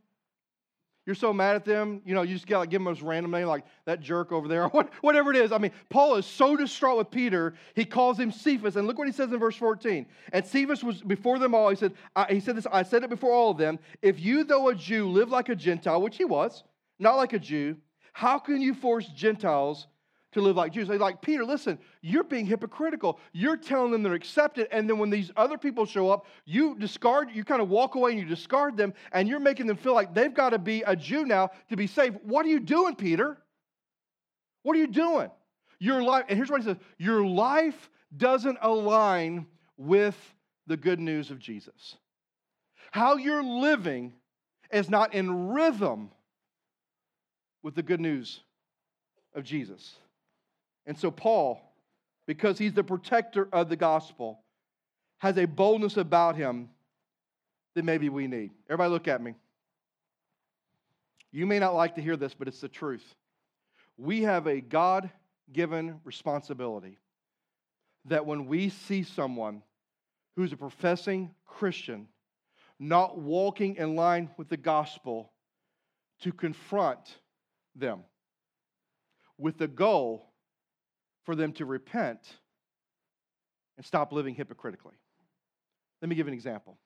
You're 1.06 1.16
so 1.16 1.32
mad 1.32 1.56
at 1.56 1.66
them, 1.66 2.02
you 2.04 2.16
know, 2.16 2.24
you 2.24 2.34
just 2.34 2.48
gotta 2.48 2.68
give 2.68 2.84
them 2.84 2.88
a 2.88 3.06
random 3.06 3.32
name 3.32 3.46
like 3.48 3.64
that 3.86 4.02
jerk 4.02 4.32
over 4.32 4.48
there, 4.48 4.66
or 4.74 4.90
whatever 5.02 5.32
it 5.32 5.38
is. 5.38 5.52
I 5.52 5.60
mean, 5.60 5.72
Paul 5.90 6.16
is 6.16 6.26
so 6.26 6.56
distraught 6.56 6.98
with 6.98 7.12
Peter, 7.12 7.54
he 7.76 7.86
calls 7.86 8.20
him 8.20 8.32
Cephas. 8.32 8.76
And 8.76 8.88
look 8.88 8.98
what 8.98 9.08
he 9.08 9.14
says 9.14 9.32
in 9.32 9.40
verse 9.40 9.56
14. 9.56 10.06
And 10.34 10.46
Cephas 10.46 10.84
was 10.84 11.02
before 11.02 11.38
them 11.38 11.54
all. 11.54 11.70
He 11.70 11.76
said, 11.76 11.94
I, 12.16 12.34
he 12.34 12.40
said 12.40 12.56
this, 12.56 12.66
I 12.72 12.82
said 12.84 13.04
it 13.04 13.10
before 13.10 13.32
all 13.32 13.52
of 13.52 13.58
them. 13.58 13.78
If 14.02 14.20
you, 14.20 14.44
though 14.44 14.70
a 14.70 14.76
Jew, 14.76 15.08
live 15.08 15.30
like 15.30 15.50
a 15.50 15.56
Gentile, 15.56 16.02
which 16.02 16.18
he 16.18 16.26
was, 16.26 16.64
not 16.98 17.18
like 17.18 17.34
a 17.34 17.40
Jew, 17.40 17.78
how 18.14 18.40
can 18.40 18.62
you 18.62 18.74
force 18.74 19.08
Gentiles 19.08 19.88
to 20.36 20.42
live 20.42 20.58
like 20.58 20.74
Jews. 20.74 20.90
They're 20.90 20.98
like, 20.98 21.22
Peter, 21.22 21.46
listen, 21.46 21.80
you're 22.02 22.26
being 22.26 22.46
hypocritical. 22.46 23.20
You're 23.32 23.56
telling 23.56 23.92
them 23.92 24.04
they're 24.04 24.14
accepted, 24.14 24.68
and 24.70 24.88
then 24.90 24.98
when 24.98 25.10
these 25.10 25.32
other 25.38 25.58
people 25.58 25.86
show 25.86 26.10
up, 26.10 26.26
you 26.46 26.76
discard, 26.78 27.32
you 27.34 27.46
kind 27.46 27.62
of 27.62 27.70
walk 27.70 27.96
away 27.96 28.12
and 28.12 28.20
you 28.20 28.26
discard 28.26 28.76
them, 28.76 28.94
and 29.14 29.30
you're 29.30 29.40
making 29.40 29.66
them 29.66 29.78
feel 29.78 29.94
like 29.94 30.14
they've 30.14 30.34
got 30.34 30.50
to 30.50 30.60
be 30.60 30.84
a 30.84 30.94
Jew 30.94 31.26
now 31.26 31.52
to 31.70 31.78
be 31.78 31.88
saved. 31.88 32.18
What 32.24 32.46
are 32.46 32.50
you 32.50 32.60
doing, 32.60 32.96
Peter? 32.96 33.38
What 34.64 34.76
are 34.76 34.80
you 34.80 34.88
doing? 34.88 35.32
Your 35.80 36.04
life, 36.04 36.26
and 36.28 36.38
here's 36.38 36.50
what 36.50 36.62
he 36.62 36.68
says 36.68 36.78
your 36.98 37.26
life 37.26 37.90
doesn't 38.16 38.58
align 38.62 39.48
with 39.78 40.18
the 40.68 40.78
good 40.78 41.00
news 41.00 41.32
of 41.32 41.40
Jesus. 41.40 41.96
How 42.92 43.16
you're 43.16 43.44
living 43.44 44.14
is 44.72 44.90
not 44.90 45.14
in 45.14 45.54
rhythm 45.54 46.12
with 47.64 47.76
the 47.76 47.84
good 47.84 48.02
news 48.02 48.42
of 49.34 49.46
Jesus. 49.46 49.96
And 50.86 50.98
so, 50.98 51.12
Paul, 51.12 51.60
because 52.28 52.58
he's 52.58 52.74
the 52.74 52.84
protector 52.84 53.48
of 53.52 53.70
the 53.70 53.76
gospel, 53.76 54.40
has 55.20 55.38
a 55.38 55.46
boldness 55.46 55.98
about 55.98 56.36
him 56.36 56.70
that 57.74 57.86
maybe 57.86 58.10
we 58.10 58.28
need. 58.28 58.52
Everybody, 58.70 58.92
look 58.92 59.08
at 59.08 59.22
me. 59.22 59.34
You 61.32 61.46
may 61.46 61.60
not 61.60 61.76
like 61.76 61.96
to 61.96 62.02
hear 62.02 62.16
this, 62.16 62.34
but 62.34 62.48
it's 62.48 62.62
the 62.62 62.70
truth. 62.70 63.04
We 63.98 64.22
have 64.22 64.48
a 64.48 64.62
God 64.62 65.10
given 65.52 66.00
responsibility 66.04 66.98
that 68.06 68.26
when 68.26 68.46
we 68.46 68.70
see 68.70 69.04
someone 69.04 69.62
who's 70.36 70.54
a 70.54 70.58
professing 70.58 71.32
Christian 71.46 72.08
not 72.80 73.18
walking 73.18 73.78
in 73.78 73.96
line 73.96 74.30
with 74.38 74.50
the 74.50 74.58
gospel, 74.58 75.32
to 76.22 76.32
confront 76.32 77.18
them 77.76 78.02
with 79.38 79.58
the 79.58 79.68
goal 79.68 80.32
for 81.26 81.36
them 81.36 81.52
to 81.54 81.66
repent 81.66 82.20
and 83.78 83.86
stop 83.86 84.14
living 84.14 84.36
hypocritically. 84.36 84.96
Let 86.02 86.10
me 86.10 86.16
give 86.16 86.28
an 86.28 86.34
example. 86.34 86.78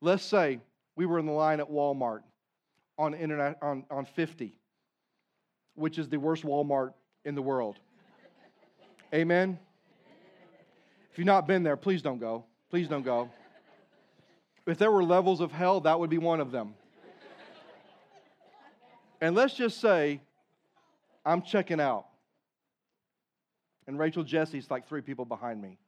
Let's 0.00 0.24
say 0.24 0.60
we 0.96 1.06
were 1.06 1.18
in 1.18 1.26
the 1.26 1.32
line 1.32 1.60
at 1.60 1.70
Walmart 1.70 2.20
on, 2.98 3.14
internet, 3.14 3.58
on, 3.62 3.84
on 3.90 4.04
50, 4.04 4.54
which 5.74 5.98
is 5.98 6.08
the 6.08 6.18
worst 6.18 6.42
Walmart 6.42 6.92
in 7.24 7.34
the 7.34 7.42
world. 7.42 7.78
Amen? 9.14 9.58
If 11.12 11.18
you've 11.18 11.26
not 11.26 11.46
been 11.46 11.62
there, 11.62 11.76
please 11.76 12.02
don't 12.02 12.18
go. 12.18 12.44
Please 12.70 12.88
don't 12.88 13.04
go. 13.04 13.30
If 14.66 14.78
there 14.78 14.90
were 14.90 15.04
levels 15.04 15.40
of 15.40 15.52
hell, 15.52 15.80
that 15.82 15.98
would 15.98 16.10
be 16.10 16.18
one 16.18 16.40
of 16.40 16.50
them. 16.50 16.74
And 19.20 19.34
let's 19.34 19.54
just 19.54 19.80
say 19.80 20.20
I'm 21.24 21.40
checking 21.42 21.80
out 21.80 22.06
and 23.86 23.98
Rachel 23.98 24.24
Jesse's 24.24 24.70
like 24.70 24.88
three 24.88 25.00
people 25.00 25.24
behind 25.24 25.60
me. 25.60 25.78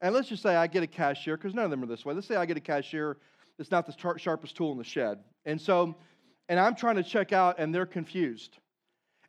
And 0.00 0.14
let's 0.14 0.28
just 0.28 0.42
say 0.42 0.56
I 0.56 0.66
get 0.66 0.82
a 0.82 0.86
cashier, 0.86 1.36
because 1.36 1.54
none 1.54 1.64
of 1.64 1.70
them 1.70 1.82
are 1.82 1.86
this 1.86 2.04
way. 2.04 2.14
Let's 2.14 2.26
say 2.26 2.36
I 2.36 2.46
get 2.46 2.56
a 2.56 2.60
cashier 2.60 3.18
that's 3.56 3.70
not 3.70 3.86
the 3.86 4.16
sharpest 4.18 4.56
tool 4.56 4.72
in 4.72 4.78
the 4.78 4.84
shed. 4.84 5.18
And 5.44 5.60
so, 5.60 5.94
and 6.48 6.58
I'm 6.58 6.74
trying 6.74 6.96
to 6.96 7.02
check 7.02 7.32
out, 7.32 7.58
and 7.58 7.74
they're 7.74 7.86
confused. 7.86 8.58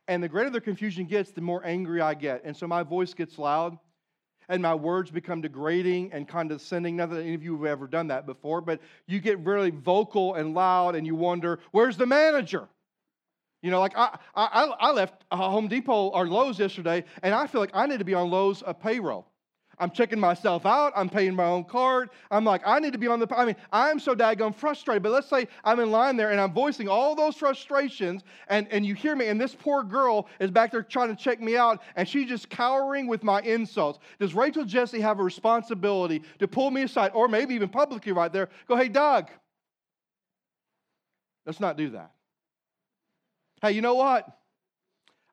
And 0.08 0.22
the 0.22 0.28
greater 0.28 0.50
their 0.50 0.60
confusion 0.60 1.06
gets, 1.06 1.30
the 1.30 1.40
more 1.40 1.64
angry 1.64 2.00
I 2.00 2.14
get. 2.14 2.42
And 2.44 2.56
so 2.56 2.66
my 2.66 2.82
voice 2.82 3.14
gets 3.14 3.38
loud, 3.38 3.78
and 4.48 4.60
my 4.60 4.74
words 4.74 5.10
become 5.10 5.40
degrading 5.40 6.12
and 6.12 6.28
condescending. 6.28 6.96
Not 6.96 7.10
that 7.10 7.20
any 7.20 7.34
of 7.34 7.42
you 7.42 7.56
have 7.56 7.64
ever 7.66 7.86
done 7.86 8.08
that 8.08 8.26
before, 8.26 8.60
but 8.60 8.80
you 9.06 9.20
get 9.20 9.38
really 9.38 9.70
vocal 9.70 10.34
and 10.34 10.54
loud, 10.54 10.96
and 10.96 11.06
you 11.06 11.14
wonder, 11.14 11.60
where's 11.70 11.96
the 11.96 12.06
manager? 12.06 12.68
You 13.64 13.70
know, 13.70 13.80
like 13.80 13.96
I, 13.96 14.18
I, 14.34 14.64
I 14.78 14.92
left 14.92 15.24
Home 15.32 15.68
Depot 15.68 16.08
or 16.08 16.28
Lowe's 16.28 16.58
yesterday, 16.58 17.02
and 17.22 17.34
I 17.34 17.46
feel 17.46 17.62
like 17.62 17.70
I 17.72 17.86
need 17.86 17.98
to 17.98 18.04
be 18.04 18.12
on 18.12 18.28
Lowe's 18.30 18.62
uh, 18.62 18.74
payroll. 18.74 19.26
I'm 19.78 19.90
checking 19.90 20.20
myself 20.20 20.66
out. 20.66 20.92
I'm 20.94 21.08
paying 21.08 21.34
my 21.34 21.46
own 21.46 21.64
card. 21.64 22.10
I'm 22.30 22.44
like, 22.44 22.60
I 22.66 22.78
need 22.78 22.92
to 22.92 22.98
be 22.98 23.06
on 23.06 23.20
the. 23.20 23.26
I 23.34 23.46
mean, 23.46 23.56
I'm 23.72 23.98
so 23.98 24.14
daggone 24.14 24.54
frustrated. 24.54 25.02
But 25.02 25.12
let's 25.12 25.30
say 25.30 25.48
I'm 25.64 25.80
in 25.80 25.90
line 25.90 26.18
there 26.18 26.30
and 26.30 26.38
I'm 26.38 26.52
voicing 26.52 26.88
all 26.88 27.14
those 27.14 27.36
frustrations, 27.36 28.22
and, 28.48 28.68
and 28.70 28.84
you 28.84 28.94
hear 28.94 29.16
me, 29.16 29.28
and 29.28 29.40
this 29.40 29.54
poor 29.54 29.82
girl 29.82 30.28
is 30.40 30.50
back 30.50 30.70
there 30.70 30.82
trying 30.82 31.08
to 31.08 31.16
check 31.16 31.40
me 31.40 31.56
out, 31.56 31.80
and 31.96 32.06
she's 32.06 32.28
just 32.28 32.50
cowering 32.50 33.06
with 33.06 33.22
my 33.22 33.40
insults. 33.40 33.98
Does 34.20 34.34
Rachel 34.34 34.66
Jesse 34.66 35.00
have 35.00 35.20
a 35.20 35.22
responsibility 35.22 36.22
to 36.38 36.46
pull 36.46 36.70
me 36.70 36.82
aside, 36.82 37.12
or 37.14 37.28
maybe 37.28 37.54
even 37.54 37.70
publicly 37.70 38.12
right 38.12 38.30
there, 38.30 38.50
go, 38.68 38.76
hey, 38.76 38.88
Doug, 38.88 39.30
let's 41.46 41.60
not 41.60 41.78
do 41.78 41.88
that. 41.88 42.10
Hey, 43.62 43.72
you 43.72 43.80
know 43.80 43.94
what? 43.94 44.26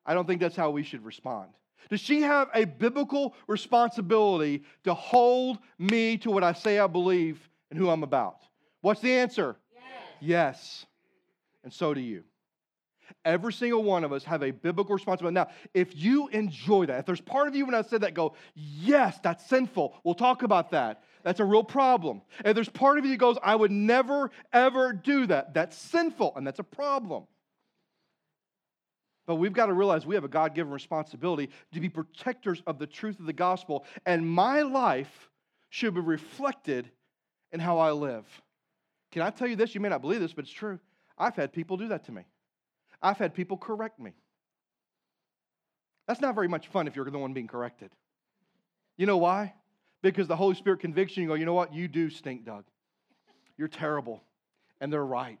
I 0.04 0.14
don't 0.14 0.26
think 0.26 0.40
that's 0.40 0.56
how 0.56 0.70
we 0.70 0.82
should 0.82 1.04
respond. 1.04 1.50
Does 1.90 2.00
she 2.00 2.22
have 2.22 2.48
a 2.54 2.64
biblical 2.64 3.34
responsibility 3.46 4.62
to 4.84 4.94
hold 4.94 5.58
me 5.78 6.16
to 6.18 6.30
what 6.30 6.44
I 6.44 6.52
say 6.52 6.78
I 6.78 6.86
believe 6.86 7.48
and 7.70 7.78
who 7.78 7.90
I'm 7.90 8.02
about? 8.02 8.38
What's 8.80 9.00
the 9.00 9.12
answer? 9.12 9.56
Yes. 9.72 9.82
yes. 10.20 10.86
And 11.64 11.72
so 11.72 11.94
do 11.94 12.00
you. 12.00 12.24
Every 13.24 13.52
single 13.52 13.82
one 13.82 14.04
of 14.04 14.12
us 14.12 14.24
have 14.24 14.42
a 14.42 14.50
biblical 14.50 14.94
responsibility. 14.94 15.34
Now, 15.34 15.48
if 15.74 15.94
you 15.94 16.28
enjoy 16.28 16.86
that, 16.86 17.00
if 17.00 17.06
there's 17.06 17.20
part 17.20 17.46
of 17.46 17.54
you 17.54 17.66
when 17.66 17.74
I 17.74 17.82
said 17.82 18.00
that 18.00 18.14
go, 18.14 18.34
yes, 18.54 19.18
that's 19.22 19.46
sinful, 19.46 20.00
we'll 20.02 20.14
talk 20.14 20.42
about 20.42 20.70
that. 20.70 21.02
That's 21.22 21.40
a 21.40 21.44
real 21.44 21.62
problem. 21.62 22.22
If 22.44 22.54
there's 22.54 22.68
part 22.68 22.98
of 22.98 23.04
you 23.04 23.12
that 23.12 23.18
goes, 23.18 23.36
I 23.42 23.54
would 23.54 23.70
never, 23.70 24.30
ever 24.52 24.92
do 24.92 25.26
that, 25.26 25.54
that's 25.54 25.76
sinful, 25.76 26.32
and 26.36 26.46
that's 26.46 26.58
a 26.58 26.64
problem. 26.64 27.24
But 29.32 29.36
we've 29.36 29.54
got 29.54 29.64
to 29.64 29.72
realize 29.72 30.04
we 30.04 30.14
have 30.14 30.24
a 30.24 30.28
God 30.28 30.54
given 30.54 30.70
responsibility 30.70 31.48
to 31.72 31.80
be 31.80 31.88
protectors 31.88 32.62
of 32.66 32.78
the 32.78 32.86
truth 32.86 33.18
of 33.18 33.24
the 33.24 33.32
gospel. 33.32 33.86
And 34.04 34.28
my 34.28 34.60
life 34.60 35.30
should 35.70 35.94
be 35.94 36.02
reflected 36.02 36.90
in 37.50 37.58
how 37.58 37.78
I 37.78 37.92
live. 37.92 38.26
Can 39.10 39.22
I 39.22 39.30
tell 39.30 39.48
you 39.48 39.56
this? 39.56 39.74
You 39.74 39.80
may 39.80 39.88
not 39.88 40.02
believe 40.02 40.20
this, 40.20 40.34
but 40.34 40.44
it's 40.44 40.52
true. 40.52 40.78
I've 41.16 41.34
had 41.34 41.50
people 41.50 41.78
do 41.78 41.88
that 41.88 42.04
to 42.04 42.12
me, 42.12 42.26
I've 43.00 43.16
had 43.16 43.32
people 43.32 43.56
correct 43.56 43.98
me. 43.98 44.12
That's 46.06 46.20
not 46.20 46.34
very 46.34 46.48
much 46.48 46.68
fun 46.68 46.86
if 46.86 46.94
you're 46.94 47.06
the 47.06 47.18
one 47.18 47.32
being 47.32 47.48
corrected. 47.48 47.90
You 48.98 49.06
know 49.06 49.16
why? 49.16 49.54
Because 50.02 50.28
the 50.28 50.36
Holy 50.36 50.56
Spirit 50.56 50.80
convicts 50.80 51.16
you, 51.16 51.22
you 51.22 51.28
go, 51.30 51.34
you 51.36 51.46
know 51.46 51.54
what? 51.54 51.72
You 51.72 51.88
do 51.88 52.10
stink, 52.10 52.44
Doug. 52.44 52.64
You're 53.56 53.68
terrible. 53.68 54.22
And 54.78 54.92
they're 54.92 55.02
right. 55.02 55.40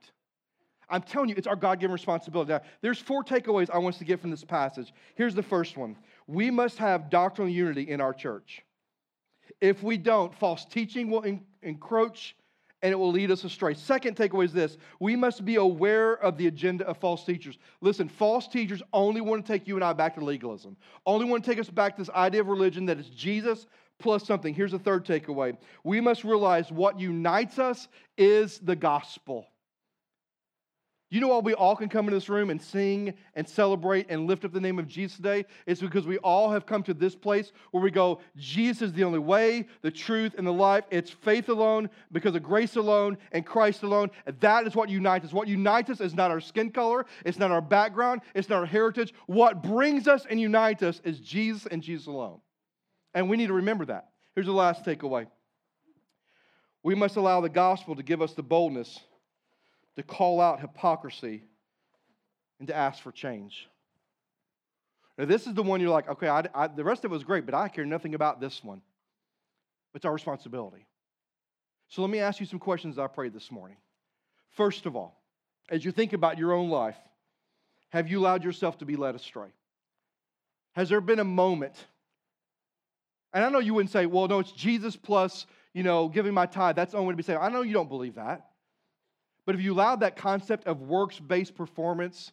I'm 0.92 1.02
telling 1.02 1.30
you, 1.30 1.34
it's 1.38 1.46
our 1.46 1.56
God 1.56 1.80
given 1.80 1.92
responsibility. 1.92 2.52
Now, 2.52 2.60
there's 2.82 2.98
four 2.98 3.24
takeaways 3.24 3.70
I 3.70 3.78
want 3.78 3.94
us 3.94 3.98
to 4.00 4.04
get 4.04 4.20
from 4.20 4.30
this 4.30 4.44
passage. 4.44 4.92
Here's 5.14 5.34
the 5.34 5.42
first 5.42 5.76
one 5.76 5.96
we 6.28 6.50
must 6.50 6.78
have 6.78 7.10
doctrinal 7.10 7.50
unity 7.50 7.88
in 7.88 8.00
our 8.00 8.12
church. 8.12 8.62
If 9.60 9.82
we 9.82 9.96
don't, 9.96 10.34
false 10.34 10.64
teaching 10.64 11.10
will 11.10 11.24
encroach 11.62 12.36
and 12.82 12.92
it 12.92 12.96
will 12.96 13.10
lead 13.10 13.30
us 13.30 13.44
astray. 13.44 13.74
Second 13.74 14.16
takeaway 14.16 14.44
is 14.44 14.52
this 14.52 14.76
we 15.00 15.16
must 15.16 15.44
be 15.44 15.56
aware 15.56 16.14
of 16.14 16.36
the 16.36 16.46
agenda 16.46 16.86
of 16.86 16.98
false 16.98 17.24
teachers. 17.24 17.58
Listen, 17.80 18.08
false 18.08 18.46
teachers 18.46 18.82
only 18.92 19.20
want 19.22 19.46
to 19.46 19.52
take 19.52 19.66
you 19.66 19.76
and 19.76 19.84
I 19.84 19.94
back 19.94 20.14
to 20.16 20.24
legalism, 20.24 20.76
only 21.06 21.24
want 21.24 21.42
to 21.42 21.50
take 21.50 21.58
us 21.58 21.70
back 21.70 21.96
to 21.96 22.02
this 22.02 22.10
idea 22.10 22.42
of 22.42 22.48
religion 22.48 22.84
that 22.86 22.98
is 22.98 23.08
Jesus 23.08 23.66
plus 23.98 24.26
something. 24.26 24.52
Here's 24.52 24.72
the 24.72 24.78
third 24.78 25.06
takeaway 25.06 25.56
we 25.84 26.02
must 26.02 26.22
realize 26.22 26.70
what 26.70 27.00
unites 27.00 27.58
us 27.58 27.88
is 28.18 28.58
the 28.58 28.76
gospel. 28.76 29.46
You 31.12 31.20
know 31.20 31.28
why 31.28 31.40
we 31.40 31.52
all 31.52 31.76
can 31.76 31.90
come 31.90 32.08
in 32.08 32.14
this 32.14 32.30
room 32.30 32.48
and 32.48 32.60
sing 32.60 33.12
and 33.34 33.46
celebrate 33.46 34.06
and 34.08 34.26
lift 34.26 34.46
up 34.46 34.52
the 34.52 34.62
name 34.62 34.78
of 34.78 34.88
Jesus 34.88 35.18
today? 35.18 35.44
It's 35.66 35.82
because 35.82 36.06
we 36.06 36.16
all 36.16 36.50
have 36.50 36.64
come 36.64 36.82
to 36.84 36.94
this 36.94 37.14
place 37.14 37.52
where 37.70 37.82
we 37.82 37.90
go, 37.90 38.20
Jesus 38.38 38.80
is 38.80 38.92
the 38.94 39.04
only 39.04 39.18
way, 39.18 39.66
the 39.82 39.90
truth, 39.90 40.36
and 40.38 40.46
the 40.46 40.52
life. 40.54 40.84
It's 40.90 41.10
faith 41.10 41.50
alone, 41.50 41.90
because 42.12 42.34
of 42.34 42.42
grace 42.42 42.76
alone, 42.76 43.18
and 43.30 43.44
Christ 43.44 43.82
alone. 43.82 44.10
And 44.24 44.40
that 44.40 44.66
is 44.66 44.74
what 44.74 44.88
unites 44.88 45.26
us. 45.26 45.34
What 45.34 45.48
unites 45.48 45.90
us 45.90 46.00
is 46.00 46.14
not 46.14 46.30
our 46.30 46.40
skin 46.40 46.70
color, 46.70 47.04
it's 47.26 47.38
not 47.38 47.50
our 47.50 47.60
background, 47.60 48.22
it's 48.34 48.48
not 48.48 48.60
our 48.60 48.66
heritage. 48.66 49.12
What 49.26 49.62
brings 49.62 50.08
us 50.08 50.24
and 50.30 50.40
unites 50.40 50.82
us 50.82 51.02
is 51.04 51.20
Jesus 51.20 51.66
and 51.66 51.82
Jesus 51.82 52.06
alone. 52.06 52.40
And 53.12 53.28
we 53.28 53.36
need 53.36 53.48
to 53.48 53.52
remember 53.52 53.84
that. 53.84 54.08
Here's 54.34 54.46
the 54.46 54.52
last 54.52 54.82
takeaway 54.82 55.26
we 56.82 56.94
must 56.94 57.16
allow 57.16 57.42
the 57.42 57.50
gospel 57.50 57.96
to 57.96 58.02
give 58.02 58.22
us 58.22 58.32
the 58.32 58.42
boldness 58.42 58.98
to 59.96 60.02
call 60.02 60.40
out 60.40 60.60
hypocrisy 60.60 61.42
and 62.58 62.68
to 62.68 62.74
ask 62.74 63.02
for 63.02 63.12
change. 63.12 63.68
Now, 65.18 65.26
this 65.26 65.46
is 65.46 65.54
the 65.54 65.62
one 65.62 65.80
you're 65.80 65.90
like, 65.90 66.08
okay, 66.08 66.28
I, 66.28 66.44
I, 66.54 66.66
the 66.68 66.84
rest 66.84 67.04
of 67.04 67.10
it 67.10 67.14
was 67.14 67.24
great, 67.24 67.44
but 67.44 67.54
I 67.54 67.68
care 67.68 67.84
nothing 67.84 68.14
about 68.14 68.40
this 68.40 68.64
one. 68.64 68.80
It's 69.94 70.04
our 70.04 70.12
responsibility. 70.12 70.86
So 71.88 72.00
let 72.00 72.10
me 72.10 72.20
ask 72.20 72.40
you 72.40 72.46
some 72.46 72.58
questions 72.58 72.98
I 72.98 73.06
prayed 73.06 73.34
this 73.34 73.50
morning. 73.50 73.76
First 74.56 74.86
of 74.86 74.96
all, 74.96 75.20
as 75.70 75.84
you 75.84 75.92
think 75.92 76.14
about 76.14 76.38
your 76.38 76.52
own 76.52 76.70
life, 76.70 76.96
have 77.90 78.08
you 78.08 78.20
allowed 78.20 78.42
yourself 78.42 78.78
to 78.78 78.86
be 78.86 78.96
led 78.96 79.14
astray? 79.14 79.48
Has 80.72 80.88
there 80.88 81.02
been 81.02 81.18
a 81.18 81.24
moment? 81.24 81.74
And 83.34 83.44
I 83.44 83.50
know 83.50 83.58
you 83.58 83.74
wouldn't 83.74 83.92
say, 83.92 84.06
well, 84.06 84.28
no, 84.28 84.38
it's 84.38 84.52
Jesus 84.52 84.96
plus, 84.96 85.46
you 85.74 85.82
know, 85.82 86.08
giving 86.08 86.32
my 86.32 86.46
tithe. 86.46 86.76
That's 86.76 86.92
the 86.92 86.98
only 86.98 87.08
way 87.08 87.12
to 87.12 87.16
be 87.18 87.22
saved. 87.22 87.40
I 87.40 87.50
know 87.50 87.60
you 87.60 87.74
don't 87.74 87.88
believe 87.88 88.14
that. 88.14 88.46
But 89.46 89.54
if 89.54 89.60
you 89.60 89.72
allowed 89.72 90.00
that 90.00 90.16
concept 90.16 90.66
of 90.66 90.82
works 90.82 91.18
based 91.18 91.54
performance 91.54 92.32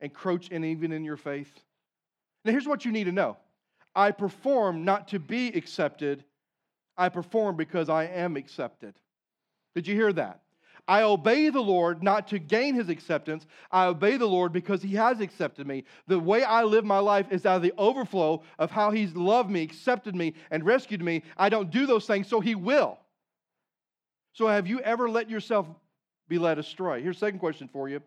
encroach 0.00 0.48
in 0.48 0.64
even 0.64 0.92
in 0.92 1.04
your 1.04 1.16
faith, 1.16 1.52
now 2.44 2.52
here's 2.52 2.66
what 2.66 2.84
you 2.84 2.92
need 2.92 3.04
to 3.04 3.12
know 3.12 3.36
I 3.94 4.10
perform 4.10 4.84
not 4.84 5.08
to 5.08 5.18
be 5.18 5.48
accepted, 5.48 6.24
I 6.96 7.08
perform 7.08 7.56
because 7.56 7.88
I 7.88 8.04
am 8.04 8.36
accepted. 8.36 8.94
Did 9.74 9.86
you 9.86 9.94
hear 9.94 10.12
that? 10.14 10.40
I 10.88 11.02
obey 11.02 11.50
the 11.50 11.60
Lord 11.60 12.02
not 12.02 12.26
to 12.28 12.38
gain 12.38 12.74
his 12.74 12.88
acceptance. 12.88 13.46
I 13.70 13.86
obey 13.86 14.16
the 14.16 14.26
Lord 14.26 14.52
because 14.52 14.82
he 14.82 14.94
has 14.96 15.20
accepted 15.20 15.66
me. 15.66 15.84
The 16.08 16.18
way 16.18 16.42
I 16.42 16.64
live 16.64 16.84
my 16.84 16.98
life 16.98 17.26
is 17.30 17.46
out 17.46 17.56
of 17.56 17.62
the 17.62 17.74
overflow 17.78 18.42
of 18.58 18.72
how 18.72 18.90
he's 18.90 19.14
loved 19.14 19.50
me, 19.50 19.62
accepted 19.62 20.16
me, 20.16 20.34
and 20.50 20.64
rescued 20.64 21.02
me. 21.02 21.22
I 21.36 21.48
don't 21.48 21.70
do 21.70 21.86
those 21.86 22.06
things, 22.06 22.26
so 22.26 22.40
he 22.40 22.56
will. 22.56 22.98
So 24.32 24.48
have 24.48 24.66
you 24.66 24.80
ever 24.80 25.08
let 25.08 25.30
yourself 25.30 25.66
be 26.30 26.38
led 26.38 26.58
astray. 26.58 27.02
Here's 27.02 27.16
a 27.16 27.20
second 27.20 27.40
question 27.40 27.68
for 27.70 27.90
you 27.90 28.00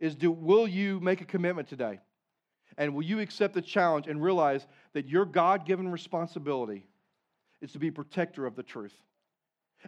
is 0.00 0.14
do, 0.14 0.30
will 0.30 0.66
you 0.66 1.00
make 1.00 1.20
a 1.20 1.24
commitment 1.24 1.68
today? 1.68 2.00
And 2.78 2.94
will 2.94 3.04
you 3.04 3.20
accept 3.20 3.54
the 3.54 3.62
challenge 3.62 4.06
and 4.08 4.22
realize 4.22 4.66
that 4.92 5.08
your 5.08 5.24
God 5.24 5.66
given 5.66 5.90
responsibility 5.90 6.86
is 7.60 7.72
to 7.72 7.78
be 7.78 7.90
protector 7.90 8.46
of 8.46 8.56
the 8.56 8.62
truth? 8.62 8.94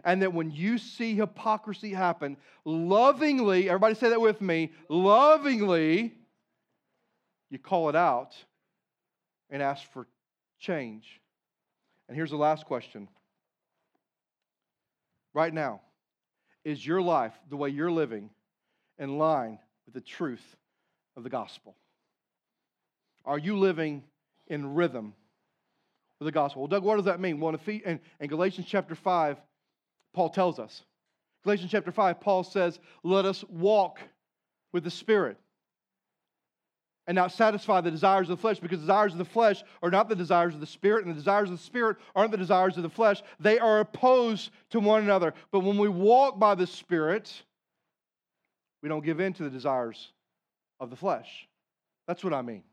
And 0.03 0.21
that 0.21 0.33
when 0.33 0.51
you 0.51 0.77
see 0.77 1.15
hypocrisy 1.15 1.93
happen, 1.93 2.37
lovingly, 2.65 3.69
everybody 3.69 3.95
say 3.95 4.09
that 4.09 4.21
with 4.21 4.41
me, 4.41 4.71
lovingly, 4.89 6.13
you 7.49 7.59
call 7.59 7.89
it 7.89 7.95
out 7.95 8.35
and 9.49 9.61
ask 9.61 9.89
for 9.91 10.07
change. 10.59 11.21
And 12.07 12.15
here's 12.15 12.31
the 12.31 12.37
last 12.37 12.65
question. 12.65 13.07
Right 15.33 15.53
now, 15.53 15.81
is 16.67 16.85
your 16.85 17.01
life, 17.01 17.31
the 17.49 17.55
way 17.55 17.69
you're 17.69 17.89
living, 17.89 18.29
in 18.99 19.17
line 19.17 19.57
with 19.85 19.93
the 19.93 20.01
truth 20.01 20.43
of 21.15 21.23
the 21.23 21.29
gospel? 21.29 21.77
Are 23.23 23.37
you 23.37 23.57
living 23.57 24.03
in 24.47 24.75
rhythm 24.75 25.13
with 26.19 26.25
the 26.25 26.31
gospel? 26.33 26.63
Well, 26.63 26.67
Doug, 26.67 26.83
what 26.83 26.97
does 26.97 27.05
that 27.05 27.21
mean? 27.21 27.39
Well, 27.39 27.57
in, 27.65 28.01
in 28.19 28.27
Galatians 28.27 28.67
chapter 28.67 28.95
5, 28.95 29.37
Paul 30.13 30.29
tells 30.29 30.59
us. 30.59 30.83
Galatians 31.45 31.71
chapter 31.71 31.93
5, 31.93 32.19
Paul 32.19 32.43
says, 32.43 32.79
Let 33.01 33.23
us 33.23 33.45
walk 33.45 33.99
with 34.73 34.83
the 34.83 34.91
Spirit 34.91 35.37
and 37.07 37.15
not 37.15 37.31
satisfy 37.31 37.81
the 37.81 37.89
desires 37.89 38.29
of 38.29 38.37
the 38.37 38.41
flesh 38.41 38.59
because 38.59 38.79
the 38.79 38.85
desires 38.85 39.13
of 39.13 39.17
the 39.17 39.25
flesh 39.25 39.63
are 39.81 39.89
not 39.89 40.09
the 40.09 40.15
desires 40.15 40.53
of 40.53 40.59
the 40.59 40.65
spirit 40.65 41.05
and 41.05 41.15
the 41.15 41.17
desires 41.17 41.49
of 41.49 41.57
the 41.57 41.63
spirit 41.63 41.97
aren't 42.15 42.31
the 42.31 42.37
desires 42.37 42.75
of 42.77 42.83
the 42.83 42.89
flesh. 42.89 43.23
They 43.39 43.57
are 43.59 43.79
opposed 43.79 44.51
to 44.71 44.79
one 44.79 45.03
another. 45.03 45.33
But 45.51 45.61
when 45.61 45.77
we 45.77 45.87
walk 45.87 46.37
by 46.37 46.55
the 46.55 46.67
spirit 46.67 47.31
we 48.81 48.89
don't 48.89 49.03
give 49.03 49.19
in 49.19 49.33
to 49.33 49.43
the 49.43 49.49
desires 49.49 50.11
of 50.79 50.89
the 50.89 50.95
flesh. 50.95 51.47
That's 52.07 52.23
what 52.23 52.33
i 52.33 52.41
mean. 52.41 52.63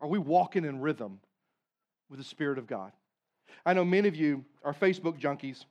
Are 0.00 0.08
we 0.08 0.18
walking 0.18 0.64
in 0.64 0.80
rhythm 0.80 1.20
with 2.08 2.18
the 2.18 2.24
spirit 2.24 2.58
of 2.58 2.66
god? 2.66 2.92
I 3.64 3.74
know 3.74 3.84
many 3.84 4.08
of 4.08 4.16
you 4.16 4.44
are 4.64 4.72
facebook 4.72 5.20
junkies 5.20 5.64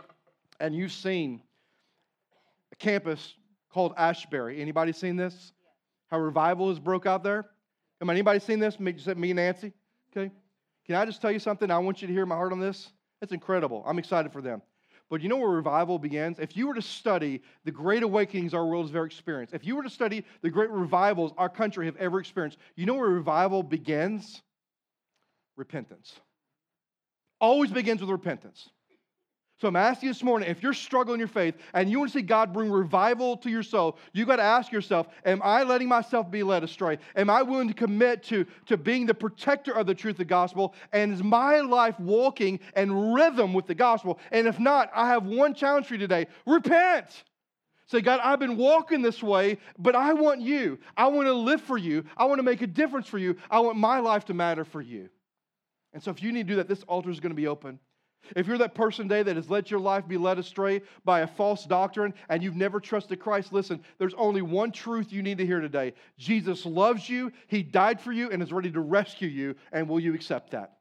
and 0.60 0.76
you've 0.76 0.92
seen 0.92 1.42
a 2.72 2.76
campus 2.76 3.36
called 3.72 3.94
ashbury. 3.98 4.62
Anybody 4.62 4.92
seen 4.92 5.16
this 5.16 5.54
how 6.10 6.20
revival 6.20 6.70
has 6.70 6.80
broke 6.80 7.06
out 7.06 7.24
there? 7.24 7.46
Come 8.00 8.10
anybody 8.10 8.40
seen 8.40 8.60
this? 8.60 8.80
Me, 8.80 8.96
me 9.16 9.34
Nancy? 9.34 9.74
Okay. 10.12 10.32
Can 10.86 10.96
I 10.96 11.06
just 11.06 11.22
tell 11.22 11.32
you 11.32 11.40
something? 11.40 11.70
I 11.70 11.78
want 11.78 12.02
you 12.02 12.08
to 12.08 12.14
hear 12.14 12.26
my 12.26 12.36
heart 12.36 12.52
on 12.52 12.60
this. 12.60 12.92
It's 13.22 13.32
incredible. 13.32 13.84
I'm 13.86 14.00
excited 14.00 14.32
for 14.32 14.42
them. 14.42 14.62
But 15.10 15.22
you 15.22 15.30
know 15.30 15.38
where 15.38 15.50
revival 15.50 15.98
begins? 15.98 16.40
If 16.40 16.56
you 16.56 16.68
were 16.68 16.76
to 16.76 16.82
study 16.82 17.42
the 17.66 17.72
great 17.72 18.04
awakenings 18.04 18.54
our 18.54 18.66
world 18.66 18.86
has 18.86 18.96
ever 18.96 19.06
experienced, 19.06 19.54
if 19.54 19.66
you 19.66 19.76
were 19.76 19.84
to 19.84 19.90
study 19.90 20.24
the 20.42 20.50
great 20.50 20.70
revivals 20.70 21.34
our 21.38 21.50
country 21.50 21.88
have 21.88 21.96
ever 21.98 22.20
experienced, 22.20 22.60
you 22.76 22.86
know 22.86 22.94
where 22.94 23.10
revival 23.10 23.64
begins? 23.64 24.42
Repentance. 25.58 26.14
always 27.42 27.72
begins 27.72 28.02
with 28.02 28.10
repentance. 28.10 28.70
So 29.60 29.68
I'm 29.68 29.76
asking 29.76 30.08
you 30.08 30.14
this 30.14 30.24
morning 30.24 30.50
if 30.50 30.64
you're 30.64 30.74
struggling 30.74 31.16
in 31.16 31.20
your 31.20 31.28
faith 31.28 31.56
and 31.74 31.92
you 31.92 32.00
want 32.00 32.14
to 32.14 32.20
see 32.20 32.22
God 32.22 32.54
bring 32.54 32.72
revival 32.72 33.36
to 33.38 33.50
your 33.50 33.64
soul, 33.64 33.98
you 34.14 34.26
got 34.26 34.38
to 34.38 34.44
ask 34.44 34.72
yourself 34.72 35.08
Am 35.26 35.42
I 35.44 35.64
letting 35.64 35.90
myself 35.90 36.32
be 36.32 36.44
led 36.44 36.64
astray? 36.64 36.98
Am 37.18 37.30
I 37.30 37.42
willing 37.42 37.68
to 37.68 37.74
commit 37.74 38.24
to, 38.24 38.46
to 38.68 38.78
being 38.78 39.06
the 39.06 39.14
protector 39.14 39.74
of 39.74 39.86
the 39.86 39.94
truth 39.94 40.14
of 40.14 40.20
the 40.20 40.26
gospel? 40.26 40.76
And 40.94 41.14
is 41.14 41.22
my 41.22 41.60
life 41.60 42.00
walking 42.00 42.62
in 42.78 43.14
rhythm 43.14 43.54
with 43.54 43.68
the 43.68 43.76
gospel? 43.76 44.20
And 44.32 44.48
if 44.48 44.60
not, 44.60 44.92
I 44.96 45.08
have 45.08 45.26
one 45.26 45.54
challenge 45.54 45.88
for 45.88 45.96
you 45.96 46.00
today 46.00 46.28
repent. 46.46 47.26
Say, 47.88 48.00
God, 48.02 48.22
I've 48.24 48.40
been 48.40 48.56
walking 48.56 49.02
this 49.02 49.22
way, 49.22 49.58
but 49.78 49.96
I 49.96 50.14
want 50.14 50.42
you. 50.42 50.80
I 50.96 51.08
want 51.08 51.28
to 51.28 51.34
live 51.34 51.60
for 51.60 51.78
you. 51.78 52.06
I 52.16 52.26
want 52.26 52.40
to 52.40 52.44
make 52.44 52.62
a 52.62 52.68
difference 52.68 53.08
for 53.08 53.18
you. 53.18 53.36
I 53.50 53.60
want 53.60 53.78
my 53.78 54.00
life 54.00 54.26
to 54.26 54.34
matter 54.34 54.64
for 54.64 54.80
you. 54.80 55.10
And 55.92 56.02
so, 56.02 56.12
if 56.12 56.24
you 56.24 56.32
need 56.32 56.48
to 56.48 56.54
do 56.54 56.56
that, 56.58 56.70
this 56.70 56.84
altar 56.84 57.10
is 57.10 57.20
going 57.20 57.32
to 57.32 57.36
be 57.36 57.48
open. 57.48 57.80
If 58.36 58.48
you're 58.48 58.58
that 58.60 58.76
person 58.76 59.08
today 59.08 59.24
that 59.24 59.36
has 59.36 59.50
let 59.50 59.72
your 59.72 59.80
life 59.80 60.08
be 60.08 60.18
led 60.18 60.40
astray 60.40 60.82
by 61.04 61.22
a 61.22 61.28
false 61.28 61.66
doctrine 61.66 62.14
and 62.28 62.44
you've 62.44 62.56
never 62.56 62.80
trusted 62.80 63.20
Christ, 63.20 63.52
listen, 63.52 63.82
there's 63.98 64.14
only 64.16 64.42
one 64.42 64.72
truth 64.72 65.12
you 65.12 65.24
need 65.24 65.40
to 65.40 65.46
hear 65.46 65.60
today. 65.60 65.94
Jesus 66.18 66.66
loves 66.66 67.10
you, 67.10 67.32
He 67.48 67.64
died 67.64 68.00
for 68.00 68.12
you, 68.12 68.30
and 68.30 68.44
is 68.44 68.54
ready 68.54 68.72
to 68.72 68.82
rescue 68.82 69.28
you. 69.28 69.56
And 69.72 69.88
will 69.90 70.00
you 70.00 70.14
accept 70.14 70.52
that? 70.52 70.78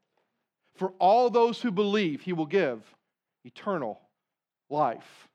For 0.75 0.93
all 0.99 1.29
those 1.29 1.61
who 1.61 1.71
believe, 1.71 2.21
He 2.21 2.33
will 2.33 2.45
give 2.45 2.83
eternal 3.43 3.99
life. 4.69 5.27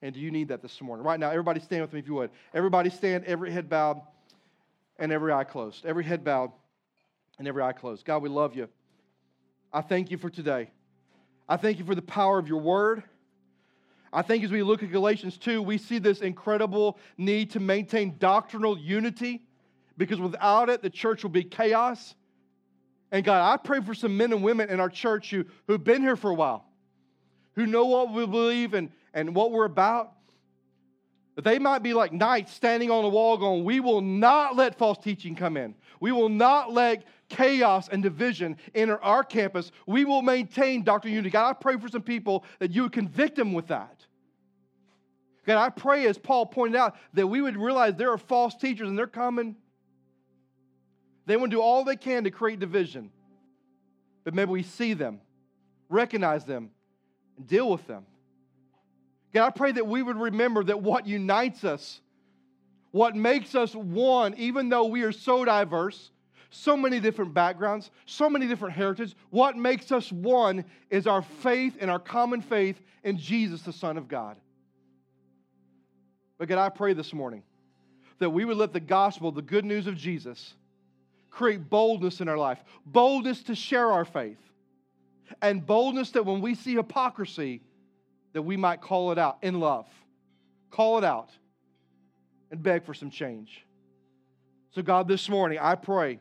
And 0.00 0.14
do 0.14 0.20
you 0.20 0.30
need 0.30 0.48
that 0.48 0.62
this 0.62 0.80
morning? 0.80 1.04
Right 1.04 1.18
now, 1.18 1.30
everybody 1.30 1.60
stand 1.60 1.82
with 1.82 1.92
me 1.92 2.00
if 2.00 2.06
you 2.06 2.14
would. 2.14 2.30
Everybody 2.54 2.90
stand, 2.90 3.24
every 3.24 3.52
head 3.52 3.68
bowed 3.68 4.00
and 4.98 5.12
every 5.12 5.32
eye 5.32 5.44
closed. 5.44 5.86
Every 5.86 6.04
head 6.04 6.24
bowed 6.24 6.52
and 7.38 7.46
every 7.46 7.62
eye 7.62 7.72
closed. 7.72 8.04
God, 8.04 8.22
we 8.22 8.28
love 8.28 8.56
you. 8.56 8.68
I 9.72 9.80
thank 9.80 10.10
you 10.10 10.18
for 10.18 10.28
today. 10.28 10.70
I 11.48 11.56
thank 11.56 11.78
you 11.78 11.84
for 11.84 11.94
the 11.94 12.02
power 12.02 12.38
of 12.38 12.48
your 12.48 12.60
word. 12.60 13.02
I 14.12 14.22
think 14.22 14.44
as 14.44 14.50
we 14.50 14.62
look 14.62 14.82
at 14.82 14.90
Galatians 14.92 15.38
2, 15.38 15.62
we 15.62 15.78
see 15.78 15.98
this 15.98 16.20
incredible 16.20 16.98
need 17.16 17.50
to 17.52 17.60
maintain 17.60 18.16
doctrinal 18.18 18.78
unity 18.78 19.42
because 19.96 20.20
without 20.20 20.68
it, 20.68 20.82
the 20.82 20.90
church 20.90 21.22
will 21.22 21.30
be 21.30 21.44
chaos. 21.44 22.14
And 23.10 23.24
God, 23.24 23.52
I 23.52 23.56
pray 23.56 23.80
for 23.80 23.94
some 23.94 24.16
men 24.16 24.32
and 24.32 24.42
women 24.42 24.68
in 24.68 24.80
our 24.80 24.90
church 24.90 25.30
who, 25.30 25.44
who've 25.66 25.82
been 25.82 26.02
here 26.02 26.16
for 26.16 26.30
a 26.30 26.34
while, 26.34 26.64
who 27.54 27.66
know 27.66 27.86
what 27.86 28.12
we 28.12 28.26
believe 28.26 28.74
and, 28.74 28.90
and 29.14 29.34
what 29.34 29.50
we're 29.50 29.64
about. 29.64 30.12
That 31.36 31.44
they 31.44 31.58
might 31.58 31.82
be 31.82 31.94
like 31.94 32.12
knights 32.12 32.52
standing 32.52 32.90
on 32.90 33.04
a 33.04 33.08
wall 33.08 33.38
going, 33.38 33.64
We 33.64 33.80
will 33.80 34.02
not 34.02 34.56
let 34.56 34.76
false 34.76 34.98
teaching 34.98 35.34
come 35.34 35.56
in. 35.56 35.74
We 36.00 36.12
will 36.12 36.28
not 36.28 36.72
let 36.72 37.04
chaos 37.32 37.88
and 37.88 38.02
division 38.02 38.56
enter 38.74 39.02
our 39.02 39.24
campus. 39.24 39.72
We 39.86 40.04
will 40.04 40.22
maintain 40.22 40.84
doctrinal 40.84 41.16
unity. 41.16 41.30
God, 41.30 41.48
I 41.48 41.52
pray 41.54 41.76
for 41.78 41.88
some 41.88 42.02
people 42.02 42.44
that 42.60 42.70
you 42.70 42.82
would 42.82 42.92
convict 42.92 43.36
them 43.36 43.52
with 43.52 43.68
that. 43.68 44.06
God, 45.46 45.60
I 45.60 45.70
pray, 45.70 46.06
as 46.06 46.18
Paul 46.18 46.46
pointed 46.46 46.76
out, 46.76 46.94
that 47.14 47.26
we 47.26 47.40
would 47.40 47.56
realize 47.56 47.96
there 47.96 48.12
are 48.12 48.18
false 48.18 48.54
teachers 48.54 48.88
and 48.88 48.96
they're 48.96 49.06
coming. 49.06 49.56
They 51.26 51.36
want 51.36 51.50
to 51.50 51.56
do 51.56 51.62
all 51.62 51.84
they 51.84 51.96
can 51.96 52.24
to 52.24 52.30
create 52.30 52.60
division. 52.60 53.10
But 54.24 54.34
maybe 54.34 54.52
we 54.52 54.62
see 54.62 54.92
them, 54.92 55.20
recognize 55.88 56.44
them, 56.44 56.70
and 57.36 57.46
deal 57.48 57.68
with 57.68 57.84
them. 57.86 58.06
God, 59.32 59.46
I 59.46 59.50
pray 59.50 59.72
that 59.72 59.86
we 59.86 60.02
would 60.02 60.16
remember 60.16 60.62
that 60.64 60.80
what 60.80 61.06
unites 61.06 61.64
us, 61.64 62.00
what 62.90 63.16
makes 63.16 63.54
us 63.54 63.74
one, 63.74 64.34
even 64.36 64.68
though 64.68 64.84
we 64.84 65.02
are 65.02 65.12
so 65.12 65.44
diverse, 65.44 66.10
so 66.52 66.76
many 66.76 67.00
different 67.00 67.32
backgrounds, 67.32 67.90
so 68.04 68.28
many 68.28 68.46
different 68.46 68.74
heritages. 68.74 69.14
What 69.30 69.56
makes 69.56 69.90
us 69.90 70.12
one 70.12 70.64
is 70.90 71.06
our 71.06 71.22
faith 71.22 71.78
and 71.80 71.90
our 71.90 71.98
common 71.98 72.42
faith 72.42 72.80
in 73.02 73.18
Jesus, 73.18 73.62
the 73.62 73.72
Son 73.72 73.96
of 73.96 74.06
God. 74.06 74.36
But 76.38 76.48
God, 76.48 76.58
I 76.58 76.68
pray 76.68 76.92
this 76.92 77.12
morning 77.12 77.42
that 78.18 78.30
we 78.30 78.44
would 78.44 78.58
let 78.58 78.72
the 78.72 78.80
gospel, 78.80 79.32
the 79.32 79.42
good 79.42 79.64
news 79.64 79.86
of 79.86 79.96
Jesus, 79.96 80.54
create 81.30 81.70
boldness 81.70 82.20
in 82.20 82.28
our 82.28 82.36
life, 82.36 82.62
boldness 82.84 83.42
to 83.44 83.54
share 83.54 83.90
our 83.90 84.04
faith, 84.04 84.38
and 85.40 85.64
boldness 85.64 86.10
that 86.10 86.26
when 86.26 86.42
we 86.42 86.54
see 86.54 86.74
hypocrisy, 86.74 87.62
that 88.34 88.42
we 88.42 88.58
might 88.58 88.82
call 88.82 89.10
it 89.10 89.18
out 89.18 89.38
in 89.40 89.58
love, 89.58 89.86
call 90.70 90.98
it 90.98 91.04
out, 91.04 91.30
and 92.50 92.62
beg 92.62 92.84
for 92.84 92.92
some 92.92 93.10
change. 93.10 93.64
So, 94.74 94.82
God, 94.82 95.08
this 95.08 95.28
morning, 95.30 95.58
I 95.60 95.74
pray 95.74 96.18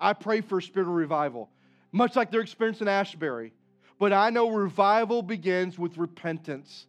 I 0.00 0.12
pray 0.12 0.40
for 0.40 0.58
a 0.58 0.62
spirit 0.62 0.88
of 0.88 0.94
revival, 0.94 1.48
much 1.92 2.16
like 2.16 2.30
they're 2.30 2.40
experiencing 2.40 2.88
Ashbury. 2.88 3.52
But 3.98 4.12
I 4.12 4.30
know 4.30 4.50
revival 4.50 5.22
begins 5.22 5.78
with 5.78 5.96
repentance, 5.96 6.86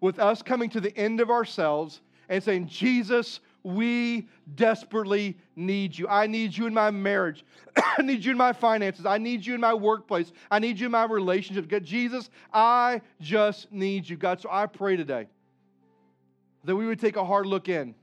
with 0.00 0.18
us 0.18 0.42
coming 0.42 0.68
to 0.70 0.80
the 0.80 0.96
end 0.96 1.20
of 1.20 1.30
ourselves 1.30 2.00
and 2.28 2.42
saying, 2.42 2.68
Jesus, 2.68 3.40
we 3.62 4.28
desperately 4.54 5.36
need 5.56 5.96
you. 5.96 6.06
I 6.08 6.26
need 6.26 6.56
you 6.56 6.66
in 6.66 6.74
my 6.74 6.90
marriage. 6.90 7.44
I 7.76 8.02
need 8.02 8.24
you 8.24 8.32
in 8.32 8.36
my 8.38 8.52
finances. 8.52 9.06
I 9.06 9.18
need 9.18 9.44
you 9.44 9.54
in 9.54 9.60
my 9.60 9.74
workplace. 9.74 10.32
I 10.50 10.58
need 10.58 10.78
you 10.78 10.86
in 10.86 10.92
my 10.92 11.04
relationship. 11.04 11.68
God, 11.68 11.84
Jesus, 11.84 12.30
I 12.52 13.00
just 13.20 13.70
need 13.72 14.08
you. 14.08 14.16
God, 14.16 14.40
so 14.40 14.48
I 14.50 14.66
pray 14.66 14.96
today 14.96 15.28
that 16.64 16.76
we 16.76 16.86
would 16.86 17.00
take 17.00 17.16
a 17.16 17.24
hard 17.24 17.46
look 17.46 17.68
in. 17.68 17.94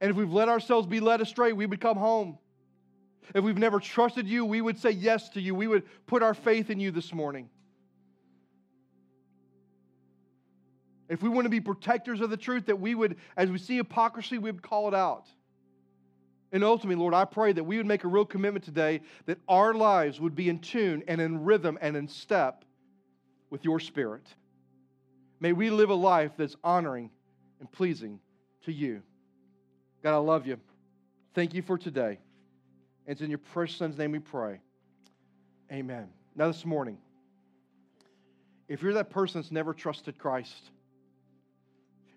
And 0.00 0.10
if 0.10 0.16
we've 0.16 0.32
let 0.32 0.48
ourselves 0.48 0.86
be 0.86 0.98
led 0.98 1.20
astray, 1.20 1.52
we 1.52 1.66
would 1.66 1.80
come 1.80 1.96
home. 1.96 2.38
If 3.34 3.44
we've 3.44 3.58
never 3.58 3.80
trusted 3.80 4.26
you, 4.26 4.44
we 4.44 4.60
would 4.60 4.78
say 4.78 4.90
yes 4.90 5.28
to 5.30 5.40
you. 5.40 5.54
We 5.54 5.66
would 5.66 5.84
put 6.06 6.22
our 6.22 6.34
faith 6.34 6.70
in 6.70 6.80
you 6.80 6.90
this 6.90 7.12
morning. 7.12 7.48
If 11.08 11.22
we 11.22 11.28
want 11.28 11.44
to 11.44 11.50
be 11.50 11.60
protectors 11.60 12.20
of 12.20 12.30
the 12.30 12.36
truth, 12.36 12.66
that 12.66 12.80
we 12.80 12.94
would, 12.94 13.16
as 13.36 13.50
we 13.50 13.58
see 13.58 13.76
hypocrisy, 13.76 14.38
we 14.38 14.50
would 14.50 14.62
call 14.62 14.88
it 14.88 14.94
out. 14.94 15.26
And 16.52 16.62
ultimately, 16.62 17.00
Lord, 17.00 17.14
I 17.14 17.24
pray 17.24 17.52
that 17.52 17.64
we 17.64 17.78
would 17.78 17.86
make 17.86 18.04
a 18.04 18.08
real 18.08 18.24
commitment 18.24 18.64
today 18.64 19.00
that 19.26 19.38
our 19.48 19.72
lives 19.74 20.20
would 20.20 20.34
be 20.34 20.48
in 20.48 20.58
tune 20.58 21.02
and 21.08 21.20
in 21.20 21.44
rhythm 21.44 21.78
and 21.80 21.96
in 21.96 22.08
step 22.08 22.64
with 23.50 23.64
your 23.64 23.80
spirit. 23.80 24.26
May 25.40 25.52
we 25.52 25.70
live 25.70 25.90
a 25.90 25.94
life 25.94 26.32
that's 26.36 26.56
honoring 26.62 27.10
and 27.60 27.70
pleasing 27.72 28.20
to 28.64 28.72
you. 28.72 29.02
God, 30.02 30.14
I 30.14 30.18
love 30.18 30.46
you. 30.46 30.58
Thank 31.34 31.54
you 31.54 31.62
for 31.62 31.78
today. 31.78 32.18
And 33.06 33.12
it's 33.12 33.20
in 33.20 33.30
your 33.30 33.38
precious 33.38 33.76
son's 33.76 33.98
name 33.98 34.12
we 34.12 34.18
pray. 34.18 34.60
Amen. 35.70 36.08
Now, 36.36 36.46
this 36.46 36.64
morning, 36.64 36.98
if 38.68 38.82
you're 38.82 38.94
that 38.94 39.10
person 39.10 39.40
that's 39.40 39.52
never 39.52 39.74
trusted 39.74 40.18
Christ 40.18 40.70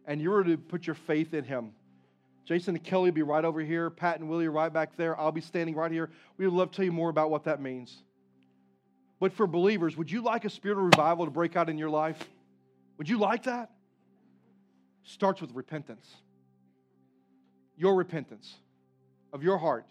and 0.06 0.22
you 0.22 0.30
were 0.30 0.44
to 0.44 0.58
put 0.58 0.86
your 0.86 0.96
faith 0.96 1.34
in 1.34 1.44
him, 1.44 1.72
Jason 2.46 2.76
and 2.76 2.84
Kelly 2.84 3.10
will 3.10 3.16
be 3.16 3.24
right 3.24 3.44
over 3.44 3.60
here. 3.62 3.90
Pat 3.90 4.20
and 4.20 4.30
Willie 4.30 4.46
are 4.46 4.52
right 4.52 4.72
back 4.72 4.96
there. 4.96 5.20
I'll 5.20 5.32
be 5.32 5.42
standing 5.42 5.74
right 5.74 5.92
here. 5.92 6.12
We 6.38 6.46
would 6.46 6.54
love 6.54 6.72
to 6.72 6.78
tell 6.78 6.86
you 6.86 6.92
more 6.92 7.10
about 7.10 7.32
what 7.32 7.46
that 7.46 7.60
means. 7.60 8.04
But 9.20 9.34
for 9.34 9.48
believers, 9.48 9.98
would 9.98 10.12
you 10.12 10.22
like 10.22 10.46
a 10.46 10.50
spirit 10.50 10.78
of 10.78 10.84
revival 10.84 11.26
to 11.26 11.32
break 11.32 11.56
out 11.56 11.70
in 11.70 11.78
your 11.78 11.90
life? 11.90 12.20
Would 12.98 13.10
you 13.10 13.18
like 13.18 13.44
that? 13.44 13.72
Starts 15.04 15.42
with 15.42 15.52
repentance. 15.54 16.08
Your 17.78 17.96
repentance 17.96 18.54
of 19.34 19.42
your 19.42 19.58
heart 19.58 19.86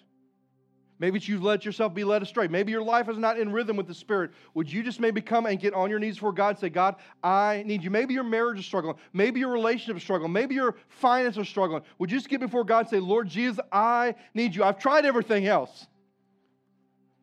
Maybe 1.01 1.19
you've 1.19 1.43
let 1.43 1.65
yourself 1.65 1.93
be 1.93 2.05
led 2.05 2.23
astray. 2.23 2.47
Maybe 2.47 2.71
your 2.71 2.83
life 2.83 3.09
is 3.09 3.19
not 3.19 3.39
in 3.39 3.51
rhythm 3.51 3.77
with 3.77 3.89
the 3.89 3.95
Spirit. 3.95 4.31
Would 4.55 4.73
you 4.73 4.83
just 4.83 5.01
maybe 5.01 5.21
come 5.21 5.45
and 5.47 5.59
get 5.59 5.75
on 5.75 5.91
your 5.91 5.99
knees 5.99 6.15
before 6.15 6.33
God 6.33 6.51
and 6.51 6.59
say, 6.59 6.69
God, 6.69 6.97
I 7.23 7.65
need 7.67 7.83
you? 7.83 7.91
Maybe 7.91 8.15
your 8.15 8.23
marriage 8.23 8.61
is 8.61 8.65
struggling. 8.65 8.95
Maybe 9.13 9.41
your 9.41 9.51
relationship 9.51 9.97
is 9.97 10.03
struggling. 10.05 10.33
Maybe 10.33 10.55
your 10.55 10.77
finances 10.89 11.39
are 11.39 11.45
struggling. 11.45 11.83
Would 11.99 12.13
you 12.13 12.19
just 12.19 12.29
get 12.29 12.41
before 12.41 12.63
God 12.63 12.81
and 12.81 12.89
say, 12.89 13.01
Lord 13.01 13.29
Jesus, 13.29 13.59
I 13.73 14.15
need 14.35 14.55
you. 14.55 14.63
I've 14.63 14.79
tried 14.79 15.05
everything 15.05 15.49
else, 15.49 15.87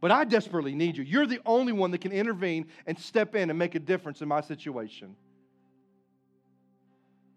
but 0.02 0.12
I 0.12 0.26
desperately 0.26 0.76
need 0.76 0.98
you. 0.98 1.04
You're 1.04 1.26
the 1.28 1.40
only 1.46 1.72
one 1.72 1.92
that 1.92 2.02
can 2.02 2.12
intervene 2.12 2.68
and 2.86 3.00
step 3.00 3.36
in 3.36 3.50
and 3.50 3.58
make 3.58 3.76
a 3.76 3.80
difference 3.80 4.22
in 4.22 4.28
my 4.28 4.42
situation. 4.42 5.16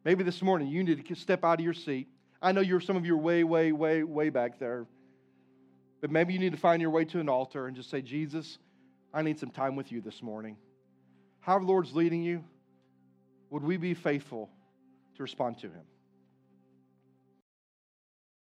Maybe 0.04 0.24
this 0.24 0.42
morning 0.42 0.66
you 0.66 0.82
need 0.82 1.06
to 1.06 1.14
step 1.14 1.44
out 1.44 1.60
of 1.60 1.64
your 1.64 1.74
seat. 1.74 2.08
I 2.42 2.50
know 2.50 2.60
you're 2.60 2.80
some 2.80 2.96
of 2.96 3.06
you 3.06 3.14
are 3.14 3.18
way, 3.18 3.44
way, 3.44 3.70
way, 3.70 4.02
way 4.02 4.30
back 4.30 4.58
there. 4.58 4.86
But 6.00 6.10
maybe 6.10 6.32
you 6.32 6.38
need 6.38 6.52
to 6.52 6.58
find 6.58 6.82
your 6.82 6.90
way 6.90 7.04
to 7.06 7.20
an 7.20 7.28
altar 7.28 7.66
and 7.66 7.76
just 7.76 7.90
say, 7.90 8.02
Jesus, 8.02 8.58
I 9.12 9.22
need 9.22 9.38
some 9.38 9.50
time 9.50 9.76
with 9.76 9.90
you 9.90 10.00
this 10.00 10.22
morning. 10.22 10.56
However, 11.40 11.64
the 11.64 11.70
Lord's 11.70 11.94
leading 11.94 12.22
you, 12.22 12.44
would 13.50 13.62
we 13.62 13.76
be 13.76 13.94
faithful 13.94 14.50
to 15.16 15.22
respond 15.22 15.58
to 15.58 15.68
Him? 15.68 15.82